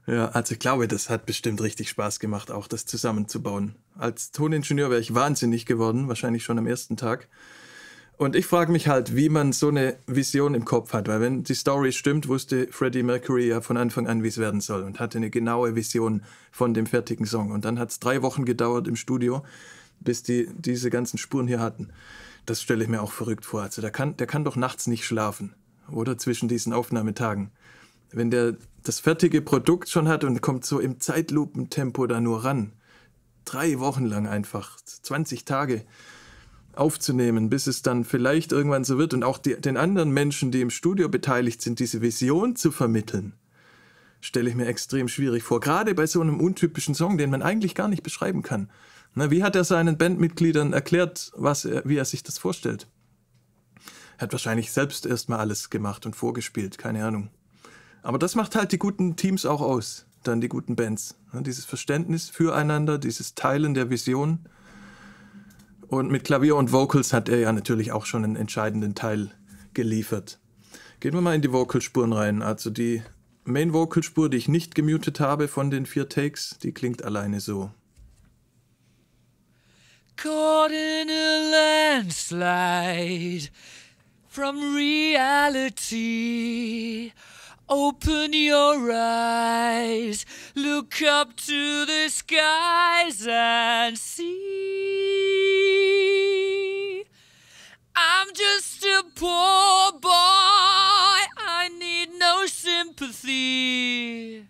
ja, 0.09 0.29
also 0.29 0.53
ich 0.53 0.59
glaube, 0.59 0.87
das 0.87 1.09
hat 1.09 1.25
bestimmt 1.25 1.61
richtig 1.61 1.89
Spaß 1.89 2.19
gemacht, 2.19 2.49
auch 2.49 2.67
das 2.67 2.85
zusammenzubauen. 2.85 3.75
Als 3.97 4.31
Toningenieur 4.31 4.89
wäre 4.89 4.99
ich 4.99 5.13
wahnsinnig 5.13 5.65
geworden, 5.65 6.07
wahrscheinlich 6.07 6.43
schon 6.43 6.57
am 6.57 6.65
ersten 6.65 6.97
Tag. 6.97 7.27
Und 8.17 8.35
ich 8.35 8.47
frage 8.47 8.71
mich 8.71 8.87
halt, 8.87 9.15
wie 9.15 9.29
man 9.29 9.53
so 9.53 9.69
eine 9.69 9.95
Vision 10.07 10.55
im 10.55 10.65
Kopf 10.65 10.93
hat, 10.93 11.07
weil 11.07 11.21
wenn 11.21 11.43
die 11.43 11.53
Story 11.53 11.91
stimmt, 11.91 12.27
wusste 12.27 12.67
Freddie 12.71 13.03
Mercury 13.03 13.47
ja 13.47 13.61
von 13.61 13.77
Anfang 13.77 14.07
an, 14.07 14.23
wie 14.23 14.27
es 14.27 14.37
werden 14.37 14.61
soll 14.61 14.81
und 14.83 14.99
hatte 14.99 15.19
eine 15.19 15.29
genaue 15.29 15.75
Vision 15.75 16.23
von 16.51 16.73
dem 16.73 16.85
fertigen 16.85 17.25
Song. 17.25 17.51
Und 17.51 17.63
dann 17.63 17.79
hat 17.79 17.91
es 17.91 17.99
drei 17.99 18.21
Wochen 18.21 18.43
gedauert 18.45 18.87
im 18.87 18.95
Studio, 18.95 19.43
bis 19.99 20.23
die 20.23 20.49
diese 20.57 20.89
ganzen 20.89 21.17
Spuren 21.17 21.47
hier 21.47 21.59
hatten. 21.59 21.89
Das 22.45 22.61
stelle 22.61 22.83
ich 22.83 22.89
mir 22.89 23.01
auch 23.01 23.11
verrückt 23.11 23.45
vor. 23.45 23.61
Also 23.61 23.81
der 23.81 23.91
kann, 23.91 24.17
der 24.17 24.27
kann 24.27 24.43
doch 24.43 24.55
nachts 24.55 24.87
nicht 24.87 25.05
schlafen 25.05 25.53
oder 25.89 26.17
zwischen 26.17 26.49
diesen 26.49 26.73
Aufnahmetagen. 26.73 27.51
Wenn 28.11 28.31
der 28.31 28.57
das 28.83 28.99
fertige 28.99 29.41
Produkt 29.41 29.89
schon 29.89 30.07
hat 30.07 30.23
und 30.23 30.41
kommt 30.41 30.65
so 30.65 30.79
im 30.79 30.99
Zeitlupentempo 30.99 32.07
da 32.07 32.19
nur 32.21 32.43
ran, 32.43 32.73
drei 33.45 33.79
Wochen 33.79 34.05
lang 34.05 34.27
einfach, 34.27 34.77
20 34.83 35.45
Tage 35.45 35.85
aufzunehmen, 36.73 37.49
bis 37.49 37.67
es 37.67 37.81
dann 37.81 38.05
vielleicht 38.05 38.51
irgendwann 38.51 38.83
so 38.83 38.97
wird 38.97 39.13
und 39.13 39.23
auch 39.23 39.37
die, 39.37 39.59
den 39.59 39.77
anderen 39.77 40.11
Menschen, 40.11 40.51
die 40.51 40.61
im 40.61 40.69
Studio 40.69 41.09
beteiligt 41.09 41.61
sind, 41.61 41.79
diese 41.79 42.01
Vision 42.01 42.55
zu 42.55 42.71
vermitteln, 42.71 43.33
stelle 44.21 44.49
ich 44.49 44.55
mir 44.55 44.67
extrem 44.67 45.07
schwierig 45.07 45.43
vor. 45.43 45.59
Gerade 45.59 45.93
bei 45.93 46.07
so 46.07 46.21
einem 46.21 46.39
untypischen 46.39 46.95
Song, 46.95 47.17
den 47.17 47.29
man 47.29 47.41
eigentlich 47.41 47.75
gar 47.75 47.87
nicht 47.87 48.03
beschreiben 48.03 48.43
kann. 48.43 48.69
Na, 49.15 49.31
wie 49.31 49.43
hat 49.43 49.55
er 49.55 49.63
seinen 49.63 49.97
Bandmitgliedern 49.97 50.73
erklärt, 50.73 51.31
was 51.35 51.65
er, 51.65 51.83
wie 51.85 51.97
er 51.97 52.05
sich 52.05 52.23
das 52.23 52.37
vorstellt? 52.37 52.87
Er 54.17 54.23
hat 54.23 54.31
wahrscheinlich 54.31 54.71
selbst 54.71 55.05
erstmal 55.05 55.39
alles 55.39 55.69
gemacht 55.69 56.05
und 56.05 56.15
vorgespielt, 56.15 56.77
keine 56.77 57.05
Ahnung. 57.05 57.29
Aber 58.09 58.17
das 58.17 58.33
macht 58.33 58.55
halt 58.55 58.71
die 58.71 58.79
guten 58.79 59.17
Teams 59.17 59.45
auch 59.45 59.61
aus, 59.61 60.07
dann 60.23 60.41
die 60.41 60.49
guten 60.49 60.75
Bands. 60.75 61.13
Dieses 61.31 61.65
Verständnis 61.65 62.27
füreinander, 62.27 62.97
dieses 62.97 63.35
Teilen 63.35 63.75
der 63.75 63.91
Vision 63.91 64.39
und 65.89 66.09
mit 66.09 66.23
Klavier 66.23 66.55
und 66.55 66.71
Vocals 66.71 67.13
hat 67.13 67.29
er 67.29 67.37
ja 67.37 67.53
natürlich 67.53 67.91
auch 67.91 68.07
schon 68.07 68.23
einen 68.23 68.35
entscheidenden 68.35 68.95
Teil 68.95 69.29
geliefert. 69.75 70.39
Gehen 71.01 71.13
wir 71.13 71.21
mal 71.21 71.35
in 71.35 71.43
die 71.43 71.53
Vocalspuren 71.53 72.11
rein. 72.11 72.41
Also 72.41 72.71
die 72.71 73.03
Main 73.43 73.73
Vocalspur, 73.73 74.27
die 74.27 74.37
ich 74.37 74.47
nicht 74.47 74.73
gemutet 74.73 75.19
habe 75.19 75.47
von 75.47 75.69
den 75.69 75.85
vier 75.85 76.09
Takes, 76.09 76.57
die 76.63 76.71
klingt 76.71 77.03
alleine 77.05 77.39
so. 77.39 77.69
Caught 80.15 80.71
in 80.71 81.11
a 81.11 81.97
landslide 82.01 83.51
from 84.27 84.75
reality. 84.75 85.91
Open 87.71 88.33
your 88.33 88.91
eyes, 88.91 90.25
look 90.55 91.03
up 91.03 91.35
to 91.35 91.85
the 91.85 92.09
skies 92.09 93.27
and 93.29 93.95
see. 93.95 94.25
I'm 97.95 98.29
just 98.33 98.83
a 98.83 99.03
poor 99.13 99.91
boy, 100.01 100.09
I 101.37 101.69
need 101.77 102.09
no 102.17 102.47
sympathy. 102.47 104.47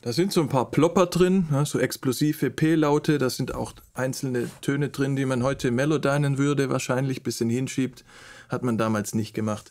Da 0.00 0.14
sind 0.14 0.32
so 0.32 0.40
ein 0.40 0.48
paar 0.48 0.70
Plopper 0.70 1.04
drin, 1.06 1.48
so 1.66 1.78
explosive 1.78 2.50
P-Laute, 2.50 3.18
da 3.18 3.28
sind 3.28 3.54
auch 3.54 3.74
einzelne 3.92 4.48
Töne 4.62 4.88
drin, 4.88 5.16
die 5.16 5.26
man 5.26 5.42
heute 5.42 5.70
melodinen 5.70 6.38
würde, 6.38 6.70
wahrscheinlich 6.70 7.22
bisschen 7.22 7.50
hinschiebt, 7.50 8.06
hat 8.48 8.62
man 8.62 8.78
damals 8.78 9.14
nicht 9.14 9.34
gemacht. 9.34 9.70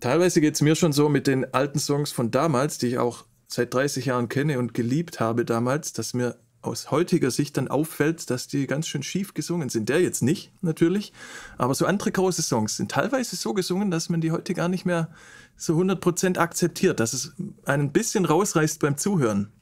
Teilweise 0.00 0.40
geht 0.40 0.54
es 0.54 0.62
mir 0.62 0.74
schon 0.74 0.92
so 0.92 1.08
mit 1.08 1.26
den 1.26 1.52
alten 1.52 1.78
Songs 1.78 2.10
von 2.10 2.30
damals, 2.30 2.78
die 2.78 2.88
ich 2.88 2.98
auch 2.98 3.26
seit 3.46 3.74
30 3.74 4.06
Jahren 4.06 4.28
kenne 4.28 4.58
und 4.58 4.72
geliebt 4.72 5.20
habe 5.20 5.44
damals, 5.44 5.92
dass 5.92 6.14
mir 6.14 6.36
aus 6.62 6.90
heutiger 6.90 7.30
Sicht 7.30 7.56
dann 7.56 7.68
auffällt, 7.68 8.28
dass 8.30 8.46
die 8.46 8.66
ganz 8.66 8.86
schön 8.86 9.02
schief 9.02 9.34
gesungen 9.34 9.68
sind. 9.68 9.88
Der 9.88 10.00
jetzt 10.00 10.22
nicht, 10.22 10.52
natürlich, 10.62 11.12
aber 11.56 11.74
so 11.74 11.86
andere 11.86 12.12
große 12.12 12.42
Songs 12.42 12.76
sind 12.76 12.90
teilweise 12.90 13.36
so 13.36 13.54
gesungen, 13.54 13.90
dass 13.90 14.08
man 14.08 14.20
die 14.20 14.30
heute 14.30 14.54
gar 14.54 14.68
nicht 14.68 14.84
mehr 14.84 15.10
so 15.56 15.78
100% 15.78 16.38
akzeptiert, 16.38 17.00
dass 17.00 17.12
es 17.12 17.34
einen 17.64 17.84
ein 17.84 17.92
bisschen 17.92 18.24
rausreißt 18.24 18.80
beim 18.80 18.96
Zuhören. 18.96 19.52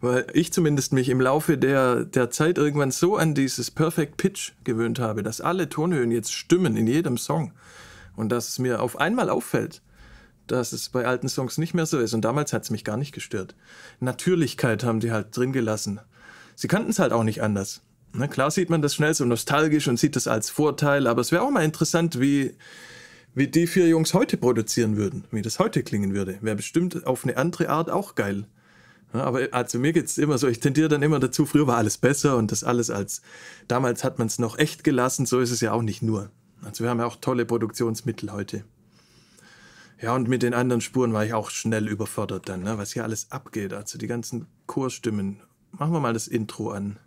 Weil 0.00 0.26
ich 0.34 0.52
zumindest 0.52 0.92
mich 0.92 1.08
im 1.08 1.20
Laufe 1.20 1.56
der, 1.56 2.04
der 2.04 2.30
Zeit 2.30 2.58
irgendwann 2.58 2.90
so 2.90 3.16
an 3.16 3.34
dieses 3.34 3.70
Perfect 3.70 4.18
Pitch 4.18 4.52
gewöhnt 4.64 4.98
habe, 4.98 5.22
dass 5.22 5.40
alle 5.40 5.68
Tonhöhen 5.68 6.10
jetzt 6.10 6.32
stimmen 6.32 6.76
in 6.76 6.86
jedem 6.86 7.16
Song. 7.16 7.52
Und 8.16 8.30
dass 8.30 8.48
es 8.48 8.58
mir 8.58 8.82
auf 8.82 8.98
einmal 8.98 9.30
auffällt, 9.30 9.82
dass 10.46 10.72
es 10.72 10.88
bei 10.88 11.06
alten 11.06 11.28
Songs 11.28 11.58
nicht 11.58 11.74
mehr 11.74 11.86
so 11.86 11.98
ist. 11.98 12.14
Und 12.14 12.24
damals 12.24 12.52
hat 12.52 12.62
es 12.62 12.70
mich 12.70 12.84
gar 12.84 12.96
nicht 12.96 13.12
gestört. 13.12 13.54
Natürlichkeit 14.00 14.84
haben 14.84 15.00
die 15.00 15.12
halt 15.12 15.36
drin 15.36 15.52
gelassen. 15.52 16.00
Sie 16.54 16.68
kannten 16.68 16.90
es 16.90 16.98
halt 16.98 17.12
auch 17.12 17.24
nicht 17.24 17.42
anders. 17.42 17.82
Na, 18.12 18.28
klar 18.28 18.50
sieht 18.50 18.70
man 18.70 18.80
das 18.80 18.94
schnell 18.94 19.12
so 19.12 19.24
nostalgisch 19.24 19.88
und 19.88 19.98
sieht 19.98 20.16
das 20.16 20.26
als 20.26 20.48
Vorteil, 20.48 21.06
aber 21.06 21.20
es 21.20 21.32
wäre 21.32 21.42
auch 21.42 21.50
mal 21.50 21.64
interessant, 21.64 22.18
wie, 22.18 22.54
wie 23.34 23.48
die 23.48 23.66
vier 23.66 23.88
Jungs 23.88 24.14
heute 24.14 24.38
produzieren 24.38 24.96
würden, 24.96 25.24
wie 25.30 25.42
das 25.42 25.58
heute 25.58 25.82
klingen 25.82 26.14
würde. 26.14 26.38
Wäre 26.40 26.56
bestimmt 26.56 27.06
auf 27.06 27.24
eine 27.24 27.36
andere 27.36 27.68
Art 27.68 27.90
auch 27.90 28.14
geil. 28.14 28.46
Ja, 29.12 29.24
aber 29.24 29.48
also 29.52 29.78
mir 29.78 29.92
geht 29.92 30.06
es 30.06 30.18
immer 30.18 30.38
so, 30.38 30.48
ich 30.48 30.60
tendiere 30.60 30.88
dann 30.88 31.02
immer 31.02 31.20
dazu, 31.20 31.44
früher 31.44 31.66
war 31.66 31.76
alles 31.76 31.98
besser 31.98 32.36
und 32.36 32.52
das 32.52 32.64
alles 32.64 32.90
als, 32.90 33.22
damals 33.68 34.02
hat 34.02 34.18
man 34.18 34.28
es 34.28 34.38
noch 34.38 34.58
echt 34.58 34.82
gelassen, 34.82 35.26
so 35.26 35.40
ist 35.40 35.50
es 35.50 35.60
ja 35.60 35.72
auch 35.72 35.82
nicht 35.82 36.02
nur. 36.02 36.30
Also 36.66 36.82
wir 36.82 36.90
haben 36.90 36.98
ja 36.98 37.06
auch 37.06 37.16
tolle 37.16 37.46
Produktionsmittel 37.46 38.32
heute. 38.32 38.64
Ja, 40.02 40.16
und 40.16 40.28
mit 40.28 40.42
den 40.42 40.52
anderen 40.52 40.80
Spuren 40.80 41.12
war 41.12 41.24
ich 41.24 41.32
auch 41.32 41.50
schnell 41.50 41.86
überfordert 41.86 42.48
dann, 42.48 42.64
ne, 42.64 42.76
was 42.76 42.92
hier 42.92 43.04
alles 43.04 43.30
abgeht. 43.30 43.72
Also 43.72 43.98
die 43.98 44.08
ganzen 44.08 44.48
Chorstimmen. 44.66 45.40
Machen 45.70 45.92
wir 45.92 46.00
mal 46.00 46.12
das 46.12 46.26
Intro 46.26 46.72
an. 46.72 46.98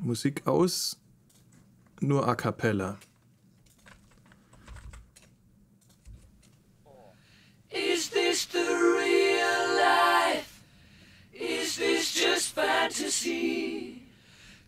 Musik 0.00 0.48
aus, 0.48 0.98
nur 2.00 2.26
a 2.26 2.34
cappella. 2.34 2.98
Is 7.70 8.10
this 8.10 8.48
the 8.50 8.58
real 8.58 9.76
life? 9.76 10.60
Is 11.32 11.76
this 11.76 12.12
just 12.14 12.52
fantasy? 12.52 13.95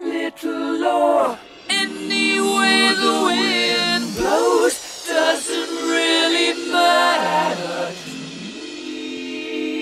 little 0.00 0.78
low. 0.78 1.38
Anyway, 1.68 2.94
the 2.94 3.22
wind 3.26 4.16
blows 4.16 5.06
doesn't 5.06 5.70
really 5.88 6.54
matter 6.72 7.92
to 7.94 8.10
me. 8.40 9.74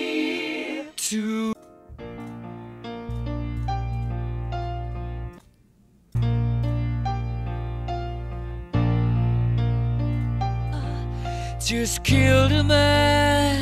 To 0.95 1.53
just 11.65 12.03
killed 12.03 12.51
a 12.51 12.63
man, 12.63 13.57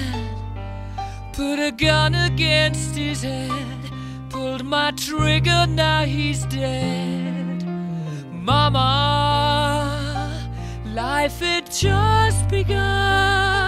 put 1.33 1.59
a 1.59 1.71
gun 1.71 2.15
against 2.15 2.95
his 2.95 3.21
head, 3.21 3.70
my 4.71 4.91
trigger, 4.91 5.67
now 5.67 6.05
he's 6.05 6.45
dead. 6.45 7.61
Mama, 8.31 8.79
life 10.85 11.41
had 11.41 11.69
just 11.69 12.47
begun, 12.47 13.60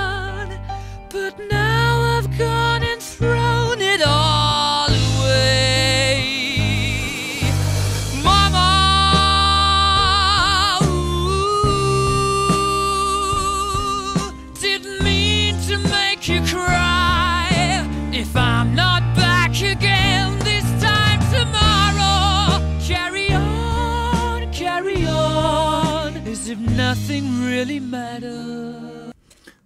nothing 26.93 27.43
really 27.43 27.79
matters. 27.79 29.11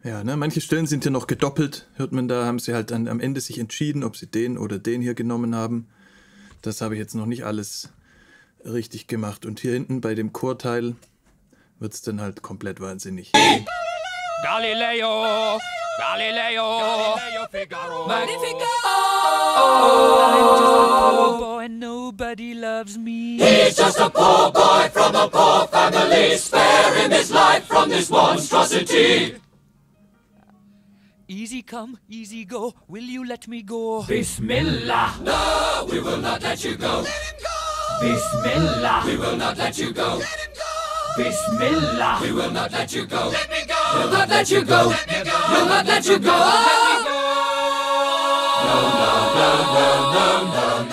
Ja, 0.04 0.24
ne, 0.24 0.38
manche 0.38 0.62
Stellen 0.62 0.88
sind 0.88 1.04
hier 1.04 1.12
noch 1.12 1.28
gedoppelt. 1.28 1.86
Hört 1.96 2.14
man 2.14 2.30
da, 2.30 2.46
haben 2.46 2.60
sie 2.60 2.74
halt 2.74 2.92
dann 2.92 3.10
am 3.10 3.20
Ende 3.20 3.42
sich 3.42 3.60
entschieden, 3.60 4.06
ob 4.06 4.16
sie 4.16 4.28
den 4.28 4.58
oder 4.58 4.80
den 4.80 5.02
hier 5.02 5.14
genommen 5.14 5.54
haben. 5.54 5.90
Das 6.62 6.80
habe 6.80 6.96
ich 6.96 7.00
jetzt 7.00 7.16
noch 7.16 7.26
nicht 7.26 7.44
alles 7.44 7.90
richtig 8.64 9.08
gemacht. 9.08 9.46
Und 9.46 9.60
hier 9.60 9.74
hinten 9.74 10.00
bei 10.00 10.16
dem 10.16 10.32
Chorteil 10.32 10.96
wird 11.80 11.94
es 11.94 12.02
dann 12.02 12.22
halt 12.22 12.42
komplett 12.42 12.80
wahnsinnig. 12.80 13.34
Galileo, 13.34 13.66
Galileo, 14.44 15.60
Galileo 15.98 17.16
Galileo 17.16 17.48
Figaro, 17.52 18.08
Magnifico. 18.08 18.66
Oh. 18.86 20.28
I'm 20.28 20.60
just 20.60 20.62
a 20.62 21.10
poor 21.10 21.40
boy 21.40 21.60
and 21.66 21.80
nobody 21.80 22.54
loves 22.54 22.98
me. 22.98 23.38
He's 23.38 23.76
just 23.76 24.00
a 24.00 24.10
poor 24.10 24.52
boy 24.52 24.90
from 24.94 25.16
a 25.16 25.28
poor 25.28 25.68
family. 25.68 26.38
Spare 26.38 26.96
him 26.96 27.12
his 27.12 27.32
life 27.32 27.66
from 27.66 27.90
this 27.90 28.10
monstrosity. 28.10 29.36
Easy 31.28 31.62
come, 31.62 31.98
easy 32.08 32.46
go. 32.46 32.74
Will 32.88 33.04
you 33.04 33.26
let 33.26 33.48
me 33.48 33.62
go? 33.62 34.04
Bismillah. 34.04 35.20
No, 35.24 35.88
we 35.92 36.00
will 36.00 36.18
not 36.18 36.42
let 36.42 36.64
you 36.64 36.78
go. 36.78 37.02
Let 37.02 37.24
him 37.24 37.36
go. 37.44 38.00
Bismillah. 38.02 39.04
We 39.06 39.18
will 39.18 39.36
not 39.36 39.58
let 39.58 39.78
you 39.78 39.92
go. 39.92 40.18
Let 40.18 40.40
him 40.40 40.54
go. 40.56 41.24
Bismillah. 41.24 42.20
We 42.22 42.32
will 42.32 42.52
not 42.52 42.72
let 42.72 42.94
you 42.94 43.06
go. 43.06 43.30
Let 43.30 43.50
me 43.50 43.67
go. 43.94 44.00
We'll 44.00 44.12
not 44.12 44.30
let 44.30 44.50
you 44.50 44.64
go. 44.64 44.88
Let 44.90 45.08
me 45.08 45.24
go. 45.24 45.38
We'll 45.52 45.66
not 45.68 45.86
let 45.86 46.06
you 46.08 46.20
go. 46.20 46.38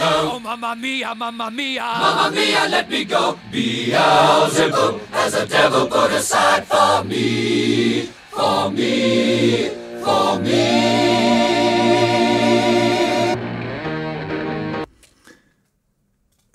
Oh, 0.06 0.40
mamma 0.42 0.76
mia, 0.76 1.14
mamma 1.14 1.50
mia. 1.50 1.82
Mamma 1.82 2.30
mia, 2.34 2.68
let 2.68 2.88
me 2.90 3.04
go. 3.04 3.38
Beelzebub 3.50 5.00
has 5.12 5.34
a 5.34 5.46
devil 5.46 5.86
put 5.86 6.12
aside 6.12 6.66
for 6.66 7.04
me. 7.04 8.08
For 8.30 8.70
me. 8.70 9.70
For 10.02 10.38
me. 10.40 11.04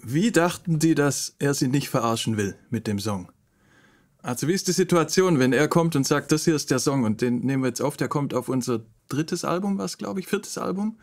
Wie 0.02 0.32
dachten 0.32 0.80
die, 0.80 0.96
dass 0.96 1.36
er 1.38 1.54
sie 1.54 1.68
nicht 1.68 1.88
verarschen 1.88 2.36
will 2.36 2.56
mit 2.72 2.88
dem 2.88 2.98
Song? 3.00 3.32
Also 4.22 4.48
wie 4.48 4.54
ist 4.54 4.68
die 4.68 4.74
Situation, 4.74 5.40
wenn 5.40 5.54
er 5.54 5.68
kommt 5.70 5.96
und 5.96 6.06
sagt, 6.06 6.32
das 6.32 6.44
hier 6.44 6.56
ist 6.56 6.72
der 6.72 6.80
Song 6.80 7.04
und 7.04 7.22
den 7.22 7.40
nehmen 7.40 7.64
wir 7.64 7.70
jetzt 7.70 7.82
auf, 7.82 7.96
der 7.96 8.10
kommt 8.10 8.34
auf 8.34 8.50
unser 8.50 8.82
drittes 9.08 9.46
Album, 9.46 9.78
was 9.78 9.98
glaube 9.98 10.20
ich, 10.20 10.28
viertes 10.28 10.58
Album. 10.58 10.98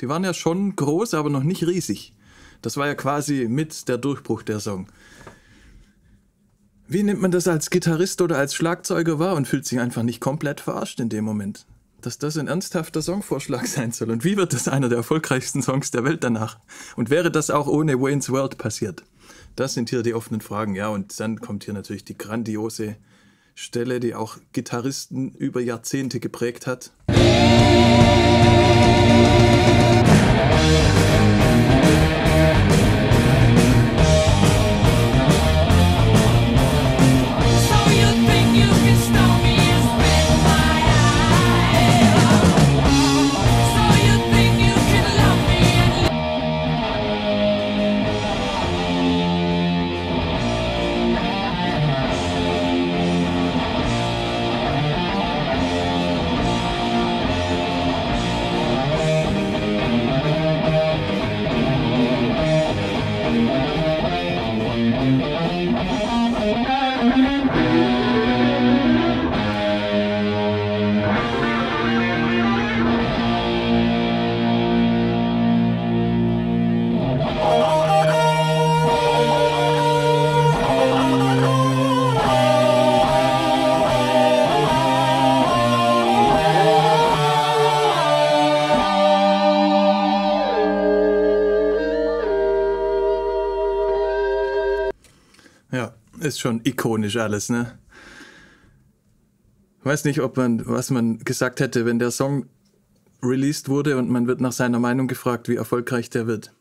Die 0.00 0.08
waren 0.08 0.24
ja 0.24 0.32
schon 0.32 0.76
groß, 0.76 1.14
aber 1.14 1.30
noch 1.30 1.42
nicht 1.42 1.66
riesig. 1.66 2.14
Das 2.62 2.76
war 2.76 2.86
ja 2.86 2.94
quasi 2.94 3.46
mit 3.48 3.88
der 3.88 3.98
Durchbruch 3.98 4.42
der 4.42 4.60
Song. 4.60 4.86
Wie 6.86 7.02
nimmt 7.02 7.20
man 7.20 7.30
das 7.30 7.48
als 7.48 7.70
Gitarrist 7.70 8.20
oder 8.20 8.38
als 8.38 8.54
Schlagzeuger 8.54 9.18
wahr 9.18 9.36
und 9.36 9.46
fühlt 9.46 9.66
sich 9.66 9.80
einfach 9.80 10.02
nicht 10.02 10.20
komplett 10.20 10.60
verarscht 10.60 11.00
in 11.00 11.08
dem 11.08 11.24
Moment? 11.24 11.66
Dass 12.00 12.18
das 12.18 12.36
ein 12.36 12.48
ernsthafter 12.48 13.02
Songvorschlag 13.02 13.66
sein 13.68 13.92
soll. 13.92 14.10
Und 14.10 14.24
wie 14.24 14.36
wird 14.36 14.52
das 14.52 14.68
einer 14.68 14.88
der 14.88 14.98
erfolgreichsten 14.98 15.62
Songs 15.62 15.90
der 15.90 16.04
Welt 16.04 16.24
danach? 16.24 16.58
Und 16.96 17.10
wäre 17.10 17.30
das 17.30 17.50
auch 17.50 17.66
ohne 17.66 18.00
Wayne's 18.00 18.30
World 18.30 18.58
passiert? 18.58 19.04
Das 19.60 19.74
sind 19.74 19.90
hier 19.90 20.02
die 20.02 20.14
offenen 20.14 20.40
Fragen, 20.40 20.74
ja. 20.74 20.88
Und 20.88 21.20
dann 21.20 21.38
kommt 21.38 21.64
hier 21.64 21.74
natürlich 21.74 22.02
die 22.02 22.16
grandiose 22.16 22.96
Stelle, 23.54 24.00
die 24.00 24.14
auch 24.14 24.38
Gitarristen 24.54 25.32
über 25.32 25.60
Jahrzehnte 25.60 26.18
geprägt 26.18 26.66
hat. 26.66 26.92
So 27.08 27.14
ist 96.30 96.40
schon 96.40 96.60
ikonisch 96.64 97.16
alles, 97.16 97.50
ne? 97.50 97.78
Weiß 99.82 100.04
nicht, 100.04 100.20
ob 100.20 100.36
man, 100.36 100.66
was 100.66 100.90
man 100.90 101.18
gesagt 101.18 101.60
hätte, 101.60 101.86
wenn 101.86 101.98
der 101.98 102.10
Song 102.10 102.46
released 103.22 103.68
wurde 103.68 103.98
und 103.98 104.08
man 104.10 104.26
wird 104.26 104.40
nach 104.40 104.52
seiner 104.52 104.78
Meinung 104.78 105.08
gefragt, 105.08 105.48
wie 105.48 105.56
erfolgreich 105.56 106.08
der 106.10 106.26
wird. 106.26 106.54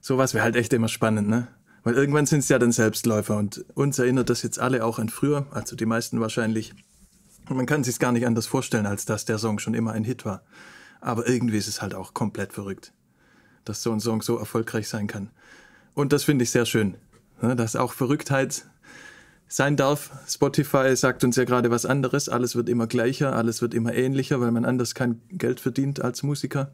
Sowas 0.00 0.34
wäre 0.34 0.44
halt 0.44 0.56
echt 0.56 0.72
immer 0.72 0.88
spannend, 0.88 1.28
ne? 1.28 1.48
Weil 1.84 1.94
irgendwann 1.94 2.26
sind 2.26 2.40
es 2.40 2.48
ja 2.48 2.58
dann 2.58 2.72
Selbstläufer 2.72 3.36
und 3.36 3.64
uns 3.74 3.98
erinnert 3.98 4.28
das 4.28 4.42
jetzt 4.42 4.58
alle 4.58 4.84
auch 4.84 4.98
an 4.98 5.08
früher, 5.08 5.46
also 5.52 5.76
die 5.76 5.86
meisten 5.86 6.20
wahrscheinlich. 6.20 6.74
Und 7.48 7.56
man 7.56 7.66
kann 7.66 7.84
sich 7.84 8.00
gar 8.00 8.10
nicht 8.10 8.26
anders 8.26 8.46
vorstellen, 8.46 8.86
als 8.86 9.04
dass 9.04 9.24
der 9.24 9.38
Song 9.38 9.60
schon 9.60 9.74
immer 9.74 9.92
ein 9.92 10.02
Hit 10.02 10.24
war. 10.24 10.42
Aber 11.00 11.28
irgendwie 11.28 11.58
ist 11.58 11.68
es 11.68 11.80
halt 11.80 11.94
auch 11.94 12.12
komplett 12.12 12.52
verrückt, 12.52 12.92
dass 13.64 13.82
so 13.82 13.92
ein 13.92 14.00
Song 14.00 14.20
so 14.20 14.36
erfolgreich 14.36 14.88
sein 14.88 15.06
kann. 15.06 15.30
Und 15.94 16.12
das 16.12 16.24
finde 16.24 16.42
ich 16.42 16.50
sehr 16.50 16.66
schön, 16.66 16.96
dass 17.40 17.76
auch 17.76 17.92
Verrücktheit 17.92 18.64
sein 19.48 19.76
darf. 19.76 20.10
Spotify 20.26 20.94
sagt 20.96 21.24
uns 21.24 21.36
ja 21.36 21.44
gerade 21.44 21.70
was 21.70 21.86
anderes. 21.86 22.28
Alles 22.28 22.56
wird 22.56 22.68
immer 22.68 22.86
gleicher, 22.86 23.34
alles 23.34 23.62
wird 23.62 23.74
immer 23.74 23.94
ähnlicher, 23.94 24.40
weil 24.40 24.50
man 24.50 24.64
anders 24.64 24.94
kein 24.94 25.20
Geld 25.30 25.60
verdient 25.60 26.00
als 26.00 26.22
Musiker. 26.22 26.72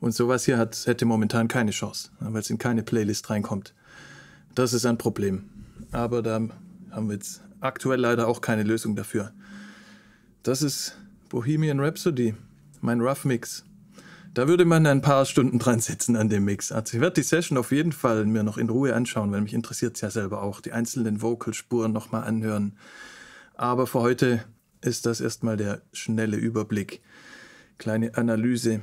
Und 0.00 0.14
sowas 0.14 0.44
hier 0.44 0.58
hat, 0.58 0.86
hätte 0.86 1.04
momentan 1.04 1.48
keine 1.48 1.72
Chance, 1.72 2.10
weil 2.20 2.40
es 2.40 2.50
in 2.50 2.58
keine 2.58 2.82
Playlist 2.82 3.28
reinkommt. 3.30 3.74
Das 4.54 4.72
ist 4.72 4.86
ein 4.86 4.98
Problem. 4.98 5.44
Aber 5.92 6.22
da 6.22 6.40
haben 6.90 7.08
wir 7.08 7.14
jetzt 7.14 7.42
aktuell 7.60 8.00
leider 8.00 8.28
auch 8.28 8.40
keine 8.40 8.62
Lösung 8.62 8.94
dafür. 8.94 9.32
Das 10.42 10.62
ist 10.62 10.96
Bohemian 11.28 11.80
Rhapsody, 11.80 12.34
mein 12.80 13.00
Rough 13.00 13.24
Mix. 13.24 13.64
Da 14.34 14.46
würde 14.46 14.64
man 14.64 14.86
ein 14.86 15.00
paar 15.00 15.24
Stunden 15.24 15.58
dran 15.58 15.80
sitzen 15.80 16.16
an 16.16 16.28
dem 16.28 16.44
Mix. 16.44 16.70
Also 16.70 16.96
ich 16.96 17.00
werde 17.00 17.14
die 17.14 17.22
Session 17.22 17.58
auf 17.58 17.72
jeden 17.72 17.92
Fall 17.92 18.24
mir 18.24 18.42
noch 18.42 18.58
in 18.58 18.68
Ruhe 18.68 18.94
anschauen, 18.94 19.32
weil 19.32 19.40
mich 19.40 19.54
interessiert 19.54 19.96
es 19.96 20.00
ja 20.00 20.10
selber 20.10 20.42
auch. 20.42 20.60
Die 20.60 20.72
einzelnen 20.72 21.22
Vocalspuren 21.22 21.92
nochmal 21.92 22.24
anhören. 22.24 22.76
Aber 23.54 23.86
für 23.86 24.00
heute 24.00 24.44
ist 24.80 25.06
das 25.06 25.20
erstmal 25.20 25.56
der 25.56 25.82
schnelle 25.92 26.36
Überblick. 26.36 27.00
Kleine 27.78 28.16
Analyse. 28.16 28.80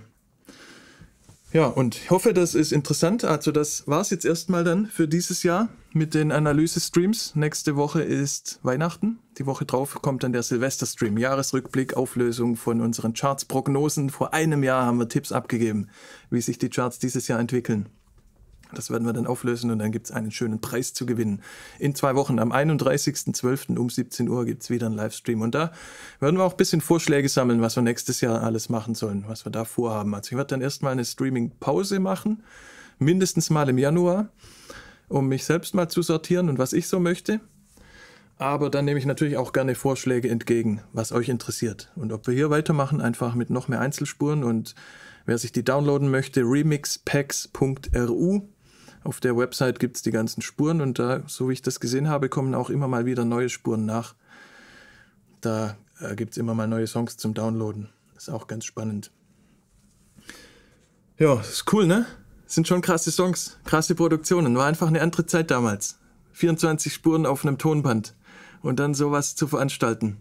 Ja, 1.56 1.68
und 1.68 1.95
ich 1.95 2.12
hoffe, 2.12 2.34
das 2.34 2.53
ist 2.53 2.74
interessant. 2.74 3.24
Also 3.24 3.53
das 3.53 3.88
war 3.88 4.01
es 4.01 4.10
jetzt 4.10 4.26
erstmal 4.26 4.66
dann 4.66 4.88
für 4.88 5.08
dieses 5.08 5.43
Jahr 5.43 5.70
mit 5.93 6.14
den 6.14 6.34
Analyse-Streams. 6.34 7.34
Nächste 7.38 7.78
Woche 7.78 8.01
ist 8.01 8.60
Weihnachten. 8.64 9.20
Die 9.38 9.45
Woche 9.45 9.64
drauf 9.64 10.01
kommt 10.01 10.24
dann 10.24 10.34
der 10.34 10.43
Silvester-Stream. 10.43 11.18
Jahresrückblick, 11.18 11.95
Auflösung 11.95 12.58
von 12.58 12.82
unseren 12.82 13.14
Charts-Prognosen. 13.14 14.10
Vor 14.10 14.34
einem 14.34 14.64
Jahr 14.64 14.86
haben 14.86 14.99
wir 14.99 15.08
Tipps 15.08 15.32
abgegeben, 15.32 15.88
wie 16.30 16.41
sich 16.41 16.58
die 16.58 16.68
Charts 16.68 16.99
dieses 16.99 17.30
Jahr 17.30 17.39
entwickeln. 17.39 17.88
Das 18.74 18.89
werden 18.89 19.05
wir 19.05 19.13
dann 19.13 19.28
auflösen 19.28 19.72
und 19.72 19.80
dann 19.80 19.91
gibt 19.91 20.07
es 20.07 20.11
einen 20.11 20.32
schönen 20.32 20.59
Preis 20.59 20.93
zu 20.93 21.05
gewinnen. 21.05 21.41
In 21.80 21.95
zwei 21.95 22.16
Wochen, 22.16 22.39
am 22.39 22.51
31.12. 22.51 23.78
um 23.78 23.89
17 23.89 24.30
Uhr 24.30 24.45
gibt 24.45 24.63
es 24.63 24.70
wieder 24.70 24.88
einen 24.88 24.95
Livestream. 24.95 25.41
Und 25.41 25.55
da 25.55 25.72
werden 26.20 26.38
wir 26.38 26.43
auch 26.43 26.53
ein 26.53 26.57
bisschen 26.57 26.82
Vorschläge 26.82 27.30
sammeln, 27.30 27.61
was 27.61 27.76
wir 27.76 27.84
nächstes 27.84 28.22
Jahr 28.22 28.43
alles 28.43 28.70
machen 28.70 28.95
sollen, 28.95 29.26
was 29.28 29.45
wir 29.45 29.51
da 29.51 29.66
vorhaben. 29.66 30.13
Also 30.13 30.32
ich 30.32 30.38
werde 30.38 30.49
dann 30.49 30.61
erstmal 30.61 30.93
eine 30.93 31.05
Streaming-Pause 31.05 31.99
machen, 31.99 32.43
mindestens 32.99 33.49
mal 33.49 33.70
im 33.70 33.78
Januar, 33.78 34.30
um 35.07 35.28
mich 35.28 35.45
selbst 35.45 35.76
mal 35.76 35.88
zu 35.88 36.01
sortieren 36.01 36.49
und 36.49 36.57
was 36.57 36.74
ich 36.74 36.88
so 36.88 36.99
möchte. 36.99 37.39
Aber 38.38 38.70
dann 38.70 38.84
nehme 38.84 38.99
ich 38.99 39.05
natürlich 39.05 39.38
auch 39.38 39.53
gerne 39.53 39.76
Vorschläge 39.76 40.30
entgegen, 40.30 40.82
was 40.91 41.13
euch 41.13 41.30
interessiert. 41.30 41.89
Und 41.95 42.11
ob 42.11 42.28
wir 42.28 42.34
hier 42.34 42.49
weitermachen, 42.49 42.99
einfach 42.99 43.34
mit 43.34 43.49
noch 43.49 43.70
mehr 43.70 43.80
Einzelspuren 43.80 44.43
und 44.43 44.76
wer 45.26 45.38
sich 45.38 45.53
die 45.53 45.63
downloaden 45.63 46.09
möchte, 46.09 46.41
remixpacks.ru 46.41 48.41
Auf 49.06 49.20
der 49.20 49.38
Website 49.38 49.80
gibt 49.80 49.97
es 49.97 50.01
die 50.01 50.10
ganzen 50.10 50.41
Spuren 50.41 50.82
und 50.82 50.97
da, 50.97 51.22
so 51.28 51.47
wie 51.47 51.53
ich 51.53 51.62
das 51.62 51.80
gesehen 51.80 52.10
habe, 52.10 52.28
kommen 52.28 52.56
auch 52.56 52.72
immer 52.72 52.88
mal 52.88 53.06
wieder 53.06 53.24
neue 53.24 53.49
Spuren 53.49 53.86
nach. 53.86 54.16
Da 55.41 55.78
äh, 55.99 56.16
gibt 56.16 56.32
es 56.32 56.38
immer 56.39 56.56
mal 56.56 56.68
neue 56.68 56.88
Songs 56.88 57.16
zum 57.16 57.36
Downloaden. 57.36 57.89
Ist 58.18 58.32
auch 58.32 58.47
ganz 58.47 58.66
spannend. 58.66 59.12
Ja, 61.20 61.39
ist 61.39 61.72
cool, 61.72 61.86
ne? 61.86 62.08
Sind 62.47 62.68
schon 62.68 62.82
krasse 62.82 63.12
Songs, 63.12 63.60
krasse 63.64 63.93
Produktionen. 63.93 64.58
War 64.58 64.66
einfach 64.66 64.88
eine 64.88 65.01
andere 65.01 65.28
Zeit 65.28 65.51
damals. 65.51 65.99
24 66.32 66.91
Spuren 66.91 67.28
auf 67.28 67.45
einem 67.45 67.60
Tonband 67.60 68.16
und 68.64 68.80
dann 68.80 68.95
sowas 68.95 69.36
zu 69.36 69.47
veranstalten. 69.47 70.18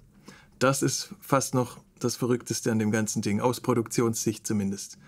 Das 0.59 0.83
ist 0.83 1.15
fast 1.23 1.55
noch 1.55 1.79
das 2.01 2.17
Verrückteste 2.17 2.71
an 2.71 2.79
dem 2.79 2.91
ganzen 2.91 3.23
Ding, 3.23 3.41
aus 3.41 3.63
Produktionssicht 3.63 4.47
zumindest. 4.47 4.99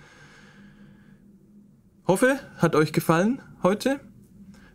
Hoffe, 2.07 2.39
hat 2.57 2.75
euch 2.75 2.93
gefallen 2.93 3.43
heute. 3.67 3.99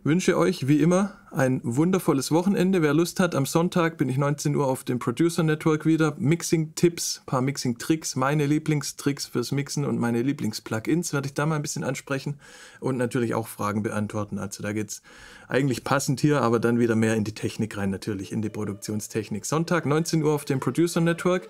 Wünsche 0.04 0.36
euch 0.36 0.68
wie 0.68 0.82
immer 0.82 1.16
ein 1.30 1.62
wundervolles 1.64 2.30
Wochenende. 2.30 2.82
Wer 2.82 2.92
Lust 2.92 3.20
hat, 3.20 3.34
am 3.34 3.46
Sonntag 3.46 3.96
bin 3.96 4.10
ich 4.10 4.18
19 4.18 4.54
Uhr 4.54 4.66
auf 4.66 4.84
dem 4.84 4.98
Producer 4.98 5.42
Network 5.42 5.86
wieder. 5.86 6.14
Mixing-Tipps, 6.18 7.22
paar 7.24 7.40
Mixing-Tricks, 7.40 8.16
meine 8.16 8.44
Lieblingstricks 8.44 9.24
fürs 9.24 9.50
Mixen 9.50 9.86
und 9.86 9.98
meine 9.98 10.20
Lieblings-Plugins 10.20 11.14
werde 11.14 11.28
ich 11.28 11.32
da 11.32 11.46
mal 11.46 11.56
ein 11.56 11.62
bisschen 11.62 11.84
ansprechen 11.84 12.38
und 12.80 12.98
natürlich 12.98 13.34
auch 13.34 13.48
Fragen 13.48 13.82
beantworten. 13.82 14.38
Also 14.38 14.62
da 14.62 14.74
geht 14.74 14.90
es 14.90 15.02
eigentlich 15.48 15.84
passend 15.84 16.20
hier, 16.20 16.42
aber 16.42 16.60
dann 16.60 16.78
wieder 16.78 16.94
mehr 16.94 17.14
in 17.14 17.24
die 17.24 17.34
Technik 17.34 17.78
rein, 17.78 17.88
natürlich 17.88 18.30
in 18.30 18.42
die 18.42 18.50
Produktionstechnik. 18.50 19.46
Sonntag 19.46 19.86
19 19.86 20.22
Uhr 20.22 20.32
auf 20.32 20.44
dem 20.44 20.60
Producer 20.60 21.00
Network. 21.00 21.48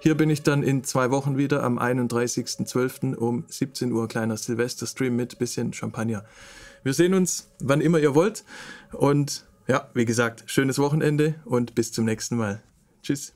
Hier 0.00 0.14
bin 0.14 0.30
ich 0.30 0.44
dann 0.44 0.62
in 0.62 0.84
zwei 0.84 1.10
Wochen 1.10 1.36
wieder 1.38 1.64
am 1.64 1.76
31.12. 1.76 3.16
um 3.16 3.42
17 3.48 3.90
Uhr 3.90 4.06
kleiner 4.06 4.36
Silvester-Stream 4.36 5.16
mit 5.16 5.40
bisschen 5.40 5.72
Champagner. 5.72 6.24
Wir 6.84 6.92
sehen 6.92 7.14
uns, 7.14 7.50
wann 7.60 7.80
immer 7.80 7.98
ihr 7.98 8.14
wollt. 8.14 8.44
Und 8.92 9.46
ja, 9.66 9.88
wie 9.94 10.04
gesagt, 10.04 10.44
schönes 10.46 10.78
Wochenende 10.78 11.34
und 11.46 11.74
bis 11.74 11.90
zum 11.92 12.04
nächsten 12.04 12.36
Mal. 12.36 12.62
Tschüss. 13.02 13.32